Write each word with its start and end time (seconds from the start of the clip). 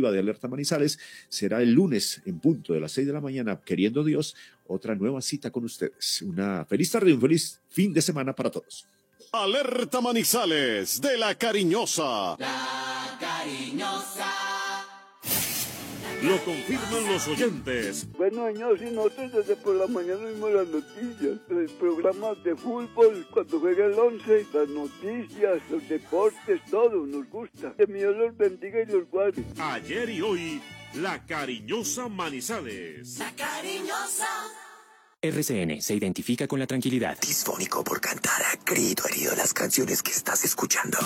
de 0.00 0.18
Alerta 0.18 0.48
Manizales 0.48 0.98
será 1.28 1.60
el 1.60 1.72
lunes 1.72 2.22
en 2.24 2.38
punto 2.38 2.72
de 2.72 2.80
las 2.80 2.92
seis 2.92 3.06
de 3.06 3.12
la 3.12 3.20
mañana, 3.20 3.60
queriendo 3.64 4.02
Dios, 4.02 4.34
otra 4.66 4.94
nueva 4.94 5.20
cita 5.20 5.50
con 5.50 5.64
ustedes. 5.64 6.22
Una 6.22 6.64
feliz 6.64 6.90
tarde 6.90 7.10
y 7.10 7.12
un 7.12 7.20
feliz 7.20 7.60
fin 7.68 7.92
de 7.92 8.00
semana 8.00 8.34
para 8.34 8.50
todos. 8.50 8.86
Alerta 9.32 10.00
Manizales 10.00 11.00
de 11.00 11.18
la 11.18 11.34
Cariñosa. 11.34 12.36
La 12.38 13.18
Cariñosa. 13.20 14.41
Lo 16.22 16.38
confirman 16.44 17.04
los 17.08 17.26
oyentes. 17.26 18.06
Bueno, 18.16 18.46
señor, 18.46 18.78
si 18.78 18.84
nosotros 18.92 19.32
desde 19.32 19.56
por 19.56 19.74
la 19.74 19.88
mañana 19.88 20.24
vimos 20.26 20.52
las 20.52 20.68
noticias, 20.68 21.38
el 21.50 21.70
programa 21.80 22.34
de 22.44 22.54
fútbol, 22.54 23.26
cuando 23.32 23.58
juega 23.58 23.86
el 23.86 23.98
11, 23.98 24.46
las 24.52 24.68
noticias, 24.68 25.58
los 25.68 25.88
deportes, 25.88 26.60
todo 26.70 27.06
nos 27.06 27.28
gusta. 27.28 27.74
Que 27.76 27.86
Dios 27.86 28.16
los 28.16 28.36
bendiga 28.36 28.82
y 28.82 28.86
los 28.86 29.10
guarde. 29.10 29.44
Ayer 29.58 30.10
y 30.10 30.22
hoy, 30.22 30.62
la 30.94 31.26
cariñosa 31.26 32.08
Manizales. 32.08 33.18
La 33.18 33.32
Cariñosa. 33.32 34.71
RCN 35.22 35.80
se 35.80 35.94
identifica 35.94 36.48
con 36.48 36.58
la 36.58 36.66
tranquilidad. 36.66 37.16
Disfónico 37.20 37.84
por 37.84 38.00
cantar 38.00 38.42
a 38.42 38.58
grito 38.66 39.04
herido 39.08 39.36
las 39.36 39.54
canciones 39.54 40.02
que 40.02 40.10
estás 40.10 40.44
escuchando. 40.44 40.98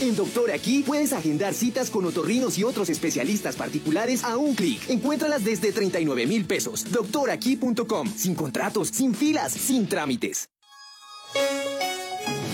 En 0.00 0.14
Doctor 0.14 0.52
Aquí 0.52 0.84
puedes 0.86 1.12
agendar 1.12 1.54
citas 1.54 1.90
con 1.90 2.04
otorrinos 2.06 2.56
y 2.56 2.62
otros 2.62 2.88
especialistas 2.88 3.56
particulares 3.56 4.22
a 4.22 4.36
un 4.36 4.54
clic. 4.54 4.88
Encuéntralas 4.88 5.44
desde 5.44 5.72
39 5.72 6.26
mil 6.26 6.44
pesos. 6.44 6.90
Doctoraquí.com. 6.92 8.08
Sin 8.14 8.36
contratos, 8.36 8.88
sin 8.88 9.12
filas, 9.12 9.52
sin 9.52 9.88
trámites. 9.88 10.48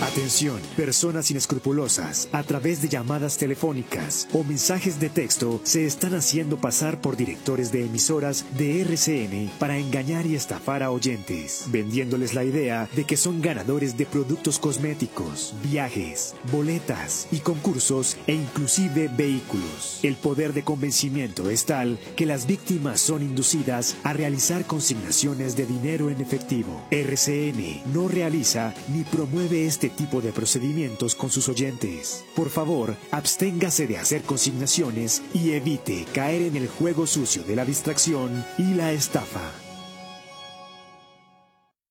Atención, 0.02 0.60
personas 0.76 1.30
inescrupulosas, 1.30 2.28
a 2.32 2.42
través 2.42 2.82
de 2.82 2.88
llamadas 2.88 3.38
telefónicas 3.38 4.28
o 4.32 4.42
mensajes 4.42 4.98
de 4.98 5.08
texto, 5.08 5.60
se 5.62 5.86
están 5.86 6.14
haciendo 6.14 6.56
pasar 6.56 7.00
por 7.00 7.16
directores 7.16 7.70
de 7.70 7.84
emisoras 7.84 8.44
de 8.58 8.80
RCN 8.82 9.50
para 9.58 9.78
engañar 9.78 10.26
y 10.26 10.34
estafar 10.34 10.82
a 10.82 10.90
oyentes, 10.90 11.66
vendiéndoles 11.68 12.34
la 12.34 12.44
idea 12.44 12.88
de 12.94 13.04
que 13.04 13.16
son 13.16 13.40
ganadores 13.40 13.96
de 13.96 14.04
productos 14.04 14.58
cosméticos, 14.58 15.54
viajes, 15.62 16.34
boletas 16.50 17.28
y 17.30 17.38
concursos 17.38 18.16
e 18.26 18.34
inclusive 18.34 19.08
vehículos. 19.16 20.00
El 20.02 20.16
poder 20.16 20.52
de 20.52 20.64
convencimiento 20.64 21.50
es 21.50 21.66
tal 21.66 21.98
que 22.16 22.26
las 22.26 22.46
víctimas 22.46 23.00
son 23.00 23.22
inducidas 23.22 23.96
a 24.02 24.12
realizar 24.12 24.66
consignaciones 24.66 25.56
de 25.56 25.66
dinero 25.66 26.10
en 26.10 26.20
efectivo. 26.20 26.84
RCN 26.90 27.82
no 27.92 28.08
realiza 28.08 28.74
ni 28.92 29.04
promueve 29.04 29.66
este 29.66 29.83
tipo 29.90 30.20
de 30.20 30.32
procedimientos 30.32 31.14
con 31.14 31.30
sus 31.30 31.48
oyentes. 31.48 32.24
Por 32.34 32.50
favor, 32.50 32.96
absténgase 33.10 33.86
de 33.86 33.98
hacer 33.98 34.22
consignaciones 34.22 35.22
y 35.32 35.52
evite 35.52 36.06
caer 36.12 36.42
en 36.42 36.56
el 36.56 36.68
juego 36.68 37.06
sucio 37.06 37.42
de 37.44 37.56
la 37.56 37.64
distracción 37.64 38.44
y 38.58 38.74
la 38.74 38.92
estafa. 38.92 39.52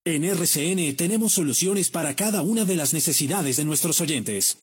En 0.05 0.25
RCN 0.25 0.97
tenemos 0.97 1.31
soluciones 1.31 1.89
para 1.89 2.13
cada 2.13 2.41
una 2.41 2.65
de 2.65 2.75
las 2.75 2.93
necesidades 2.93 3.55
de 3.55 3.63
nuestros 3.63 4.01
oyentes. 4.01 4.57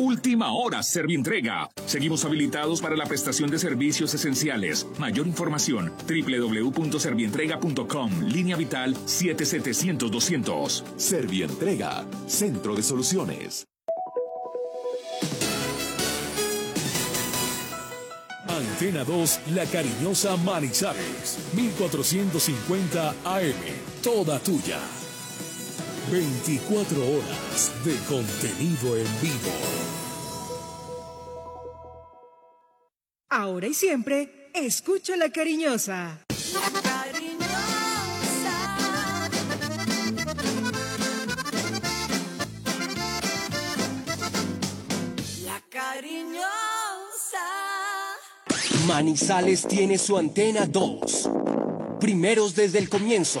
Última 0.00 0.52
hora, 0.54 0.82
Servientrega. 0.82 1.68
Seguimos 1.84 2.24
habilitados 2.24 2.80
para 2.80 2.96
la 2.96 3.04
prestación 3.04 3.50
de 3.50 3.58
servicios 3.58 4.14
esenciales. 4.14 4.86
Mayor 4.98 5.26
información, 5.26 5.92
www.servientrega.com, 6.08 8.22
línea 8.22 8.56
vital 8.56 8.94
7700-200. 8.94 10.84
Servientrega, 10.96 12.06
Centro 12.26 12.74
de 12.74 12.82
Soluciones. 12.82 13.66
Antena 18.48 19.04
2, 19.04 19.40
La 19.54 19.66
Cariñosa 19.66 20.38
Manizales, 20.38 21.50
1450 21.54 23.10
AM, 23.10 23.54
toda 24.02 24.38
tuya. 24.38 24.78
24 26.10 27.08
horas 27.08 27.70
de 27.84 27.94
contenido 28.08 28.96
en 28.96 29.06
vivo. 29.22 29.52
Ahora 33.28 33.68
y 33.68 33.74
siempre, 33.74 34.50
escucho 34.52 35.14
la 35.14 35.30
cariñosa. 35.30 36.18
La 36.52 36.70
Cariñosa. 36.82 37.46
La 45.44 45.62
Cariñosa. 45.70 46.48
Manizales 48.88 49.64
tiene 49.68 49.96
su 49.96 50.18
antena 50.18 50.66
2. 50.66 51.30
Primeros 52.00 52.56
desde 52.56 52.80
el 52.80 52.88
comienzo. 52.88 53.40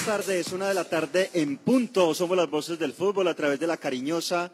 Buenas 0.00 0.24
tardes, 0.24 0.52
una 0.52 0.68
de 0.68 0.74
la 0.74 0.84
tarde 0.84 1.30
en 1.34 1.58
punto. 1.58 2.14
Somos 2.14 2.34
las 2.34 2.48
voces 2.48 2.78
del 2.78 2.94
fútbol 2.94 3.28
a 3.28 3.34
través 3.34 3.60
de 3.60 3.66
la 3.66 3.76
cariñosa 3.76 4.50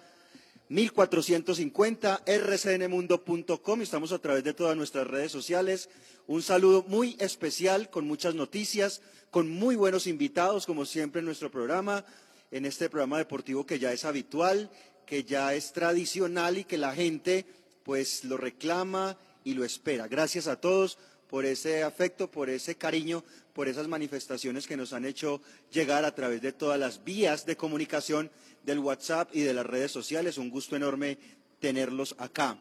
1450 0.68 2.22
rcnmundo.com. 2.26 3.80
Estamos 3.80 4.10
a 4.10 4.18
través 4.18 4.42
de 4.42 4.54
todas 4.54 4.76
nuestras 4.76 5.06
redes 5.06 5.30
sociales. 5.30 5.88
Un 6.26 6.42
saludo 6.42 6.84
muy 6.88 7.16
especial 7.20 7.90
con 7.90 8.08
muchas 8.08 8.34
noticias, 8.34 9.02
con 9.30 9.48
muy 9.48 9.76
buenos 9.76 10.08
invitados, 10.08 10.66
como 10.66 10.84
siempre 10.84 11.20
en 11.20 11.26
nuestro 11.26 11.48
programa, 11.48 12.04
en 12.50 12.66
este 12.66 12.90
programa 12.90 13.18
deportivo 13.18 13.66
que 13.66 13.78
ya 13.78 13.92
es 13.92 14.04
habitual, 14.04 14.68
que 15.06 15.22
ya 15.22 15.54
es 15.54 15.72
tradicional 15.72 16.58
y 16.58 16.64
que 16.64 16.78
la 16.78 16.92
gente 16.92 17.46
pues 17.84 18.24
lo 18.24 18.36
reclama 18.36 19.16
y 19.44 19.54
lo 19.54 19.64
espera. 19.64 20.08
Gracias 20.08 20.48
a 20.48 20.60
todos 20.60 20.98
por 21.28 21.44
ese 21.44 21.82
afecto, 21.82 22.30
por 22.30 22.48
ese 22.50 22.76
cariño, 22.76 23.24
por 23.52 23.68
esas 23.68 23.88
manifestaciones 23.88 24.66
que 24.66 24.76
nos 24.76 24.92
han 24.92 25.04
hecho 25.04 25.40
llegar 25.72 26.04
a 26.04 26.14
través 26.14 26.42
de 26.42 26.52
todas 26.52 26.78
las 26.78 27.04
vías 27.04 27.46
de 27.46 27.56
comunicación 27.56 28.30
del 28.64 28.78
WhatsApp 28.78 29.30
y 29.32 29.40
de 29.40 29.54
las 29.54 29.66
redes 29.66 29.90
sociales. 29.90 30.38
Un 30.38 30.50
gusto 30.50 30.76
enorme 30.76 31.18
tenerlos 31.60 32.14
acá. 32.18 32.58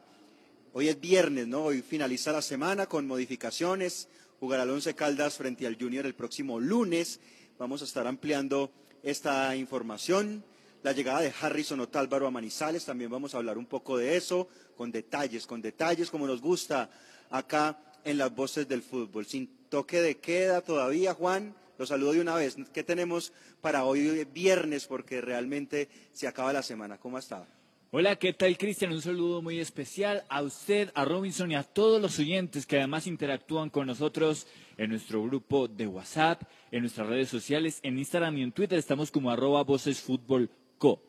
Hoy 0.73 0.89
es 0.89 0.99
viernes, 0.99 1.47
¿no? 1.47 1.65
Hoy 1.65 1.81
finaliza 1.81 2.31
la 2.31 2.41
semana 2.41 2.85
con 2.85 3.07
modificaciones. 3.07 4.07
Jugará 4.39 4.63
el 4.63 4.71
Once 4.71 4.93
Caldas 4.93 5.37
frente 5.37 5.65
al 5.67 5.77
Junior 5.79 6.05
el 6.05 6.15
próximo 6.15 6.59
lunes. 6.59 7.19
Vamos 7.57 7.81
a 7.81 7.85
estar 7.85 8.05
ampliando 8.07 8.71
esta 9.03 9.55
información. 9.55 10.43
La 10.83 10.91
llegada 10.91 11.21
de 11.21 11.33
Harrison 11.39 11.79
Otálvaro 11.79 12.27
a 12.27 12.31
Manizales, 12.31 12.85
también 12.85 13.09
vamos 13.09 13.33
a 13.33 13.37
hablar 13.37 13.57
un 13.57 13.65
poco 13.65 13.97
de 13.97 14.17
eso, 14.17 14.47
con 14.77 14.91
detalles, 14.91 15.47
con 15.47 15.61
detalles 15.61 16.11
como 16.11 16.27
nos 16.27 16.41
gusta 16.41 16.89
acá 17.29 17.79
en 18.05 18.17
las 18.17 18.33
voces 18.33 18.67
del 18.67 18.81
fútbol. 18.81 19.25
Sin 19.25 19.47
toque 19.69 20.01
de 20.01 20.15
queda 20.17 20.61
todavía, 20.61 21.13
Juan. 21.13 21.53
Los 21.77 21.89
saludo 21.89 22.13
de 22.13 22.21
una 22.21 22.35
vez. 22.35 22.55
¿Qué 22.73 22.83
tenemos 22.83 23.33
para 23.59 23.83
hoy 23.83 24.25
viernes? 24.33 24.85
Porque 24.85 25.19
realmente 25.19 25.89
se 26.13 26.27
acaba 26.27 26.53
la 26.53 26.63
semana. 26.63 26.97
¿Cómo 26.97 27.17
ha 27.17 27.19
estado? 27.19 27.45
Hola, 27.91 28.15
¿qué 28.17 28.33
tal 28.33 28.57
Cristian? 28.57 28.91
Un 28.91 29.01
saludo 29.01 29.41
muy 29.41 29.59
especial 29.59 30.23
a 30.29 30.41
usted, 30.41 30.91
a 30.95 31.05
Robinson 31.05 31.51
y 31.51 31.55
a 31.55 31.63
todos 31.63 32.01
los 32.01 32.19
oyentes 32.19 32.65
que 32.65 32.77
además 32.77 33.07
interactúan 33.07 33.69
con 33.69 33.87
nosotros 33.87 34.47
en 34.77 34.89
nuestro 34.89 35.23
grupo 35.23 35.67
de 35.67 35.87
WhatsApp, 35.87 36.43
en 36.71 36.81
nuestras 36.81 37.07
redes 37.07 37.29
sociales, 37.29 37.79
en 37.83 37.97
Instagram 37.97 38.37
y 38.37 38.43
en 38.43 38.51
Twitter 38.51 38.77
estamos 38.77 39.11
como 39.11 39.31
arroba 39.31 39.63
vocesfutbolco. 39.63 41.01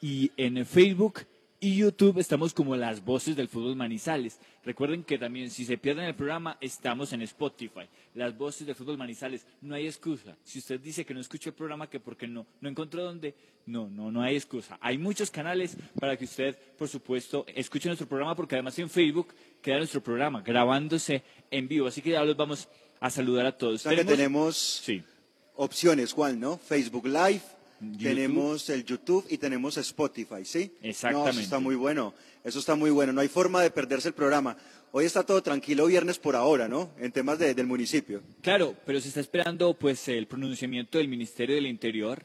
Y 0.00 0.32
en 0.36 0.64
Facebook 0.64 1.26
y 1.64 1.76
YouTube 1.76 2.18
estamos 2.18 2.52
como 2.52 2.76
las 2.76 3.02
voces 3.02 3.36
del 3.36 3.48
fútbol 3.48 3.74
Manizales. 3.74 4.38
Recuerden 4.66 5.02
que 5.02 5.16
también 5.16 5.50
si 5.50 5.64
se 5.64 5.78
pierden 5.78 6.04
el 6.04 6.14
programa 6.14 6.58
estamos 6.60 7.14
en 7.14 7.22
Spotify. 7.22 7.88
Las 8.14 8.36
voces 8.36 8.66
del 8.66 8.76
fútbol 8.76 8.98
Manizales, 8.98 9.46
no 9.62 9.74
hay 9.74 9.86
excusa. 9.86 10.36
Si 10.44 10.58
usted 10.58 10.78
dice 10.78 11.06
que 11.06 11.14
no 11.14 11.20
escuchó 11.20 11.48
el 11.48 11.54
programa 11.54 11.88
que 11.88 12.00
porque 12.00 12.26
no 12.26 12.46
no 12.60 12.68
encontró 12.68 13.02
dónde, 13.02 13.34
no, 13.64 13.88
no 13.88 14.12
no 14.12 14.20
hay 14.20 14.36
excusa. 14.36 14.76
Hay 14.78 14.98
muchos 14.98 15.30
canales 15.30 15.74
para 15.98 16.18
que 16.18 16.26
usted, 16.26 16.54
por 16.76 16.88
supuesto, 16.88 17.46
escuche 17.48 17.88
nuestro 17.88 18.06
programa 18.06 18.36
porque 18.36 18.56
además 18.56 18.78
en 18.78 18.90
Facebook 18.90 19.28
queda 19.62 19.78
nuestro 19.78 20.02
programa 20.02 20.42
grabándose 20.42 21.22
en 21.50 21.66
vivo, 21.66 21.86
así 21.86 22.02
que 22.02 22.10
ya 22.10 22.22
los 22.24 22.36
vamos 22.36 22.68
a 23.00 23.08
saludar 23.08 23.46
a 23.46 23.56
todos. 23.56 23.86
O 23.86 23.88
sea 23.88 23.96
que 23.96 24.04
tenemos 24.04 24.82
opciones, 25.54 26.12
Juan, 26.12 26.38
¿no? 26.38 26.58
Facebook 26.58 27.06
Live, 27.06 27.40
tenemos 28.00 28.68
el 28.70 28.84
YouTube 28.84 29.26
y 29.30 29.38
tenemos 29.38 29.76
Spotify, 29.76 30.44
¿sí? 30.44 30.72
Exactamente. 30.82 31.24
No, 31.24 31.30
eso 31.30 31.40
está 31.40 31.58
muy 31.58 31.74
bueno, 31.74 32.14
eso 32.44 32.58
está 32.58 32.74
muy 32.74 32.90
bueno, 32.90 33.12
no 33.12 33.20
hay 33.20 33.28
forma 33.28 33.62
de 33.62 33.70
perderse 33.70 34.08
el 34.08 34.14
programa. 34.14 34.56
Hoy 34.92 35.04
está 35.06 35.24
todo 35.24 35.42
tranquilo 35.42 35.86
viernes 35.86 36.18
por 36.18 36.36
ahora, 36.36 36.68
¿no? 36.68 36.90
En 36.98 37.10
temas 37.10 37.38
de- 37.38 37.54
del 37.54 37.66
municipio. 37.66 38.22
Claro, 38.42 38.76
pero 38.86 39.00
se 39.00 39.08
está 39.08 39.20
esperando 39.20 39.74
pues 39.74 40.06
el 40.08 40.26
pronunciamiento 40.26 40.98
del 40.98 41.08
Ministerio 41.08 41.56
del 41.56 41.66
Interior, 41.66 42.24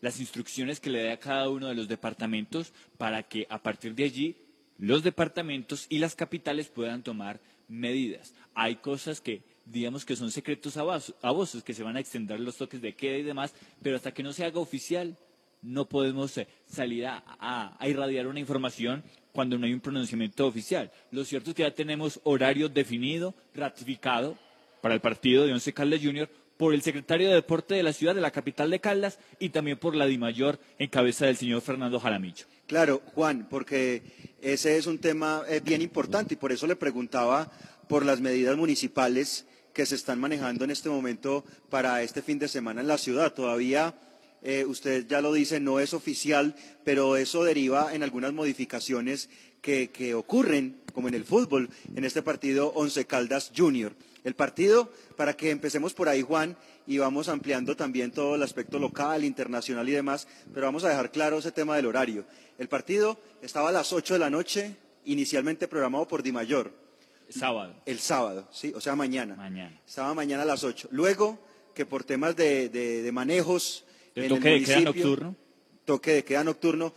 las 0.00 0.18
instrucciones 0.20 0.80
que 0.80 0.90
le 0.90 1.00
dé 1.00 1.12
a 1.12 1.18
cada 1.20 1.48
uno 1.50 1.68
de 1.68 1.74
los 1.74 1.88
departamentos 1.88 2.72
para 2.96 3.22
que 3.22 3.46
a 3.50 3.62
partir 3.62 3.94
de 3.94 4.04
allí 4.04 4.36
los 4.78 5.02
departamentos 5.02 5.86
y 5.88 5.98
las 5.98 6.14
capitales 6.14 6.68
puedan 6.68 7.02
tomar 7.02 7.40
medidas. 7.68 8.32
Hay 8.54 8.76
cosas 8.76 9.20
que 9.20 9.42
digamos 9.66 10.04
que 10.04 10.16
son 10.16 10.30
secretos 10.30 10.76
a 10.76 10.82
voz- 10.84 11.14
a 11.22 11.30
voces, 11.32 11.62
que 11.62 11.74
se 11.74 11.82
van 11.82 11.96
a 11.96 12.00
extender 12.00 12.40
los 12.40 12.56
toques 12.56 12.80
de 12.80 12.94
queda 12.94 13.18
y 13.18 13.22
demás, 13.22 13.52
pero 13.82 13.96
hasta 13.96 14.12
que 14.14 14.22
no 14.22 14.32
se 14.32 14.44
haga 14.44 14.60
oficial 14.60 15.16
no 15.62 15.88
podemos 15.88 16.36
eh, 16.38 16.46
salir 16.66 17.06
a, 17.06 17.22
a- 17.40 17.76
a 17.78 17.88
irradiar 17.88 18.26
una 18.28 18.38
información 18.40 19.02
cuando 19.32 19.58
no 19.58 19.66
hay 19.66 19.72
un 19.74 19.80
pronunciamiento 19.80 20.46
oficial. 20.46 20.90
Lo 21.10 21.24
cierto 21.24 21.50
es 21.50 21.56
que 21.56 21.62
ya 21.64 21.74
tenemos 21.74 22.20
horario 22.24 22.68
definido, 22.68 23.34
ratificado 23.54 24.38
para 24.80 24.94
el 24.94 25.00
partido 25.00 25.44
de 25.44 25.52
Once 25.52 25.72
Caldas 25.72 26.00
Junior 26.02 26.28
por 26.56 26.72
el 26.72 26.80
secretario 26.82 27.28
de 27.28 27.34
Deporte 27.34 27.74
de 27.74 27.82
la 27.82 27.92
ciudad, 27.92 28.14
de 28.14 28.20
la 28.22 28.30
capital 28.30 28.70
de 28.70 28.80
Caldas, 28.80 29.18
y 29.38 29.50
también 29.50 29.76
por 29.78 29.94
la 29.94 30.06
DIMAYOR 30.06 30.58
en 30.78 30.88
cabeza 30.88 31.26
del 31.26 31.36
señor 31.36 31.60
Fernando 31.60 32.00
Jaramillo. 32.00 32.46
Claro, 32.66 33.02
Juan, 33.14 33.46
porque 33.50 34.02
ese 34.40 34.76
es 34.78 34.86
un 34.86 34.98
tema 34.98 35.42
eh, 35.48 35.60
bien 35.62 35.82
importante 35.82 36.34
y 36.34 36.36
por 36.38 36.52
eso 36.52 36.66
le 36.66 36.76
preguntaba 36.76 37.50
por 37.88 38.06
las 38.06 38.20
medidas 38.20 38.56
municipales 38.56 39.46
que 39.76 39.84
se 39.84 39.94
están 39.94 40.18
manejando 40.18 40.64
en 40.64 40.70
este 40.70 40.88
momento 40.88 41.44
para 41.68 42.02
este 42.02 42.22
fin 42.22 42.38
de 42.38 42.48
semana 42.48 42.80
en 42.80 42.88
la 42.88 42.96
ciudad. 42.96 43.34
Todavía, 43.34 43.94
eh, 44.40 44.64
usted 44.64 45.06
ya 45.06 45.20
lo 45.20 45.34
dice, 45.34 45.60
no 45.60 45.80
es 45.80 45.92
oficial, 45.92 46.56
pero 46.82 47.18
eso 47.18 47.44
deriva 47.44 47.94
en 47.94 48.02
algunas 48.02 48.32
modificaciones 48.32 49.28
que, 49.60 49.90
que 49.90 50.14
ocurren, 50.14 50.80
como 50.94 51.08
en 51.08 51.14
el 51.14 51.24
fútbol, 51.24 51.68
en 51.94 52.06
este 52.06 52.22
partido 52.22 52.68
Once 52.68 53.04
Caldas 53.04 53.52
Junior. 53.54 53.92
El 54.24 54.34
partido, 54.34 54.90
para 55.14 55.36
que 55.36 55.50
empecemos 55.50 55.92
por 55.92 56.08
ahí, 56.08 56.22
Juan, 56.22 56.56
y 56.86 56.96
vamos 56.96 57.28
ampliando 57.28 57.76
también 57.76 58.12
todo 58.12 58.36
el 58.36 58.42
aspecto 58.42 58.78
local, 58.78 59.24
internacional 59.24 59.86
y 59.90 59.92
demás, 59.92 60.26
pero 60.54 60.64
vamos 60.64 60.84
a 60.84 60.88
dejar 60.88 61.12
claro 61.12 61.36
ese 61.36 61.52
tema 61.52 61.76
del 61.76 61.84
horario. 61.84 62.24
El 62.56 62.68
partido 62.68 63.20
estaba 63.42 63.68
a 63.68 63.72
las 63.72 63.92
8 63.92 64.14
de 64.14 64.20
la 64.20 64.30
noche, 64.30 64.74
inicialmente 65.04 65.68
programado 65.68 66.08
por 66.08 66.22
Dimayor. 66.22 66.85
Sábado. 67.28 67.74
El 67.86 67.98
sábado, 67.98 68.48
sí, 68.52 68.72
o 68.74 68.80
sea, 68.80 68.94
mañana. 68.96 69.34
Mañana. 69.34 69.80
Estaba 69.86 70.14
mañana 70.14 70.42
a 70.44 70.46
las 70.46 70.62
8. 70.64 70.88
Luego, 70.92 71.38
que 71.74 71.84
por 71.84 72.04
temas 72.04 72.36
de, 72.36 72.68
de- 72.68 73.02
de 73.02 73.12
manejos. 73.12 73.84
¿De 74.14 74.22
en 74.26 74.28
toque 74.28 74.54
el 74.54 74.60
de 74.60 74.66
queda 74.66 74.80
nocturno? 74.80 75.36
Toque 75.84 76.12
de 76.12 76.24
queda 76.24 76.44
nocturno, 76.44 76.94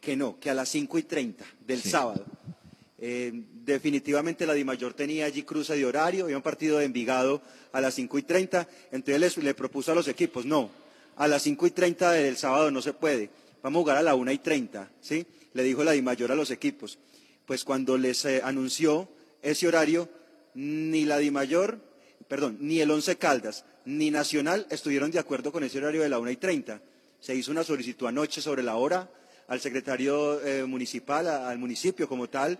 que 0.00 0.16
no, 0.16 0.38
que 0.40 0.50
a 0.50 0.54
las 0.54 0.68
5 0.68 0.98
y 0.98 1.02
30 1.02 1.44
del 1.66 1.82
Sí. 1.82 1.90
sábado. 1.90 2.24
Eh, 3.00 3.32
definitivamente 3.64 4.46
la 4.46 4.54
Dimayor 4.54 4.92
tenía 4.94 5.26
allí 5.26 5.42
cruce 5.42 5.76
de 5.76 5.84
horario, 5.86 6.24
había 6.24 6.36
un 6.36 6.42
partido 6.42 6.78
de 6.78 6.84
Envigado 6.84 7.42
a 7.72 7.80
las 7.80 7.94
5 7.94 8.18
y 8.18 8.22
30, 8.22 8.66
entonces 8.90 9.20
les- 9.20 9.36
le 9.38 9.54
propuso 9.54 9.92
a 9.92 9.94
los 9.94 10.08
equipos, 10.08 10.44
no, 10.46 10.70
a 11.16 11.28
las 11.28 11.42
5 11.42 11.66
y 11.66 11.70
30 11.70 12.10
del 12.12 12.36
sábado 12.36 12.70
no 12.70 12.80
se 12.82 12.92
puede, 12.92 13.30
vamos 13.62 13.80
a 13.80 13.82
jugar 13.82 13.96
a 13.98 14.02
la 14.02 14.14
1 14.14 14.32
y 14.32 14.38
30, 14.38 14.90
¿sí? 15.00 15.26
Le 15.52 15.62
dijo 15.62 15.84
la 15.84 15.92
Dimayor 15.92 16.32
a 16.32 16.34
los 16.34 16.50
equipos. 16.50 16.98
Pues 17.44 17.64
cuando 17.64 17.96
les 17.98 18.24
eh, 18.24 18.40
anunció 18.42 19.08
ese 19.42 19.68
horario, 19.68 20.08
ni 20.54 21.04
la 21.04 21.18
Dimayor, 21.18 21.80
perdón, 22.28 22.58
ni 22.60 22.80
el 22.80 22.90
Once 22.90 23.16
Caldas, 23.16 23.64
ni 23.84 24.10
Nacional 24.10 24.66
estuvieron 24.70 25.10
de 25.10 25.18
acuerdo 25.18 25.52
con 25.52 25.64
ese 25.64 25.78
horario 25.78 26.02
de 26.02 26.08
la 26.08 26.18
1 26.18 26.30
y 26.30 26.36
30. 26.36 26.80
Se 27.20 27.34
hizo 27.34 27.50
una 27.50 27.64
solicitud 27.64 28.06
anoche 28.06 28.40
sobre 28.40 28.62
la 28.62 28.76
hora 28.76 29.10
al 29.48 29.60
secretario 29.60 30.44
eh, 30.44 30.64
municipal, 30.64 31.26
al 31.26 31.58
municipio 31.58 32.08
como 32.08 32.28
tal, 32.28 32.58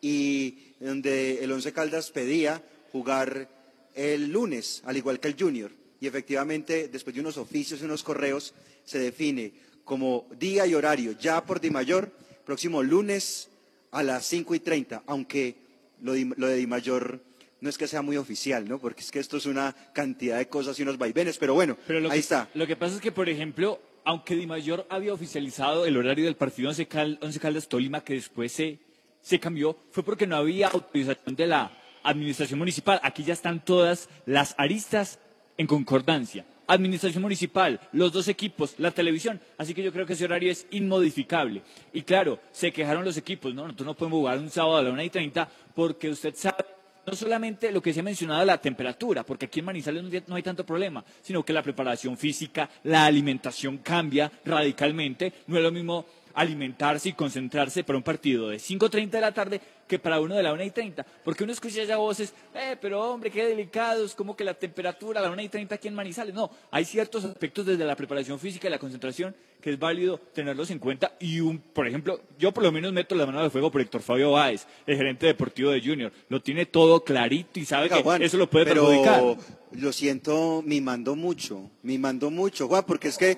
y 0.00 0.74
donde 0.78 1.42
el 1.42 1.50
Once 1.52 1.72
Caldas 1.72 2.10
pedía 2.10 2.62
jugar 2.92 3.48
el 3.94 4.30
lunes, 4.30 4.82
al 4.84 4.96
igual 4.96 5.20
que 5.20 5.28
el 5.28 5.36
Junior. 5.38 5.72
Y 6.00 6.06
efectivamente, 6.06 6.88
después 6.88 7.14
de 7.14 7.20
unos 7.20 7.36
oficios 7.36 7.80
y 7.80 7.84
unos 7.84 8.02
correos, 8.02 8.54
se 8.84 8.98
define 8.98 9.52
como 9.84 10.26
día 10.38 10.66
y 10.66 10.74
horario 10.74 11.12
ya 11.18 11.44
por 11.44 11.60
Dimayor, 11.60 12.10
próximo 12.46 12.82
lunes 12.82 13.48
a 13.90 14.02
las 14.02 14.24
5 14.26 14.54
y 14.54 14.60
30, 14.60 15.02
aunque 15.06 15.56
lo, 16.02 16.12
di- 16.12 16.32
lo 16.36 16.46
de 16.46 16.56
Dimayor 16.56 17.22
no 17.60 17.68
es 17.68 17.76
que 17.76 17.86
sea 17.86 18.00
muy 18.02 18.16
oficial, 18.16 18.66
¿no? 18.68 18.78
Porque 18.78 19.00
es 19.02 19.10
que 19.10 19.18
esto 19.18 19.36
es 19.36 19.46
una 19.46 19.74
cantidad 19.92 20.38
de 20.38 20.48
cosas 20.48 20.78
y 20.78 20.82
unos 20.82 20.96
vaivenes, 20.98 21.36
pero 21.38 21.52
bueno, 21.54 21.76
Pero 21.86 22.00
lo 22.00 22.08
ahí 22.10 22.14
que, 22.14 22.20
está. 22.20 22.48
Lo 22.54 22.66
que 22.66 22.76
pasa 22.76 22.94
es 22.96 23.00
que, 23.02 23.12
por 23.12 23.28
ejemplo, 23.28 23.80
aunque 24.04 24.34
Di 24.34 24.46
Mayor 24.46 24.86
había 24.88 25.12
oficializado 25.12 25.84
el 25.84 25.96
horario 25.96 26.24
del 26.24 26.36
partido 26.36 26.70
Once, 26.70 26.86
Cal- 26.88 27.18
Once 27.20 27.38
Caldas 27.38 27.68
Tolima, 27.68 28.02
que 28.02 28.14
después 28.14 28.50
se, 28.52 28.78
se 29.20 29.38
cambió, 29.38 29.76
fue 29.90 30.02
porque 30.02 30.26
no 30.26 30.36
había 30.36 30.68
autorización 30.68 31.36
de 31.36 31.46
la 31.46 31.70
administración 32.02 32.58
municipal. 32.58 32.98
Aquí 33.02 33.24
ya 33.24 33.34
están 33.34 33.62
todas 33.62 34.08
las 34.24 34.54
aristas 34.56 35.18
en 35.58 35.66
concordancia. 35.66 36.46
Administración 36.72 37.22
municipal, 37.22 37.80
los 37.92 38.12
dos 38.12 38.28
equipos, 38.28 38.74
la 38.78 38.90
televisión. 38.92 39.40
Así 39.58 39.74
que 39.74 39.82
yo 39.82 39.92
creo 39.92 40.06
que 40.06 40.12
ese 40.12 40.24
horario 40.24 40.52
es 40.52 40.66
inmodificable. 40.70 41.62
Y 41.92 42.02
claro, 42.02 42.38
se 42.52 42.72
quejaron 42.72 43.04
los 43.04 43.16
equipos, 43.16 43.52
¿no? 43.54 43.62
Nosotros 43.64 43.86
no 43.86 43.94
podemos 43.94 44.18
jugar 44.18 44.38
un 44.38 44.50
sábado 44.50 44.76
a 44.76 44.82
la 44.82 44.90
una 44.90 45.02
y 45.04 45.10
treinta 45.10 45.48
porque 45.74 46.08
usted 46.08 46.34
sabe 46.36 46.64
no 47.06 47.16
solamente 47.16 47.72
lo 47.72 47.82
que 47.82 47.92
se 47.92 48.00
ha 48.00 48.02
mencionado 48.04 48.44
la 48.44 48.58
temperatura, 48.60 49.24
porque 49.24 49.46
aquí 49.46 49.58
en 49.60 49.64
Manizales 49.66 50.02
no 50.04 50.10
hay- 50.10 50.22
no 50.28 50.34
hay 50.36 50.42
tanto 50.42 50.64
problema, 50.64 51.04
sino 51.22 51.42
que 51.42 51.52
la 51.52 51.62
preparación 51.62 52.16
física, 52.16 52.68
la 52.84 53.06
alimentación 53.06 53.78
cambia 53.78 54.30
radicalmente. 54.44 55.32
No 55.48 55.56
es 55.56 55.62
lo 55.62 55.72
mismo 55.72 56.04
alimentarse 56.34 57.10
y 57.10 57.12
concentrarse 57.12 57.84
para 57.84 57.96
un 57.96 58.02
partido 58.02 58.48
de 58.48 58.58
5.30 58.58 59.10
de 59.10 59.20
la 59.20 59.32
tarde 59.32 59.60
que 59.86 59.98
para 59.98 60.20
uno 60.20 60.36
de 60.36 60.42
la 60.42 60.52
1 60.52 60.62
y 60.62 60.70
30. 60.70 61.04
Porque 61.24 61.44
uno 61.44 61.52
escucha 61.52 61.82
ya 61.82 61.96
voces, 61.96 62.32
eh, 62.54 62.76
pero 62.80 63.12
hombre, 63.12 63.30
qué 63.30 63.44
delicados, 63.44 64.14
como 64.14 64.36
que 64.36 64.44
la 64.44 64.54
temperatura 64.54 65.20
a 65.20 65.24
la 65.24 65.30
1 65.30 65.42
y 65.42 65.48
30 65.48 65.74
aquí 65.74 65.88
en 65.88 65.94
Manizales. 65.94 66.32
No, 66.32 66.50
hay 66.70 66.84
ciertos 66.84 67.24
aspectos 67.24 67.66
desde 67.66 67.84
la 67.84 67.96
preparación 67.96 68.38
física 68.38 68.68
y 68.68 68.70
la 68.70 68.78
concentración 68.78 69.34
que 69.60 69.70
es 69.70 69.78
válido 69.78 70.18
tenerlos 70.32 70.70
en 70.70 70.78
cuenta. 70.78 71.12
Y, 71.20 71.40
un, 71.40 71.58
por 71.58 71.86
ejemplo, 71.86 72.20
yo 72.38 72.52
por 72.52 72.62
lo 72.62 72.72
menos 72.72 72.92
meto 72.92 73.14
la 73.14 73.26
mano 73.26 73.40
al 73.40 73.50
fuego 73.50 73.70
por 73.70 73.80
Héctor 73.80 74.02
Fabio 74.02 74.32
Báez, 74.32 74.66
el 74.86 74.96
gerente 74.96 75.26
deportivo 75.26 75.70
de 75.70 75.80
Junior. 75.80 76.12
Lo 76.28 76.40
tiene 76.40 76.66
todo 76.66 77.04
clarito 77.04 77.60
y 77.60 77.64
sabe 77.64 77.84
Oiga, 77.84 77.96
que 77.98 78.02
Juan, 78.02 78.22
eso 78.22 78.36
lo 78.36 78.48
puede 78.48 78.66
pero 78.66 78.86
perjudicar. 78.86 79.36
Lo 79.72 79.92
siento, 79.92 80.62
mimando 80.64 81.14
mucho, 81.14 81.70
mimando 81.82 82.30
mucho, 82.30 82.66
Juan, 82.66 82.84
porque 82.86 83.08
es 83.08 83.18
que 83.18 83.36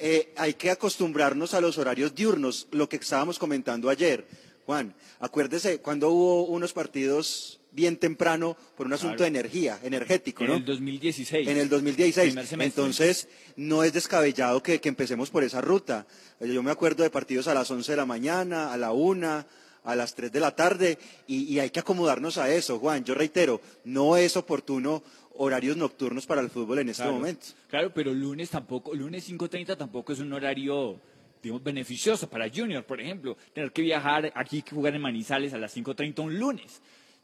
eh, 0.00 0.32
hay 0.36 0.54
que 0.54 0.70
acostumbrarnos 0.70 1.54
a 1.54 1.60
los 1.60 1.78
horarios 1.78 2.14
diurnos, 2.14 2.68
lo 2.70 2.88
que 2.88 2.96
estábamos 2.96 3.38
comentando 3.38 3.88
ayer. 3.90 4.26
Juan, 4.66 4.94
acuérdese 5.20 5.78
cuando 5.80 6.10
hubo 6.10 6.46
unos 6.46 6.72
partidos 6.72 7.60
bien 7.70 7.96
temprano 7.96 8.56
por 8.76 8.86
un 8.86 8.92
asunto 8.92 9.16
Claro. 9.16 9.32
de 9.32 9.38
energía, 9.40 9.80
energético, 9.82 10.44
En 10.44 10.50
¿no? 10.50 10.56
el 10.56 10.64
2016. 10.64 11.48
En 11.48 11.56
el 11.58 11.68
2016. 11.68 12.28
Primer 12.28 12.46
semestre. 12.46 12.82
Entonces, 12.82 13.28
no 13.56 13.82
es 13.84 13.92
descabellado 13.92 14.62
que, 14.62 14.80
que 14.80 14.88
empecemos 14.88 15.30
por 15.30 15.42
esa 15.44 15.60
ruta. 15.60 16.06
Eh, 16.40 16.48
Yo 16.52 16.62
me 16.62 16.70
acuerdo 16.70 17.02
de 17.02 17.10
partidos 17.10 17.48
a 17.48 17.54
las 17.54 17.70
11 17.70 17.92
de 17.92 17.96
la 17.96 18.06
mañana, 18.06 18.72
a 18.72 18.76
la 18.76 18.92
1, 18.92 19.44
a 19.84 19.96
las 19.96 20.14
3 20.14 20.32
de 20.32 20.40
la 20.40 20.54
tarde, 20.56 20.98
y, 21.26 21.42
y 21.52 21.58
hay 21.58 21.68
que 21.70 21.80
acomodarnos 21.80 22.38
a 22.38 22.48
eso, 22.50 22.78
Juan. 22.78 23.04
Yo 23.04 23.12
reitero, 23.14 23.60
no 23.84 24.16
es 24.16 24.36
oportuno 24.36 25.02
horarios 25.36 25.76
nocturnos 25.76 26.26
para 26.26 26.40
el 26.40 26.50
fútbol 26.50 26.78
en 26.80 26.88
este 26.90 27.02
Claro, 27.02 27.16
momento. 27.16 27.46
Claro, 27.68 27.92
pero 27.94 28.12
lunes 28.12 28.50
tampoco, 28.50 28.94
lunes 28.94 29.28
5.30 29.28 29.76
tampoco 29.76 30.12
es 30.12 30.20
un 30.20 30.32
horario, 30.32 30.98
digamos, 31.42 31.62
beneficioso 31.62 32.28
para 32.28 32.48
Junior, 32.48 32.84
por 32.84 33.00
ejemplo. 33.00 33.36
Tener 33.52 33.72
que 33.72 33.82
viajar 33.82 34.32
aquí, 34.34 34.62
que 34.62 34.70
jugar 34.74 34.94
en 34.94 35.02
Manizales 35.02 35.52
a 35.52 35.58
las 35.58 35.76
5.30 35.76 36.20
un 36.20 36.38
lunes. 36.38 36.80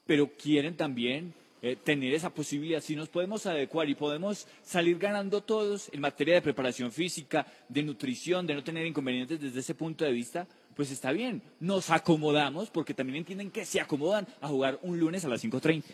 Pero 0.07 0.29
quieren 0.29 0.77
también 0.77 1.33
eh, 1.63 1.77
tener 1.77 2.13
esa 2.15 2.31
posibilidad. 2.31 2.81
Si 2.81 2.97
nos 2.97 3.09
podemos 3.09 3.47
adecuar 3.47 3.89
y 3.89 3.95
podemos 3.95 4.47
salir 4.63 4.99
ganando 4.99 5.43
todos 5.43 5.89
en 5.93 6.01
materia 6.01 6.35
de 6.35 6.43
preparación 6.43 6.91
física, 6.91 7.47
de 7.69 7.83
nutrición, 7.83 8.47
de 8.47 8.55
no 8.55 8.65
tener 8.65 8.87
inconvenientes 8.87 9.41
desde 9.41 9.61
ese 9.61 9.75
punto 9.75 10.05
de 10.05 10.11
vista, 10.13 10.47
pues 10.75 10.91
está 10.91 11.13
bien. 11.13 11.43
Nos 11.61 11.91
acomodamos 11.91 12.71
porque 12.71 12.95
también 12.95 13.19
entienden 13.19 13.51
que 13.51 13.65
se 13.67 13.81
acomodan 13.81 14.27
a 14.41 14.49
jugar 14.49 14.79
un 14.83 14.99
lunes 14.99 15.25
a 15.25 15.29
las 15.29 15.45
5.30. 15.45 15.85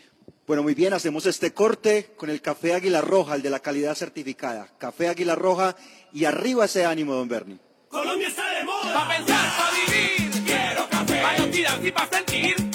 Bueno, 0.47 0.63
muy 0.63 0.75
bien, 0.75 0.93
hacemos 0.93 1.25
este 1.25 1.51
corte 1.51 2.13
con 2.15 2.29
el 2.29 2.41
café 2.41 2.73
Águila 2.73 3.01
Roja, 3.01 3.35
el 3.35 3.41
de 3.41 3.49
la 3.49 3.59
calidad 3.59 3.95
certificada. 3.95 4.69
Café 4.77 5.09
Águila 5.09 5.35
Roja 5.35 5.75
y 6.13 6.23
arriba 6.23 6.63
ese 6.63 6.85
ánimo, 6.85 7.13
don 7.15 7.27
Bernie. 7.27 7.59
Colombia 7.89 8.29
está 8.29 8.49
de 8.53 8.63
moda. 8.63 8.93
Pa' 8.93 9.09
pensar, 9.09 9.57
pa' 9.57 9.71
vivir. 9.71 10.43
Quiero 10.45 10.87
felicidad 10.87 11.83
y 11.83 11.91
para 11.91 12.09
sentir. 12.09 12.66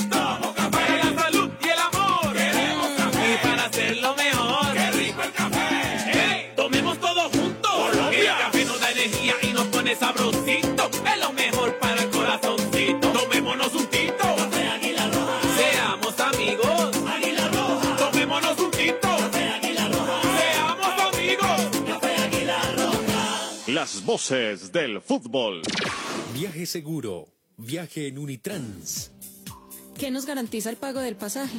Las 23.82 24.04
voces 24.04 24.70
del 24.70 25.00
fútbol. 25.00 25.60
Viaje 26.32 26.66
seguro. 26.66 27.34
Viaje 27.56 28.06
en 28.06 28.16
Unitrans. 28.16 29.10
¿Qué 29.98 30.08
nos 30.12 30.24
garantiza 30.24 30.70
el 30.70 30.76
pago 30.76 31.00
del 31.00 31.16
pasaje? 31.16 31.58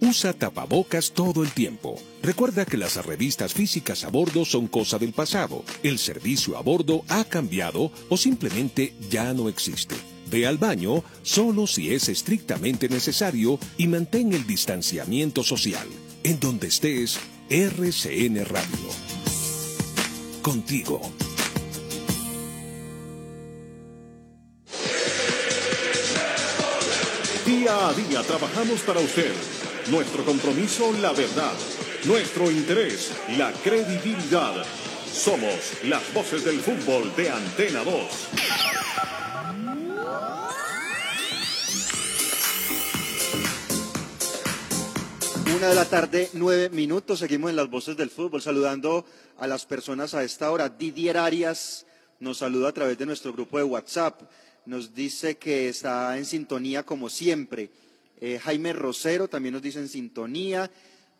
usa 0.00 0.32
tapabocas 0.32 1.12
todo 1.12 1.42
el 1.42 1.50
tiempo. 1.52 2.00
Recuerda 2.22 2.64
que 2.64 2.76
las 2.76 3.04
revistas 3.04 3.52
físicas 3.54 4.04
a 4.04 4.08
bordo 4.08 4.44
son 4.44 4.68
cosa 4.68 4.98
del 4.98 5.12
pasado. 5.12 5.64
El 5.82 5.98
servicio 5.98 6.56
a 6.56 6.62
bordo 6.62 7.02
ha 7.08 7.24
cambiado 7.24 7.90
o 8.08 8.16
simplemente 8.16 8.94
ya 9.10 9.32
no 9.34 9.48
existe. 9.48 9.96
Ve 10.30 10.46
al 10.46 10.58
baño 10.58 11.04
solo 11.22 11.66
si 11.66 11.92
es 11.94 12.08
estrictamente 12.08 12.88
necesario 12.88 13.58
y 13.76 13.86
mantén 13.86 14.32
el 14.32 14.46
distanciamiento 14.46 15.42
social. 15.42 15.88
En 16.22 16.38
donde 16.38 16.68
estés, 16.68 17.18
RCN 17.48 18.44
Radio. 18.44 18.88
Contigo. 20.42 21.00
Día 27.46 27.88
a 27.88 27.94
día 27.94 28.22
trabajamos 28.22 28.80
para 28.80 29.00
usted. 29.00 29.57
Nuestro 29.90 30.22
compromiso, 30.22 30.92
la 31.00 31.12
verdad. 31.12 31.54
Nuestro 32.04 32.50
interés, 32.50 33.10
la 33.38 33.50
credibilidad. 33.52 34.54
Somos 35.10 35.82
las 35.84 36.12
voces 36.12 36.44
del 36.44 36.60
fútbol 36.60 37.10
de 37.16 37.30
Antena 37.30 37.82
2. 37.84 37.94
Una 45.56 45.68
de 45.68 45.74
la 45.74 45.86
tarde, 45.86 46.28
nueve 46.34 46.68
minutos. 46.68 47.20
Seguimos 47.20 47.48
en 47.48 47.56
las 47.56 47.70
voces 47.70 47.96
del 47.96 48.10
fútbol, 48.10 48.42
saludando 48.42 49.06
a 49.38 49.46
las 49.46 49.64
personas 49.64 50.12
a 50.12 50.22
esta 50.22 50.50
hora. 50.50 50.68
Didier 50.68 51.16
Arias 51.16 51.86
nos 52.20 52.38
saluda 52.38 52.68
a 52.68 52.72
través 52.72 52.98
de 52.98 53.06
nuestro 53.06 53.32
grupo 53.32 53.56
de 53.56 53.64
WhatsApp. 53.64 54.20
Nos 54.66 54.94
dice 54.94 55.38
que 55.38 55.70
está 55.70 56.18
en 56.18 56.26
sintonía 56.26 56.82
como 56.82 57.08
siempre. 57.08 57.70
Eh, 58.20 58.38
Jaime 58.38 58.72
Rosero 58.72 59.28
también 59.28 59.54
nos 59.54 59.62
dice 59.62 59.78
en 59.78 59.88
sintonía. 59.88 60.70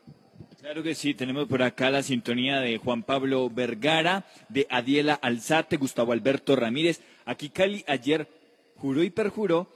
Claro 0.63 0.85
que 0.85 0.95
sí, 0.95 1.13
tenemos 1.13 1.49
por 1.49 1.61
acá 1.61 1.91
la 1.91 2.05
sintonía 2.05 2.61
de 2.61 2.79
Juan 2.79 3.03
Pablo 3.03 3.51
Vergara, 3.51 4.25
de 4.49 4.69
Adiela 4.71 5.15
Alzate, 5.15 5.77
Gustavo 5.77 6.13
Alberto 6.13 6.55
Ramírez. 6.55 7.01
Aquí 7.25 7.49
Cali 7.49 7.85
ayer 7.89 8.29
juró 8.77 9.03
y 9.03 9.11
perjuró 9.11 9.67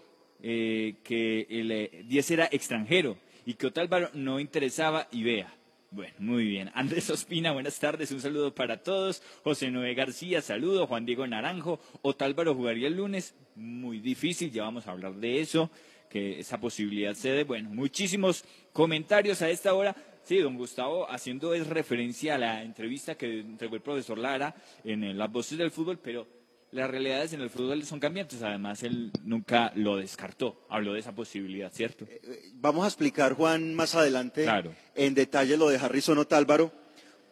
eh, 0.40 0.94
que 1.02 1.48
el 1.50 1.72
eh, 1.72 2.04
10 2.06 2.30
era 2.30 2.48
extranjero 2.52 3.16
y 3.44 3.54
que 3.54 3.66
Otálvaro 3.66 4.10
no 4.14 4.38
interesaba 4.38 5.08
y 5.10 5.24
vea. 5.24 5.52
Bueno, 5.90 6.14
muy 6.20 6.44
bien. 6.44 6.70
Andrés 6.72 7.10
Ospina, 7.10 7.50
buenas 7.50 7.80
tardes, 7.80 8.12
un 8.12 8.20
saludo 8.20 8.54
para 8.54 8.76
todos. 8.76 9.24
José 9.42 9.72
Noé 9.72 9.92
García, 9.94 10.40
saludo. 10.40 10.86
Juan 10.86 11.04
Diego 11.04 11.26
Naranjo, 11.26 11.80
Otálvaro 12.02 12.54
jugaría 12.54 12.86
el 12.86 12.94
lunes. 12.94 13.34
Muy 13.56 13.98
difícil, 13.98 14.52
ya 14.52 14.62
vamos 14.62 14.86
a 14.86 14.92
hablar 14.92 15.14
de 15.14 15.40
eso, 15.40 15.68
que 16.08 16.38
esa 16.38 16.60
posibilidad 16.60 17.14
se 17.14 17.30
dé. 17.30 17.42
Bueno, 17.42 17.70
muchísimos 17.70 18.44
comentarios 18.72 19.42
a 19.42 19.50
esta 19.50 19.74
hora. 19.74 19.96
Sí, 20.26 20.38
don 20.38 20.56
Gustavo, 20.56 21.08
haciendo 21.08 21.54
es 21.54 21.68
referencia 21.68 22.34
a 22.34 22.38
la 22.38 22.62
entrevista 22.64 23.14
que 23.14 23.38
entregó 23.40 23.76
el 23.76 23.80
profesor 23.80 24.18
Lara 24.18 24.56
en 24.82 25.04
eh, 25.04 25.14
las 25.14 25.30
voces 25.30 25.56
del 25.56 25.70
fútbol, 25.70 26.00
pero 26.02 26.26
las 26.72 26.90
realidades 26.90 27.32
en 27.32 27.42
el 27.42 27.48
fútbol 27.48 27.84
son 27.84 28.00
cambiantes. 28.00 28.42
Además, 28.42 28.82
él 28.82 29.12
nunca 29.22 29.70
lo 29.76 29.96
descartó. 29.96 30.66
Habló 30.68 30.94
de 30.94 30.98
esa 31.00 31.14
posibilidad, 31.14 31.72
¿cierto? 31.72 32.08
Vamos 32.54 32.84
a 32.84 32.88
explicar, 32.88 33.34
Juan, 33.34 33.72
más 33.76 33.94
adelante 33.94 34.42
Claro. 34.42 34.74
en 34.96 35.14
detalle 35.14 35.56
lo 35.56 35.68
de 35.68 35.76
Harrison 35.78 36.18
Otálvaro, 36.18 36.72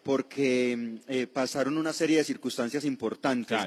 porque 0.04 0.98
eh, 1.08 1.26
pasaron 1.26 1.76
una 1.78 1.92
serie 1.92 2.18
de 2.18 2.24
circunstancias 2.24 2.84
importantes. 2.84 3.58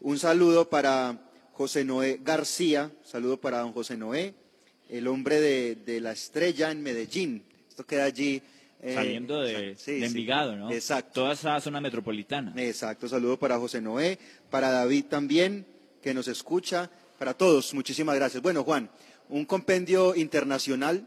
Un 0.00 0.18
saludo 0.18 0.70
para 0.70 1.18
José 1.52 1.84
Noé 1.84 2.18
García, 2.24 2.90
saludo 3.04 3.38
para 3.38 3.58
don 3.58 3.72
José 3.72 3.98
Noé, 3.98 4.32
el 4.88 5.06
hombre 5.06 5.38
de, 5.38 5.74
de 5.76 6.00
la 6.00 6.12
estrella 6.12 6.70
en 6.70 6.82
Medellín. 6.82 7.44
Esto 7.68 7.84
queda 7.84 8.04
allí. 8.04 8.40
Eh, 8.82 8.94
Saliendo 8.94 9.40
de, 9.40 9.76
sí, 9.76 9.92
de 9.92 9.98
sí. 10.00 10.04
Envigado, 10.04 10.56
¿no? 10.56 10.70
Exacto. 10.70 11.22
Toda 11.22 11.34
esa 11.34 11.60
zona 11.60 11.80
metropolitana. 11.80 12.54
Exacto, 12.56 13.08
saludo 13.08 13.38
para 13.38 13.58
José 13.58 13.80
Noé, 13.80 14.18
para 14.48 14.70
David 14.70 15.04
también, 15.06 15.66
que 16.02 16.14
nos 16.14 16.28
escucha, 16.28 16.90
para 17.18 17.34
todos, 17.34 17.74
muchísimas 17.74 18.16
gracias. 18.16 18.42
Bueno, 18.42 18.64
Juan, 18.64 18.90
un 19.28 19.44
compendio 19.44 20.16
internacional 20.16 21.06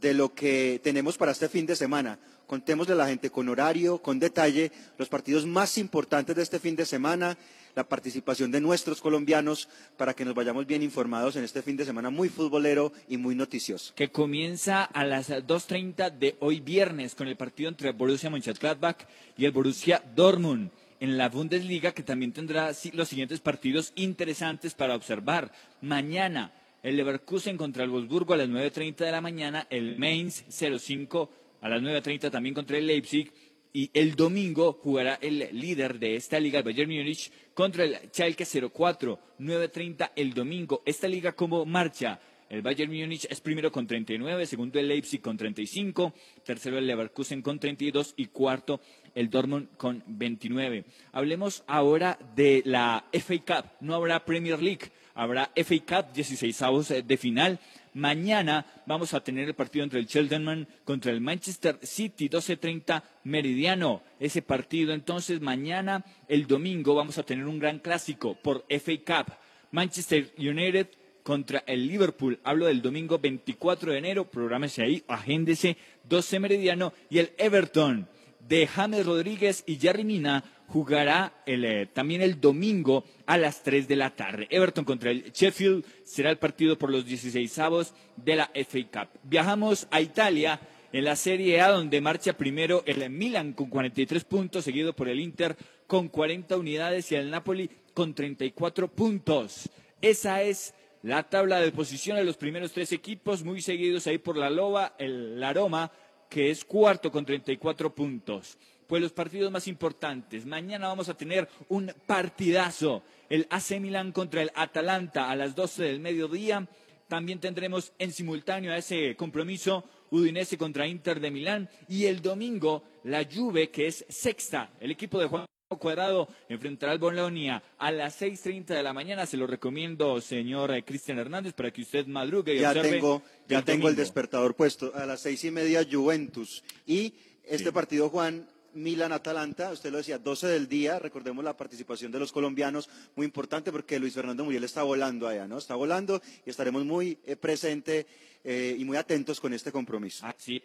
de 0.00 0.14
lo 0.14 0.34
que 0.34 0.80
tenemos 0.82 1.16
para 1.16 1.30
este 1.30 1.48
fin 1.48 1.64
de 1.64 1.76
semana. 1.76 2.18
Contémosle 2.46 2.94
a 2.94 2.96
la 2.96 3.06
gente 3.06 3.30
con 3.30 3.48
horario, 3.48 3.98
con 3.98 4.18
detalle, 4.18 4.72
los 4.98 5.08
partidos 5.08 5.46
más 5.46 5.78
importantes 5.78 6.36
de 6.36 6.42
este 6.42 6.58
fin 6.58 6.76
de 6.76 6.84
semana, 6.84 7.36
la 7.74 7.88
participación 7.88 8.50
de 8.50 8.60
nuestros 8.60 9.00
colombianos, 9.00 9.68
para 9.96 10.14
que 10.14 10.24
nos 10.24 10.34
vayamos 10.34 10.66
bien 10.66 10.82
informados 10.82 11.36
en 11.36 11.44
este 11.44 11.62
fin 11.62 11.76
de 11.76 11.84
semana 11.84 12.10
muy 12.10 12.28
futbolero 12.28 12.92
y 13.08 13.16
muy 13.16 13.34
noticioso. 13.34 13.94
que 13.94 14.10
comienza 14.10 14.84
a 14.84 15.04
las 15.04 15.30
2.30 15.30 16.10
de 16.18 16.36
hoy 16.40 16.60
viernes 16.60 17.14
con 17.14 17.28
el 17.28 17.36
partido 17.36 17.68
entre 17.68 17.92
Borussia 17.92 18.30
Mönchengladbach 18.30 19.06
y 19.36 19.44
el 19.44 19.52
Borussia 19.52 20.02
Dortmund 20.14 20.70
en 21.00 21.18
la 21.18 21.28
Bundesliga 21.28 21.92
que 21.92 22.02
también 22.02 22.32
tendrá 22.32 22.72
los 22.92 23.08
siguientes 23.08 23.40
partidos 23.40 23.92
interesantes 23.96 24.74
para 24.74 24.94
observar. 24.94 25.50
Mañana 25.80 26.52
el 26.82 26.96
Leverkusen 26.96 27.56
contra 27.56 27.84
el 27.84 27.90
Wolfsburgo 27.90 28.34
a 28.34 28.36
las 28.36 28.48
9.30 28.48 28.96
de 28.96 29.12
la 29.12 29.20
mañana, 29.20 29.66
el 29.70 29.98
Mainz 29.98 30.44
05 30.48 31.30
a 31.62 31.68
las 31.68 31.80
9.30 31.80 32.30
también 32.30 32.54
contra 32.54 32.76
el 32.76 32.86
Leipzig 32.86 33.32
Y 33.72 33.90
el 33.94 34.14
domingo 34.14 34.74
jugará 34.82 35.14
el 35.22 35.48
líder 35.52 35.98
de 35.98 36.16
esta 36.16 36.38
liga, 36.38 36.58
el 36.58 36.64
Bayern 36.64 36.90
Múnich, 36.90 37.32
contra 37.54 37.84
el 37.84 37.96
Schalke 38.12 38.44
04, 38.44 39.18
9.30 39.40 40.10
el 40.14 40.34
domingo. 40.34 40.82
Esta 40.84 41.08
liga, 41.08 41.32
¿cómo 41.32 41.64
marcha? 41.64 42.20
El 42.50 42.60
Bayern 42.60 42.92
Múnich 42.92 43.26
es 43.30 43.40
primero 43.40 43.72
con 43.72 43.86
39, 43.86 44.44
segundo 44.44 44.78
el 44.78 44.88
Leipzig 44.88 45.22
con 45.22 45.38
35, 45.38 46.12
tercero 46.44 46.76
el 46.76 46.86
Leverkusen 46.86 47.40
con 47.40 47.58
32 47.58 48.12
y 48.18 48.26
cuarto 48.26 48.78
el 49.14 49.30
Dortmund 49.30 49.68
con 49.78 50.04
29. 50.06 50.84
Hablemos 51.12 51.64
ahora 51.66 52.18
de 52.36 52.62
la 52.66 53.06
FA 53.10 53.38
Cup. 53.38 53.70
No 53.80 53.94
habrá 53.94 54.22
Premier 54.26 54.62
League, 54.62 54.90
habrá 55.14 55.50
FA 55.56 56.02
Cup 56.02 56.12
16 56.12 56.60
avos 56.60 56.88
de 56.88 57.16
final. 57.16 57.58
Mañana 57.94 58.64
vamos 58.86 59.12
a 59.12 59.22
tener 59.22 59.48
el 59.48 59.54
partido 59.54 59.84
entre 59.84 60.00
el 60.00 60.06
Cheltenham 60.06 60.66
contra 60.84 61.12
el 61.12 61.20
Manchester 61.20 61.78
City, 61.82 62.28
12.30 62.28 63.02
meridiano. 63.24 64.02
Ese 64.18 64.40
partido 64.40 64.94
entonces 64.94 65.40
mañana, 65.40 66.04
el 66.26 66.46
domingo, 66.46 66.94
vamos 66.94 67.18
a 67.18 67.22
tener 67.22 67.46
un 67.46 67.58
gran 67.58 67.80
clásico 67.80 68.34
por 68.34 68.64
FA 68.68 69.24
Cup. 69.24 69.34
Manchester 69.72 70.32
United 70.38 70.88
contra 71.22 71.64
el 71.66 71.86
Liverpool. 71.86 72.40
Hablo 72.44 72.66
del 72.66 72.82
domingo 72.82 73.18
24 73.18 73.92
de 73.92 73.98
enero, 73.98 74.30
prográmese 74.30 74.82
ahí, 74.82 75.04
agéndese, 75.06 75.76
12 76.08 76.40
meridiano. 76.40 76.92
Y 77.10 77.18
el 77.18 77.32
Everton 77.36 78.08
de 78.48 78.66
James 78.66 79.06
Rodríguez 79.06 79.64
y 79.66 79.76
Jerry 79.76 80.04
Mina 80.04 80.44
jugará 80.72 81.42
el, 81.44 81.66
eh, 81.66 81.86
también 81.92 82.22
el 82.22 82.40
domingo 82.40 83.04
a 83.26 83.36
las 83.36 83.62
3 83.62 83.86
de 83.86 83.96
la 83.96 84.16
tarde. 84.16 84.48
Everton 84.50 84.86
contra 84.86 85.10
el 85.10 85.30
Sheffield 85.30 85.84
será 86.02 86.30
el 86.30 86.38
partido 86.38 86.78
por 86.78 86.90
los 86.90 87.04
16 87.04 87.58
avos 87.58 87.92
de 88.16 88.36
la 88.36 88.50
FA 88.54 88.78
Cup. 88.90 89.20
Viajamos 89.22 89.86
a 89.90 90.00
Italia 90.00 90.58
en 90.90 91.04
la 91.04 91.14
Serie 91.14 91.60
A, 91.60 91.68
donde 91.68 92.00
marcha 92.00 92.32
primero 92.32 92.82
el 92.86 93.08
Milan 93.10 93.52
con 93.52 93.68
43 93.68 94.24
puntos, 94.24 94.64
seguido 94.64 94.94
por 94.94 95.10
el 95.10 95.20
Inter 95.20 95.56
con 95.86 96.08
40 96.08 96.56
unidades 96.56 97.12
y 97.12 97.16
el 97.16 97.30
Napoli 97.30 97.68
con 97.92 98.14
34 98.14 98.88
puntos. 98.88 99.68
Esa 100.00 100.42
es 100.42 100.72
la 101.02 101.22
tabla 101.24 101.60
de 101.60 101.70
posición 101.70 102.16
de 102.16 102.24
los 102.24 102.38
primeros 102.38 102.72
tres 102.72 102.92
equipos, 102.92 103.44
muy 103.44 103.60
seguidos 103.60 104.06
ahí 104.06 104.16
por 104.16 104.38
la 104.38 104.48
Loba, 104.48 104.94
el 104.98 105.38
la 105.38 105.52
Roma, 105.52 105.92
que 106.30 106.50
es 106.50 106.64
cuarto 106.64 107.12
con 107.12 107.26
34 107.26 107.94
puntos. 107.94 108.56
Pues 108.86 109.02
los 109.02 109.12
partidos 109.12 109.50
más 109.50 109.68
importantes. 109.68 110.46
Mañana 110.46 110.88
vamos 110.88 111.08
a 111.08 111.16
tener 111.16 111.48
un 111.68 111.92
partidazo. 112.06 113.02
El 113.28 113.46
AC 113.50 113.80
Milan 113.80 114.12
contra 114.12 114.42
el 114.42 114.52
Atalanta 114.54 115.30
a 115.30 115.36
las 115.36 115.54
12 115.54 115.84
del 115.84 116.00
mediodía. 116.00 116.68
También 117.08 117.40
tendremos 117.40 117.92
en 117.98 118.12
simultáneo 118.12 118.72
a 118.72 118.78
ese 118.78 119.16
compromiso 119.16 119.84
Udinese 120.10 120.58
contra 120.58 120.86
Inter 120.86 121.20
de 121.20 121.30
Milán. 121.30 121.68
Y 121.88 122.06
el 122.06 122.20
domingo 122.22 122.82
la 123.04 123.24
Juve, 123.24 123.70
que 123.70 123.86
es 123.86 124.04
sexta. 124.08 124.70
El 124.80 124.90
equipo 124.90 125.18
de 125.18 125.26
Juan 125.26 125.46
Cuadrado 125.78 126.28
enfrentará 126.48 126.92
al 126.92 126.98
Bolonia 126.98 127.62
a 127.78 127.90
las 127.90 128.20
6.30 128.20 128.66
de 128.66 128.82
la 128.82 128.92
mañana. 128.92 129.26
Se 129.26 129.36
lo 129.36 129.46
recomiendo, 129.46 130.20
señor 130.20 130.72
eh, 130.72 130.84
Cristian 130.84 131.18
Hernández, 131.18 131.54
para 131.54 131.70
que 131.70 131.82
usted 131.82 132.06
madrugue 132.06 132.54
y 132.54 132.60
Ya 132.60 132.70
observe 132.70 132.90
tengo, 132.90 133.22
ya 133.48 133.58
el 133.58 133.64
tengo 133.64 133.88
el 133.88 133.96
despertador 133.96 134.54
puesto. 134.54 134.92
A 134.94 135.06
las 135.06 135.20
seis 135.20 135.44
y 135.44 135.50
media, 135.50 135.86
Juventus. 135.90 136.62
Y 136.86 137.14
este 137.44 137.72
partido, 137.72 138.08
Juan, 138.08 138.46
Milan-Atalanta, 138.74 139.72
usted 139.72 139.90
lo 139.90 139.98
decía, 139.98 140.18
12 140.18 140.46
del 140.46 140.68
día. 140.68 140.98
Recordemos 140.98 141.44
la 141.44 141.56
participación 141.56 142.12
de 142.12 142.18
los 142.18 142.32
colombianos, 142.32 142.88
muy 143.16 143.26
importante 143.26 143.72
porque 143.72 143.98
Luis 143.98 144.14
Fernando 144.14 144.44
Muriel 144.44 144.64
está 144.64 144.82
volando 144.82 145.28
allá, 145.28 145.46
¿no? 145.46 145.58
Está 145.58 145.74
volando 145.74 146.20
y 146.44 146.50
estaremos 146.50 146.84
muy 146.84 147.18
eh, 147.24 147.36
presentes 147.36 148.06
eh, 148.44 148.76
y 148.78 148.84
muy 148.84 148.96
atentos 148.96 149.40
con 149.40 149.52
este 149.52 149.70
compromiso. 149.70 150.26
Sí. 150.38 150.62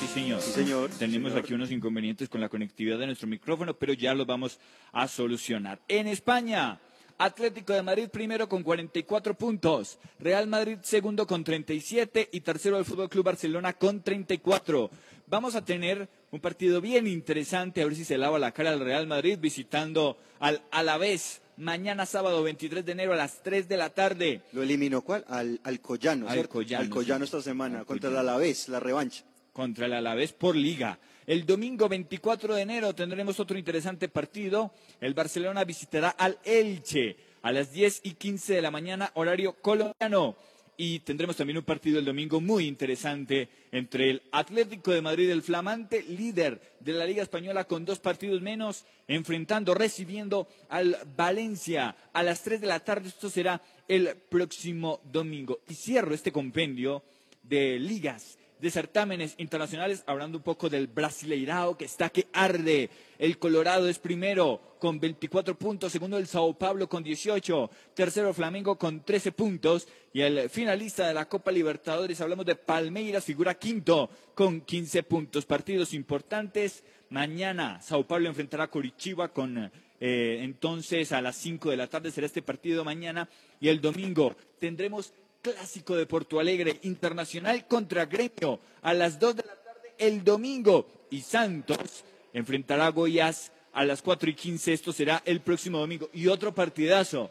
Sí, 0.00 0.06
señor. 0.06 0.40
Sí, 0.40 0.52
señor. 0.52 0.90
Tenemos 0.98 1.32
señor. 1.32 1.44
aquí 1.44 1.54
unos 1.54 1.70
inconvenientes 1.70 2.28
con 2.28 2.40
la 2.40 2.48
conectividad 2.48 2.98
de 2.98 3.06
nuestro 3.06 3.26
micrófono, 3.26 3.74
pero 3.74 3.92
ya 3.92 4.14
los 4.14 4.26
vamos 4.26 4.58
a 4.92 5.08
solucionar. 5.08 5.80
En 5.88 6.06
España, 6.06 6.78
Atlético 7.18 7.72
de 7.72 7.82
Madrid 7.82 8.08
primero 8.08 8.48
con 8.48 8.62
44 8.62 9.34
puntos, 9.34 9.98
Real 10.20 10.46
Madrid 10.46 10.78
segundo 10.82 11.26
con 11.26 11.42
37 11.42 12.28
y 12.32 12.40
tercero 12.40 12.78
el 12.78 12.84
Fútbol 12.84 13.08
Club 13.08 13.24
Barcelona 13.24 13.72
con 13.72 14.02
34. 14.02 14.88
Vamos 15.26 15.56
a 15.56 15.64
tener 15.64 16.08
un 16.30 16.40
partido 16.40 16.80
bien 16.80 17.06
interesante, 17.06 17.82
a 17.82 17.86
ver 17.86 17.96
si 17.96 18.04
se 18.04 18.18
lava 18.18 18.38
la 18.38 18.52
cara 18.52 18.70
al 18.70 18.80
Real 18.80 19.06
Madrid 19.06 19.36
visitando 19.40 20.16
al 20.38 20.62
Alavés 20.70 21.42
mañana 21.58 22.06
sábado 22.06 22.42
23 22.44 22.84
de 22.84 22.92
enero 22.92 23.12
a 23.12 23.16
las 23.16 23.42
3 23.42 23.68
de 23.68 23.76
la 23.76 23.90
tarde. 23.90 24.42
¿Lo 24.52 24.62
eliminó 24.62 25.02
cuál? 25.02 25.24
Al, 25.28 25.60
Alcoyano, 25.64 26.26
¿cierto? 26.26 26.58
Alcoyano, 26.58 26.84
Alcoyano 26.84 27.26
sí. 27.26 27.36
esta 27.36 27.42
semana, 27.42 27.84
contra 27.84 28.10
el. 28.10 28.16
Alavés, 28.16 28.68
la 28.68 28.80
revancha. 28.80 29.24
contra 29.52 29.86
el 29.86 29.92
Alavés 29.92 30.32
por 30.32 30.54
liga. 30.54 30.98
El 31.28 31.44
domingo 31.44 31.90
24 31.90 32.54
de 32.54 32.62
enero 32.62 32.94
tendremos 32.94 33.38
otro 33.38 33.58
interesante 33.58 34.08
partido. 34.08 34.72
El 34.98 35.12
Barcelona 35.12 35.62
visitará 35.62 36.08
al 36.08 36.38
Elche 36.42 37.18
a 37.42 37.52
las 37.52 37.70
10 37.70 38.00
y 38.04 38.12
15 38.12 38.54
de 38.54 38.62
la 38.62 38.70
mañana, 38.70 39.10
horario 39.12 39.52
colombiano. 39.60 40.36
Y 40.78 41.00
tendremos 41.00 41.36
también 41.36 41.58
un 41.58 41.64
partido 41.64 41.98
el 41.98 42.06
domingo 42.06 42.40
muy 42.40 42.66
interesante 42.66 43.50
entre 43.72 44.08
el 44.08 44.22
Atlético 44.32 44.90
de 44.90 45.02
Madrid, 45.02 45.28
el 45.28 45.42
flamante 45.42 46.02
líder 46.02 46.62
de 46.80 46.92
la 46.94 47.04
Liga 47.04 47.24
Española 47.24 47.64
con 47.64 47.84
dos 47.84 47.98
partidos 47.98 48.40
menos, 48.40 48.86
enfrentando, 49.06 49.74
recibiendo 49.74 50.48
al 50.70 50.96
Valencia 51.14 51.94
a 52.14 52.22
las 52.22 52.42
3 52.42 52.58
de 52.62 52.66
la 52.68 52.80
tarde. 52.80 53.08
Esto 53.10 53.28
será 53.28 53.60
el 53.86 54.16
próximo 54.16 55.02
domingo. 55.12 55.60
Y 55.68 55.74
cierro 55.74 56.14
este 56.14 56.32
compendio 56.32 57.02
de 57.42 57.78
ligas, 57.78 58.38
de 58.60 58.70
certámenes 58.70 59.34
internacionales, 59.38 60.02
hablando 60.06 60.38
un 60.38 60.44
poco 60.44 60.68
del 60.68 60.86
Brasileirao 60.86 61.76
que 61.76 61.84
está 61.84 62.10
que 62.10 62.26
arde. 62.32 62.90
El 63.18 63.38
Colorado 63.38 63.88
es 63.88 63.98
primero 63.98 64.76
con 64.78 65.00
24 65.00 65.56
puntos, 65.56 65.92
segundo 65.92 66.18
el 66.18 66.26
Sao 66.26 66.54
Paulo 66.54 66.88
con 66.88 67.02
18, 67.02 67.70
tercero 67.94 68.32
Flamengo 68.32 68.78
con 68.78 69.02
13 69.04 69.32
puntos 69.32 69.88
y 70.12 70.20
el 70.20 70.48
finalista 70.50 71.06
de 71.06 71.14
la 71.14 71.28
Copa 71.28 71.50
Libertadores, 71.50 72.20
hablamos 72.20 72.46
de 72.46 72.56
Palmeiras, 72.56 73.24
figura 73.24 73.54
quinto 73.54 74.10
con 74.34 74.60
15 74.60 75.02
puntos. 75.04 75.46
Partidos 75.46 75.94
importantes. 75.94 76.82
Mañana 77.10 77.80
Sao 77.80 78.06
Paulo 78.06 78.28
enfrentará 78.28 78.64
a 78.64 78.70
Coritiba 78.70 79.28
con 79.28 79.70
eh, 80.00 80.40
entonces 80.42 81.10
a 81.12 81.20
las 81.20 81.36
5 81.36 81.70
de 81.70 81.76
la 81.76 81.86
tarde 81.86 82.10
será 82.10 82.26
este 82.26 82.42
partido 82.42 82.84
mañana 82.84 83.28
y 83.60 83.68
el 83.68 83.80
domingo 83.80 84.36
tendremos 84.58 85.12
clásico 85.42 85.96
de 85.96 86.06
Porto 86.06 86.40
Alegre 86.40 86.80
internacional 86.82 87.66
contra 87.66 88.06
Gremio 88.06 88.60
a 88.82 88.94
las 88.94 89.18
2 89.18 89.36
de 89.36 89.42
la 89.42 89.54
tarde 89.54 89.94
el 89.98 90.24
domingo. 90.24 90.86
Y 91.10 91.22
Santos 91.22 92.04
enfrentará 92.32 92.86
a 92.86 92.90
Goiás 92.90 93.52
a 93.72 93.84
las 93.84 94.02
4 94.02 94.30
y 94.30 94.34
15 94.34 94.72
esto 94.72 94.92
será 94.92 95.22
el 95.24 95.40
próximo 95.40 95.78
domingo. 95.78 96.10
Y 96.12 96.26
otro 96.26 96.54
partidazo 96.54 97.30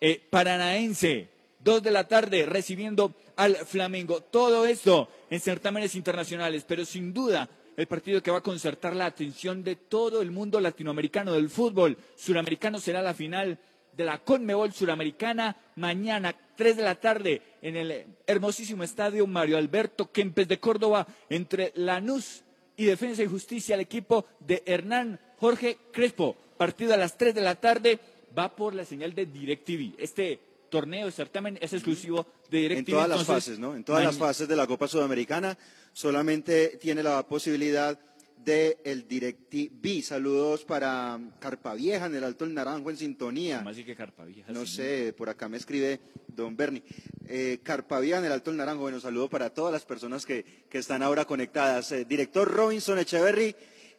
eh, 0.00 0.20
paranaense 0.30 1.28
2 1.60 1.82
de 1.82 1.90
la 1.90 2.06
tarde 2.06 2.46
recibiendo 2.46 3.14
al 3.36 3.56
Flamengo. 3.56 4.20
Todo 4.20 4.66
esto 4.66 5.08
en 5.30 5.40
certámenes 5.40 5.94
internacionales 5.94 6.64
pero 6.66 6.84
sin 6.84 7.12
duda 7.12 7.48
el 7.76 7.86
partido 7.86 8.22
que 8.22 8.30
va 8.30 8.38
a 8.38 8.42
concertar 8.42 8.96
la 8.96 9.06
atención 9.06 9.62
de 9.62 9.76
todo 9.76 10.22
el 10.22 10.30
mundo 10.30 10.60
latinoamericano 10.60 11.32
del 11.32 11.50
fútbol. 11.50 11.96
Suramericano 12.16 12.78
será 12.78 13.02
la 13.02 13.14
final 13.14 13.58
de 13.96 14.04
la 14.04 14.18
Conmebol 14.18 14.72
Suramericana 14.72 15.56
mañana, 15.76 16.34
3 16.56 16.76
de 16.76 16.82
la 16.82 16.94
tarde, 16.96 17.42
en 17.62 17.76
el 17.76 18.04
hermosísimo 18.26 18.82
estadio 18.82 19.26
Mario 19.26 19.56
Alberto 19.56 20.10
Kempes 20.12 20.48
de 20.48 20.60
Córdoba, 20.60 21.06
entre 21.30 21.72
Lanús 21.76 22.42
y 22.76 22.84
Defensa 22.84 23.22
y 23.22 23.26
Justicia, 23.26 23.74
el 23.74 23.80
equipo 23.80 24.26
de 24.40 24.62
Hernán 24.66 25.18
Jorge 25.38 25.78
Crespo. 25.92 26.36
Partido 26.56 26.94
a 26.94 26.96
las 26.96 27.16
3 27.16 27.34
de 27.34 27.40
la 27.40 27.54
tarde, 27.54 27.98
va 28.36 28.54
por 28.54 28.74
la 28.74 28.84
señal 28.84 29.14
de 29.14 29.26
DirecTV. 29.26 29.94
Este 29.98 30.40
torneo, 30.68 31.10
certamen, 31.10 31.58
es 31.60 31.72
exclusivo 31.72 32.26
de 32.50 32.58
En 32.58 32.68
DirecTV. 32.68 32.92
todas 32.92 33.08
las 33.08 33.24
fases, 33.24 33.58
¿no? 33.58 33.74
En 33.74 33.84
todas 33.84 34.04
las 34.04 34.16
fases 34.16 34.48
de 34.48 34.56
la 34.56 34.66
Copa 34.66 34.88
Sudamericana 34.88 35.56
solamente 35.92 36.78
tiene 36.80 37.02
la 37.02 37.26
posibilidad 37.26 37.98
de 38.46 38.78
el 38.84 39.06
DirecTV. 39.08 40.02
Saludos 40.02 40.64
para 40.64 41.18
Carpavieja 41.40 42.06
en 42.06 42.14
el 42.14 42.24
Alto 42.24 42.44
del 42.44 42.54
Naranjo 42.54 42.90
en 42.90 42.96
sintonía. 42.96 43.58
¿Cómo 43.58 43.70
así 43.70 43.84
que 43.84 43.96
Carpavieja? 43.96 44.52
No 44.52 44.64
Sí. 44.64 44.76
sé, 44.76 45.12
por 45.12 45.28
acá 45.28 45.48
me 45.48 45.56
escribe 45.56 46.00
don 46.28 46.56
Bernie. 46.56 46.82
Eh, 47.26 47.58
Carpavieja 47.62 48.20
en 48.20 48.24
el 48.26 48.32
Alto 48.32 48.50
del 48.50 48.58
Naranjo. 48.58 48.82
Bueno, 48.82 49.00
saludo 49.00 49.28
para 49.28 49.50
todas 49.50 49.72
las 49.72 49.84
personas 49.84 50.24
que, 50.24 50.44
que 50.70 50.78
están 50.78 51.02
ahora 51.02 51.24
conectadas. 51.24 51.90
Eh, 51.92 52.04
director 52.04 52.48
Robinson 52.48 52.98
Echeverry, 53.00 53.54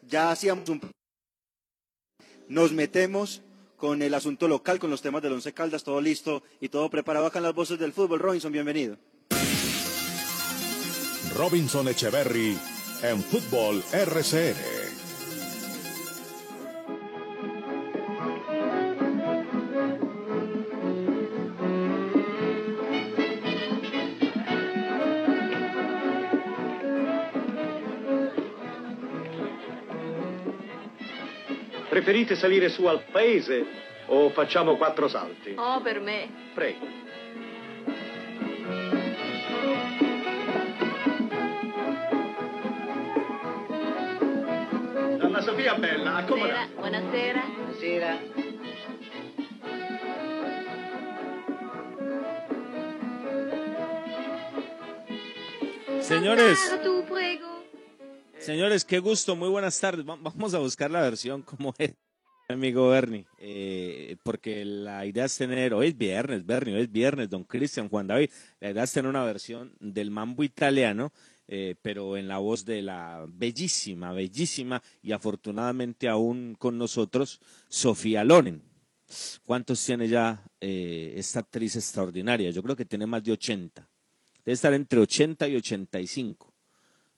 ya 0.07 0.31
hacíamos 0.31 0.67
un... 0.69 0.81
Nos 2.47 2.71
metemos 2.71 3.41
con 3.75 4.01
el 4.01 4.13
asunto 4.13 4.47
local, 4.47 4.79
con 4.79 4.89
los 4.89 5.01
temas 5.01 5.21
del 5.21 5.33
Once 5.33 5.51
Caldas, 5.53 5.83
todo 5.83 5.99
listo 5.99 6.41
y 6.61 6.69
todo 6.69 6.89
preparado 6.89 7.25
acá 7.25 7.39
en 7.39 7.43
las 7.43 7.53
voces 7.53 7.77
del 7.77 7.91
fútbol. 7.91 8.19
Robinson, 8.19 8.53
bienvenido. 8.53 8.97
Robinson 11.35 11.87
Echeverry 11.89 12.57
è 12.99 13.11
un 13.11 13.19
football 13.21 13.83
Preferite 31.89 32.35
salire 32.35 32.69
su 32.69 32.85
al 32.85 33.03
paese 33.11 33.65
o 34.07 34.29
facciamo 34.29 34.75
quattro 34.75 35.07
salti? 35.07 35.53
Oh, 35.55 35.81
per 35.81 35.99
me. 35.99 36.29
Prego. 36.53 37.06
Donna 45.37 45.51
Sofia 45.51 45.73
Bella, 45.75 46.17
accomodate. 46.17 46.73
Buonasera. 46.77 47.43
Buonasera. 47.57 48.19
Señores, 56.01 56.57
señores, 58.39 58.85
qué 58.85 58.99
gusto, 58.99 59.35
muy 59.35 59.49
buenas 59.49 59.79
tardes. 59.79 60.07
Va- 60.07 60.15
Vamos 60.21 60.53
a 60.53 60.59
buscar 60.59 60.89
la 60.91 61.01
versión 61.01 61.41
como 61.41 61.73
es, 61.77 61.93
amigo 62.47 62.89
Bernie, 62.89 63.25
eh, 63.39 64.15
porque 64.23 64.63
la 64.63 65.05
idea 65.05 65.25
es 65.25 65.37
tener, 65.37 65.73
hoy 65.73 65.87
es 65.87 65.97
viernes, 65.97 66.45
Bernie, 66.45 66.75
hoy 66.75 66.81
es 66.83 66.91
viernes, 66.91 67.29
don 67.29 67.43
Cristian, 67.43 67.89
Juan 67.89 68.07
David, 68.07 68.29
la 68.59 68.69
idea 68.71 68.83
es 68.83 68.93
tener 68.93 69.09
una 69.09 69.25
versión 69.25 69.73
del 69.79 70.11
mambo 70.11 70.43
italiano, 70.43 71.11
eh, 71.47 71.75
pero 71.81 72.17
en 72.17 72.27
la 72.27 72.39
voz 72.39 72.65
de 72.65 72.81
la 72.81 73.25
bellísima, 73.27 74.11
bellísima 74.11 74.81
y 75.01 75.13
afortunadamente 75.13 76.09
aún 76.09 76.55
con 76.59 76.77
nosotros, 76.77 77.39
Sofía 77.69 78.23
Loren. 78.23 78.61
¿Cuántos 79.45 79.83
tiene 79.85 80.09
ya 80.09 80.43
eh, 80.59 81.13
esta 81.15 81.39
actriz 81.39 81.77
extraordinaria? 81.77 82.51
Yo 82.51 82.61
creo 82.61 82.75
que 82.75 82.83
tiene 82.83 83.05
más 83.05 83.23
de 83.23 83.31
80. 83.31 83.87
Debe 84.43 84.53
estar 84.53 84.73
entre 84.73 84.99
80 84.99 85.47
y 85.47 85.55
85. 85.55 86.53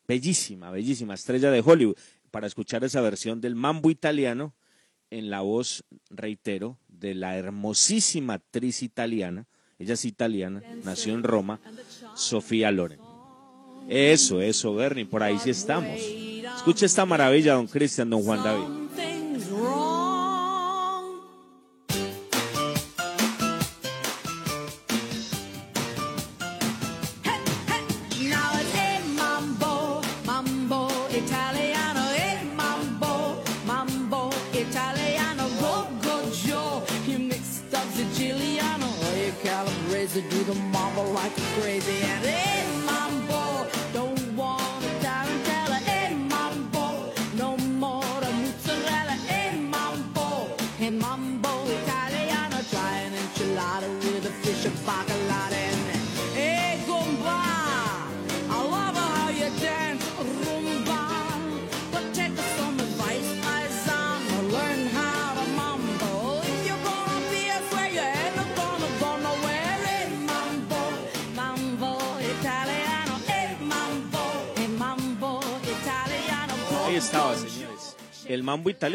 Bellísima, 0.08 0.70
bellísima, 0.70 1.16
estrella 1.16 1.50
de 1.50 1.64
Hollywood. 1.66 1.98
Para 2.30 2.46
escuchar 2.46 2.84
esa 2.84 3.02
versión 3.02 3.42
del 3.42 3.56
mambo 3.56 3.90
italiano 3.90 4.54
en 5.10 5.32
la 5.32 5.42
voz, 5.42 5.84
reitero, 6.12 6.78
de 6.88 7.16
la 7.16 7.36
hermosísima 7.38 8.36
actriz 8.36 8.84
italiana, 8.84 9.48
ella 9.80 9.96
es 9.96 10.06
italiana, 10.06 10.62
nació 10.84 11.14
en 11.14 11.24
Roma, 11.24 11.60
Sofía 12.16 12.70
Loren. 12.70 13.09
Eso, 13.90 14.40
eso, 14.40 14.76
Bernie, 14.76 15.06
por 15.06 15.24
ahí 15.24 15.40
sí 15.40 15.50
estamos. 15.50 16.00
Escuche 16.56 16.86
esta 16.86 17.06
maravilla, 17.06 17.54
don 17.54 17.68
Cristian, 17.68 18.10
don 18.10 18.24
Juan 18.24 18.44
David. 18.44 18.79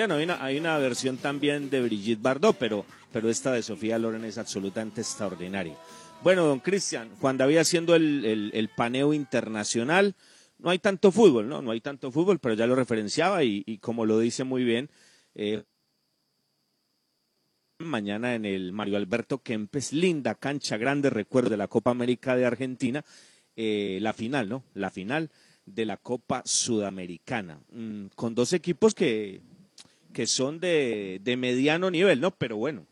Hay 0.01 0.59
una, 0.59 0.79
versión 0.79 1.17
también 1.19 1.71
de 1.71 1.83
Brigitte 1.83 2.21
Bardot, 2.21 2.57
pero, 2.59 2.85
pero 3.13 3.29
esta 3.29 3.53
de 3.53 3.63
Sofía 3.63 3.99
Loren 3.99 4.25
es 4.25 4.39
absolutamente 4.39 5.01
extraordinaria. 5.01 5.77
Bueno, 6.23 6.45
don 6.45 6.61
Cristian, 6.61 7.11
Juan 7.21 7.37
David 7.37 7.59
haciendo 7.59 7.95
el, 7.95 8.51
el- 8.53 8.69
paneo 8.71 9.13
internacional, 9.13 10.15
no 10.59 10.71
hay 10.71 10.79
tanto 10.79 11.13
fútbol, 11.13 11.49
¿no? 11.49 11.61
No 11.61 11.71
hay 11.71 11.81
tanto 11.81 12.11
fútbol, 12.11 12.39
pero 12.39 12.55
ya 12.55 12.67
lo 12.67 12.75
referenciaba 12.75 13.45
y, 13.45 13.63
y 13.67 13.79
como 13.79 14.07
lo 14.07 14.19
dice 14.19 14.45
muy 14.45 14.65
bien, 14.65 14.89
eh, 15.35 15.65
mañana 17.79 18.35
en 18.35 18.45
el 18.45 18.73
Mario 18.73 18.97
Alberto 18.97 19.39
Kempes, 19.43 19.93
linda 19.93 20.35
cancha 20.35 20.77
grande, 20.77 21.11
recuerdo 21.11 21.51
de 21.51 21.57
la 21.57 21.69
Copa 21.69 21.91
América 21.91 22.37
de 22.37 22.47
Argentina, 22.47 23.05
eh, 23.57 23.99
la 24.01 24.13
final, 24.13 24.49
¿no? 24.49 24.65
La 24.75 24.91
final 24.91 25.31
de 25.67 25.85
la 25.87 25.97
Copa 25.97 26.43
Sudamericana, 26.45 27.61
mm, 27.73 28.07
con 28.15 28.35
dos 28.35 28.53
equipos 28.53 28.95
que, 28.95 29.41
que 30.15 30.27
son 30.27 30.61
de, 30.61 31.21
de 31.23 31.37
mediano 31.37 31.91
nivel, 31.91 32.21
¿no? 32.21 32.31
Pero 32.31 32.57
bueno, 32.57 32.87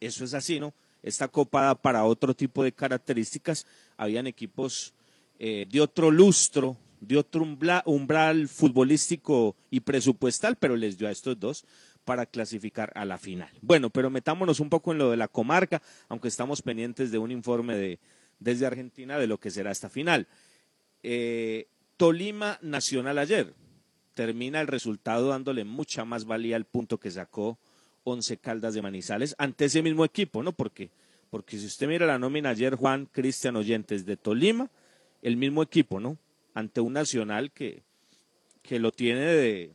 eso 0.00 0.24
es 0.24 0.32
así, 0.32 0.58
¿no? 0.58 0.72
Esta 1.02 1.28
Copa 1.28 1.62
da 1.62 1.74
para 1.74 2.04
otro 2.04 2.34
tipo 2.34 2.64
de 2.64 2.72
características, 2.72 3.66
habían 3.98 4.26
equipos 4.26 4.94
eh, 5.38 5.66
de 5.68 5.80
otro 5.80 6.10
lustro, 6.10 6.76
de 7.00 7.16
otro 7.16 7.44
umbla- 7.44 7.82
umbral 7.84 8.48
futbolístico 8.48 9.54
y 9.70 9.80
presupuestal, 9.80 10.56
pero 10.56 10.76
les 10.76 10.96
dio 10.96 11.06
a 11.06 11.10
estos 11.10 11.38
dos 11.38 11.64
para 12.04 12.26
clasificar 12.26 12.90
a 12.94 13.04
la 13.04 13.18
final. 13.18 13.50
Bueno, 13.60 13.90
pero 13.90 14.08
metámonos 14.08 14.60
un 14.60 14.70
poco 14.70 14.92
en 14.92 14.98
lo 14.98 15.10
de 15.10 15.16
la 15.16 15.28
comarca, 15.28 15.82
aunque 16.08 16.28
estamos 16.28 16.62
pendientes 16.62 17.10
de 17.12 17.18
un 17.18 17.30
informe 17.30 17.76
de, 17.76 17.98
desde 18.38 18.66
Argentina 18.66 19.18
de 19.18 19.26
lo 19.26 19.38
que 19.38 19.50
será 19.50 19.70
esta 19.70 19.90
final. 19.90 20.26
Eh, 21.02 21.68
Tolima 21.96 22.58
Nacional 22.62 23.18
ayer 23.18 23.54
termina 24.18 24.60
el 24.60 24.66
resultado 24.66 25.28
dándole 25.28 25.62
mucha 25.62 26.04
más 26.04 26.24
valía 26.24 26.56
al 26.56 26.64
punto 26.64 26.98
que 26.98 27.08
sacó 27.08 27.56
Once 28.02 28.36
Caldas 28.36 28.74
de 28.74 28.82
Manizales 28.82 29.36
ante 29.38 29.66
ese 29.66 29.80
mismo 29.80 30.04
equipo, 30.04 30.42
¿no? 30.42 30.50
Porque, 30.50 30.90
porque 31.30 31.56
si 31.56 31.66
usted 31.66 31.86
mira 31.86 32.04
la 32.04 32.18
nómina 32.18 32.48
ayer, 32.48 32.74
Juan 32.74 33.06
Cristian 33.06 33.54
Oyentes 33.54 34.06
de 34.06 34.16
Tolima, 34.16 34.70
el 35.22 35.36
mismo 35.36 35.62
equipo, 35.62 36.00
¿no? 36.00 36.18
Ante 36.52 36.80
un 36.80 36.94
Nacional 36.94 37.52
que, 37.52 37.84
que 38.62 38.80
lo 38.80 38.90
tiene 38.90 39.20
de 39.20 39.70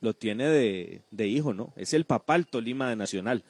lo 0.00 0.12
tiene 0.12 0.48
de, 0.48 1.02
de 1.12 1.28
hijo, 1.28 1.54
¿no? 1.54 1.72
Es 1.76 1.94
el 1.94 2.06
papá 2.06 2.34
el 2.34 2.48
Tolima 2.48 2.90
de 2.90 2.96
Nacional. 2.96 3.44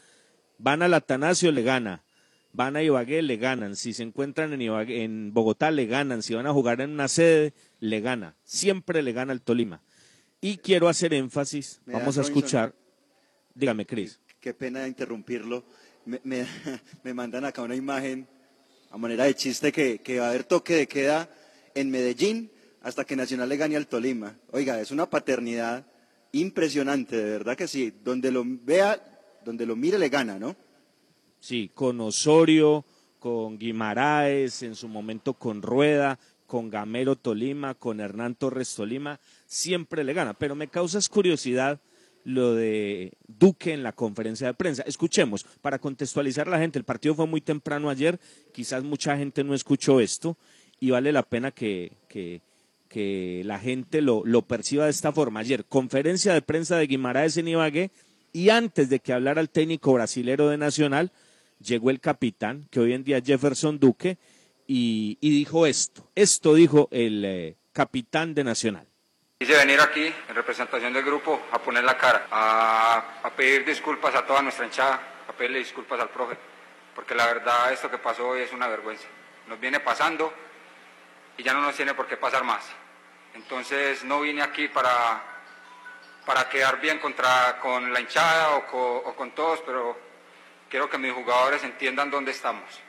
Van 0.58 0.82
al 0.82 0.92
Atanasio, 0.92 1.52
le 1.52 1.62
gana. 1.62 2.02
Van 2.52 2.76
a 2.76 2.82
Ibagué, 2.82 3.22
le 3.22 3.36
ganan. 3.36 3.76
Si 3.76 3.92
se 3.92 4.02
encuentran 4.02 4.52
en, 4.52 4.60
Ibagué- 4.60 5.02
en 5.04 5.32
Bogotá, 5.32 5.70
le 5.70 5.86
ganan. 5.86 6.22
Si 6.22 6.34
van 6.34 6.46
a 6.46 6.52
jugar 6.52 6.80
en 6.80 6.90
una 6.90 7.08
sede, 7.08 7.54
le 7.78 8.00
gana. 8.00 8.34
Siempre 8.44 9.02
le 9.02 9.12
gana 9.12 9.32
el 9.32 9.40
Tolima. 9.42 9.80
Y 10.40 10.56
quiero 10.58 10.88
hacer 10.88 11.12
énfasis, 11.14 11.80
Me 11.86 11.92
vamos 11.94 12.16
a 12.18 12.22
Robinson. 12.22 12.38
escuchar. 12.38 12.74
Dígame, 13.54 13.86
Cris. 13.86 14.18
Qué 14.40 14.54
pena 14.54 14.86
interrumpirlo. 14.88 15.64
Me, 16.06 16.20
me- 16.24 16.46
me 17.04 17.14
mandan 17.14 17.44
acá 17.44 17.62
una 17.62 17.76
imagen 17.76 18.26
a 18.90 18.96
manera 18.98 19.24
de 19.24 19.34
chiste 19.34 19.70
que, 19.70 19.98
que 20.00 20.18
va 20.18 20.26
a 20.26 20.30
haber 20.30 20.44
toque 20.44 20.74
de 20.74 20.88
queda 20.88 21.28
en 21.74 21.90
Medellín 21.90 22.50
hasta 22.82 23.04
que 23.04 23.14
Nacional 23.14 23.48
le 23.48 23.56
gane 23.58 23.76
al 23.76 23.86
Tolima. 23.86 24.36
Oiga, 24.50 24.80
es 24.80 24.90
una 24.90 25.08
paternidad 25.08 25.86
impresionante, 26.32 27.16
de 27.16 27.30
verdad 27.30 27.56
que 27.56 27.68
sí. 27.68 27.92
Donde 28.02 28.32
lo 28.32 28.42
vea, 28.44 29.00
donde 29.44 29.66
lo 29.66 29.76
mire, 29.76 29.98
le 29.98 30.08
gana, 30.08 30.38
¿no? 30.38 30.56
Sí, 31.40 31.70
con 31.74 32.00
Osorio, 32.00 32.85
con 33.18 33.59
Guimaraes, 33.59 34.62
en 34.62 34.74
su 34.74 34.88
momento 34.88 35.35
con 35.35 35.62
Rueda, 35.62 36.18
con 36.46 36.70
Gamero 36.70 37.16
Tolima, 37.16 37.74
con 37.74 38.00
Hernán 38.00 38.35
Torres 38.35 38.74
Tolima, 38.74 39.20
siempre 39.46 40.05
le 40.05 40.12
gana. 40.12 40.35
Pero 40.35 40.55
me 40.55 40.68
causas 40.68 41.09
curiosidad 41.09 41.81
lo 42.24 42.55
de 42.55 43.12
Duque 43.26 43.72
en 43.72 43.83
la 43.83 43.92
conferencia 43.92 44.48
de 44.48 44.55
prensa. 44.55 44.83
Escuchemos, 44.87 45.44
para 45.62 45.79
contextualizar 45.79 46.48
a 46.48 46.50
la 46.50 46.59
gente, 46.59 46.79
el 46.79 46.85
partido 46.85 47.14
fue 47.14 47.26
muy 47.26 47.40
temprano 47.40 47.88
ayer, 47.88 48.20
quizás 48.53 48.83
mucha 48.83 49.16
gente 49.16 49.44
no 49.44 49.55
escuchó 49.55 50.00
esto 50.00 50.37
y 50.81 50.90
vale 50.90 51.12
la 51.12 51.22
pena 51.22 51.50
que, 51.50 51.92
que, 52.09 52.42
que 52.88 53.42
la 53.44 53.59
gente 53.59 54.03
lo, 54.03 54.22
lo 54.24 54.42
perciba 54.42 54.85
de 54.85 54.90
esta 54.90 55.12
forma. 55.12 55.40
Ayer, 55.40 55.64
conferencia 55.64 56.35
de 56.35 56.42
prensa 56.42 56.76
de 56.76 56.87
Guimaraes 56.87 57.37
en 57.37 57.48
Ibagué 57.48 57.90
y 58.33 58.50
antes 58.50 58.88
de 58.88 59.00
que 59.00 59.12
hablara 59.12 59.40
el 59.40 59.50
técnico 59.50 59.92
brasilero 59.92 60.48
de 60.48 60.59
Nacional, 60.59 61.12
llegó 61.60 61.90
el 61.90 62.00
capitán, 62.00 62.66
que 62.70 62.80
hoy 62.80 62.92
en 62.92 63.04
día 63.04 63.18
es 63.18 63.24
Jefferson 63.24 63.78
Duque, 63.78 64.18
y, 64.66 65.18
y 65.20 65.30
dijo 65.30 65.66
esto. 65.66 66.10
Esto 66.14 66.54
dijo 66.54 66.88
el 66.90 67.24
eh, 67.24 67.56
capitán 67.72 68.34
de 68.34 68.44
Nacional. 68.44 68.86
Quise 69.38 69.56
venir 69.56 69.80
aquí 69.80 70.12
en 70.28 70.34
representación 70.34 70.92
del 70.92 71.04
grupo 71.04 71.40
a 71.50 71.60
poner 71.62 71.82
la 71.84 71.96
cara, 71.96 72.26
a, 72.30 73.20
a 73.22 73.30
pedir 73.30 73.64
disculpas 73.64 74.14
a 74.14 74.26
toda 74.26 74.42
nuestra 74.42 74.66
hinchada, 74.66 75.00
a 75.28 75.32
pedirle 75.32 75.58
disculpas 75.60 75.98
al 76.00 76.10
profe, 76.10 76.36
porque 76.94 77.14
la 77.14 77.26
verdad 77.26 77.72
esto 77.72 77.90
que 77.90 77.98
pasó 77.98 78.28
hoy 78.28 78.42
es 78.42 78.52
una 78.52 78.68
vergüenza. 78.68 79.06
Nos 79.48 79.58
viene 79.58 79.80
pasando 79.80 80.32
y 81.38 81.42
ya 81.42 81.54
no 81.54 81.62
nos 81.62 81.74
tiene 81.74 81.94
por 81.94 82.06
qué 82.06 82.16
pasar 82.18 82.44
más. 82.44 82.64
Entonces 83.34 84.04
no 84.04 84.20
vine 84.20 84.42
aquí 84.42 84.68
para, 84.68 85.22
para 86.26 86.48
quedar 86.48 86.80
bien 86.80 86.98
contra, 86.98 87.58
con 87.60 87.92
la 87.92 88.00
hinchada 88.00 88.56
o 88.56 88.66
co- 88.66 89.02
o 89.06 89.14
con 89.16 89.30
todos, 89.34 89.60
pero 89.64 90.09
quiero 90.70 90.88
que 90.88 90.96
mis 90.96 91.12
jugadores 91.12 91.62
entiendan 91.64 92.11
dónde 92.11 92.30
estamos. 92.30 92.80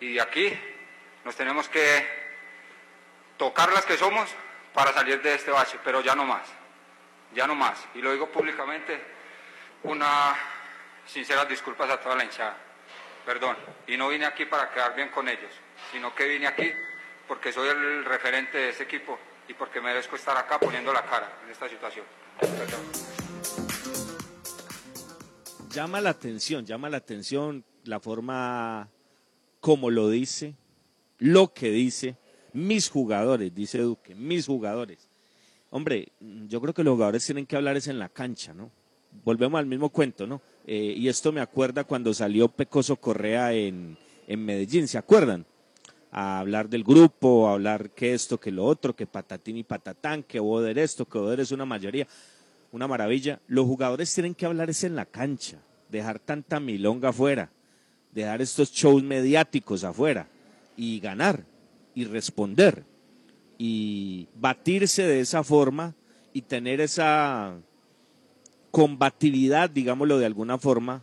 Y 0.00 0.18
aquí 0.18 0.58
nos 1.24 1.36
tenemos 1.36 1.68
que 1.68 2.22
tocar 3.36 3.72
las 3.72 3.84
que 3.84 3.96
somos 3.96 4.30
para 4.72 4.92
salir 4.92 5.20
de 5.20 5.34
este 5.34 5.50
bache, 5.50 5.78
pero 5.84 6.00
ya 6.00 6.14
no 6.14 6.24
más, 6.24 6.48
ya 7.34 7.46
no 7.46 7.54
más. 7.54 7.86
Y 7.94 8.00
lo 8.00 8.12
digo 8.12 8.28
públicamente, 8.30 8.98
una 9.82 10.34
sinceras 11.06 11.48
disculpas 11.48 11.90
a 11.90 12.00
toda 12.00 12.16
la 12.16 12.24
hinchada, 12.24 12.56
perdón. 13.26 13.56
Y 13.86 13.96
no 13.96 14.08
vine 14.08 14.24
aquí 14.24 14.46
para 14.46 14.70
quedar 14.70 14.94
bien 14.94 15.08
con 15.08 15.28
ellos, 15.28 15.52
sino 15.90 16.14
que 16.14 16.26
vine 16.26 16.46
aquí 16.46 16.72
porque 17.26 17.52
soy 17.52 17.68
el 17.68 18.04
referente 18.04 18.58
de 18.58 18.68
este 18.70 18.84
equipo 18.84 19.18
y 19.48 19.54
porque 19.54 19.80
merezco 19.80 20.16
estar 20.16 20.36
acá 20.36 20.58
poniendo 20.58 20.92
la 20.92 21.02
cara 21.02 21.28
en 21.44 21.50
esta 21.50 21.68
situación. 21.68 22.04
Perdón. 22.38 23.11
Llama 25.72 26.00
la 26.00 26.10
atención, 26.10 26.66
llama 26.66 26.90
la 26.90 26.98
atención 26.98 27.64
la 27.84 27.98
forma 27.98 28.90
como 29.60 29.90
lo 29.90 30.10
dice, 30.10 30.54
lo 31.18 31.54
que 31.54 31.70
dice, 31.70 32.16
mis 32.52 32.90
jugadores, 32.90 33.54
dice 33.54 33.78
Duque, 33.78 34.14
mis 34.14 34.46
jugadores. 34.46 35.08
Hombre, 35.70 36.12
yo 36.48 36.60
creo 36.60 36.74
que 36.74 36.84
los 36.84 36.94
jugadores 36.94 37.24
tienen 37.24 37.46
que 37.46 37.56
hablar 37.56 37.76
es 37.76 37.86
en 37.86 37.98
la 37.98 38.10
cancha, 38.10 38.52
¿no? 38.52 38.70
Volvemos 39.24 39.58
al 39.58 39.66
mismo 39.66 39.88
cuento, 39.90 40.26
¿no? 40.26 40.42
Eh, 40.66 40.94
y 40.96 41.08
esto 41.08 41.32
me 41.32 41.40
acuerda 41.40 41.84
cuando 41.84 42.12
salió 42.12 42.48
Pecoso 42.48 42.96
Correa 42.96 43.52
en, 43.54 43.96
en 44.26 44.44
Medellín, 44.44 44.88
¿se 44.88 44.98
acuerdan? 44.98 45.46
A 46.10 46.40
hablar 46.40 46.68
del 46.68 46.84
grupo, 46.84 47.48
a 47.48 47.52
hablar 47.52 47.90
que 47.90 48.12
esto, 48.12 48.38
que 48.38 48.50
lo 48.50 48.64
otro, 48.64 48.94
que 48.94 49.06
patatín 49.06 49.56
y 49.56 49.62
patatán, 49.62 50.22
que 50.22 50.40
Boder 50.40 50.78
esto, 50.78 51.06
que 51.06 51.18
Boder 51.18 51.40
es 51.40 51.52
una 51.52 51.64
mayoría 51.64 52.06
una 52.72 52.88
maravilla. 52.88 53.40
Los 53.46 53.66
jugadores 53.66 54.12
tienen 54.12 54.34
que 54.34 54.46
hablar 54.46 54.70
es 54.70 54.82
en 54.82 54.96
la 54.96 55.06
cancha, 55.06 55.58
dejar 55.88 56.18
tanta 56.18 56.58
milonga 56.58 57.10
afuera, 57.10 57.50
dejar 58.10 58.42
estos 58.42 58.72
shows 58.72 59.02
mediáticos 59.02 59.84
afuera 59.84 60.26
y 60.76 60.98
ganar 60.98 61.44
y 61.94 62.04
responder 62.04 62.84
y 63.58 64.26
batirse 64.34 65.04
de 65.06 65.20
esa 65.20 65.44
forma 65.44 65.94
y 66.32 66.42
tener 66.42 66.80
esa 66.80 67.54
combatividad, 68.70 69.70
digámoslo 69.70 70.18
de 70.18 70.26
alguna 70.26 70.58
forma, 70.58 71.02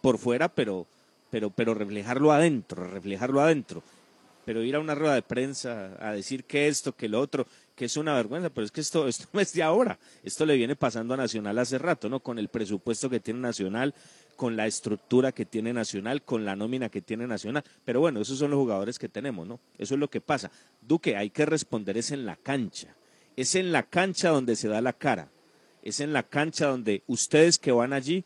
por 0.00 0.18
fuera, 0.18 0.48
pero, 0.48 0.86
pero, 1.30 1.50
pero 1.50 1.74
reflejarlo 1.74 2.32
adentro, 2.32 2.88
reflejarlo 2.88 3.40
adentro. 3.40 3.82
Pero 4.44 4.62
ir 4.62 4.76
a 4.76 4.80
una 4.80 4.94
rueda 4.94 5.14
de 5.14 5.22
prensa 5.22 5.96
a 5.98 6.12
decir 6.12 6.44
que 6.44 6.68
esto, 6.68 6.94
que 6.94 7.08
lo 7.08 7.20
otro, 7.20 7.46
que 7.74 7.86
es 7.86 7.96
una 7.96 8.14
vergüenza, 8.14 8.50
pero 8.50 8.64
es 8.64 8.70
que 8.70 8.80
esto, 8.80 9.08
esto 9.08 9.26
no 9.32 9.40
es 9.40 9.52
de 9.52 9.62
ahora. 9.62 9.98
Esto 10.22 10.46
le 10.46 10.56
viene 10.56 10.76
pasando 10.76 11.14
a 11.14 11.16
Nacional 11.16 11.58
hace 11.58 11.78
rato, 11.78 12.08
¿no? 12.08 12.20
Con 12.20 12.38
el 12.38 12.48
presupuesto 12.48 13.10
que 13.10 13.20
tiene 13.20 13.40
Nacional, 13.40 13.94
con 14.36 14.56
la 14.56 14.66
estructura 14.66 15.32
que 15.32 15.44
tiene 15.44 15.72
Nacional, 15.72 16.22
con 16.22 16.44
la 16.44 16.56
nómina 16.56 16.88
que 16.88 17.02
tiene 17.02 17.26
Nacional. 17.26 17.64
Pero 17.84 18.00
bueno, 18.00 18.20
esos 18.20 18.38
son 18.38 18.50
los 18.50 18.58
jugadores 18.58 18.98
que 18.98 19.08
tenemos, 19.08 19.46
¿no? 19.46 19.60
Eso 19.78 19.94
es 19.94 20.00
lo 20.00 20.08
que 20.08 20.20
pasa. 20.20 20.50
Duque, 20.80 21.16
hay 21.16 21.30
que 21.30 21.46
responder 21.46 21.96
es 21.98 22.10
en 22.10 22.26
la 22.26 22.36
cancha. 22.36 22.94
Es 23.36 23.54
en 23.54 23.72
la 23.72 23.82
cancha 23.82 24.30
donde 24.30 24.56
se 24.56 24.68
da 24.68 24.80
la 24.80 24.92
cara. 24.92 25.28
Es 25.82 26.00
en 26.00 26.12
la 26.12 26.22
cancha 26.22 26.66
donde 26.66 27.02
ustedes 27.06 27.58
que 27.58 27.72
van 27.72 27.92
allí 27.92 28.24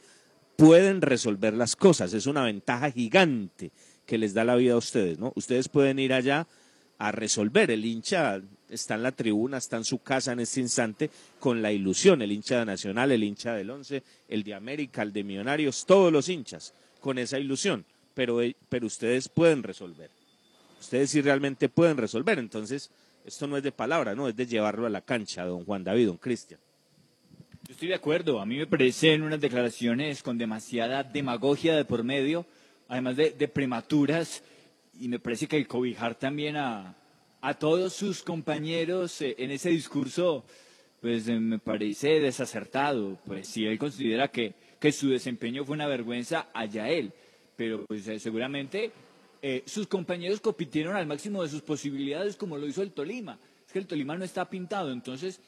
pueden 0.57 1.01
resolver 1.01 1.55
las 1.55 1.77
cosas. 1.77 2.13
Es 2.13 2.27
una 2.27 2.45
ventaja 2.45 2.91
gigante 2.91 3.73
que 4.07 4.19
les 4.19 4.35
da 4.35 4.45
la 4.45 4.57
vida 4.57 4.75
a 4.75 4.79
ustedes, 4.79 5.19
¿no? 5.19 5.33
Ustedes 5.37 5.69
pueden 5.69 5.99
ir 5.99 6.13
allá 6.13 6.47
a 6.99 7.13
resolver. 7.13 7.71
El 7.71 7.85
hincha 7.85 8.41
está 8.69 8.95
en 8.95 9.03
la 9.03 9.13
tribuna, 9.13 9.59
está 9.59 9.77
en 9.77 9.85
su 9.85 9.99
casa 10.01 10.33
en 10.33 10.41
este 10.41 10.61
instante 10.61 11.11
con 11.39 11.63
la 11.63 11.73
ilusión, 11.73 12.23
el 12.23 12.33
hincha 12.33 12.59
de 12.59 12.67
Nacional, 12.67 13.13
el 13.13 13.25
hincha 13.25 13.55
del 13.55 13.71
Once, 13.71 14.03
el 14.29 14.43
de 14.43 14.55
América, 14.55 15.03
el 15.03 15.13
de 15.13 15.25
Millonarios, 15.25 15.87
todos 15.87 16.13
los 16.13 16.29
hinchas 16.29 16.75
con 17.01 17.19
esa 17.19 17.39
ilusión, 17.39 17.85
pero, 18.15 18.43
eh, 18.43 18.57
pero 18.69 18.87
ustedes 18.87 19.29
pueden 19.29 19.63
resolver. 19.63 20.11
Ustedes 20.81 21.11
sí 21.11 21.21
realmente 21.21 21.69
pueden 21.69 21.97
resolver, 21.97 22.39
entonces 22.39 22.91
esto 23.25 23.47
no 23.47 23.57
es 23.57 23.63
de 23.63 23.73
palabra, 23.73 24.15
no, 24.15 24.29
es 24.29 24.37
de 24.37 24.47
llevarlo 24.47 24.87
a 24.87 24.91
la 24.91 25.01
cancha, 25.01 25.45
don 25.45 25.65
Juan 25.65 25.85
David, 25.85 26.07
don 26.07 26.17
Cristian. 26.17 26.61
Yo 27.67 27.73
estoy 27.73 27.89
de 27.89 27.95
acuerdo. 27.95 28.41
A 28.41 28.47
mí 28.47 28.57
me 28.57 28.67
parecen 28.67 29.23
unas 29.23 29.41
declaraciones 29.41 30.23
con 30.23 30.39
demasiada 30.39 31.03
demagogia 31.03 31.77
de 31.77 31.85
por 31.85 32.03
medio, 32.03 32.47
además 32.89 33.17
de, 33.17 33.31
de 33.33 33.49
prematuras, 33.49 34.43
y 34.99 35.09
me 35.09 35.19
parece 35.19 35.47
que 35.47 35.57
el 35.57 35.67
cobijar 35.67 36.15
también 36.15 36.57
a, 36.57 36.97
a 37.41 37.55
todos 37.55 37.93
sus 37.93 38.23
compañeros 38.23 39.21
eh, 39.23 39.35
en 39.39 39.51
ese 39.51 39.71
discurso, 39.71 40.45
pues 41.01 41.29
eh, 41.29 41.39
me 41.39 41.59
parece 41.59 42.21
desacertado. 42.21 43.19
Pues 43.25 43.49
si 43.49 43.67
él 43.67 43.79
considera 43.79 44.29
que, 44.29 44.55
que 44.81 44.93
su 44.93 45.11
desempeño 45.11 45.65
fue 45.65 45.75
una 45.75 45.87
vergüenza, 45.87 46.49
allá 46.53 46.89
él. 46.89 47.13
Pero 47.57 47.85
pues 47.87 48.07
eh, 48.09 48.19
seguramente 48.19 48.93
sus 49.67 49.87
compañeros 49.87 50.41
compitieron 50.41 50.97
al 50.97 51.07
máximo 51.07 51.45
de 51.45 51.49
sus 51.49 51.63
posibilidades 51.63 52.35
como 52.35 52.59
lo 52.59 52.67
hizo 52.67 52.83
el 52.83 52.91
Tolima. 52.91 53.39
Es 53.65 53.73
que 53.73 53.79
el 53.79 53.87
Tolima 53.87 54.17
no 54.17 54.25
está 54.25 54.51
pintado, 54.51 54.91
entonces 54.91 55.41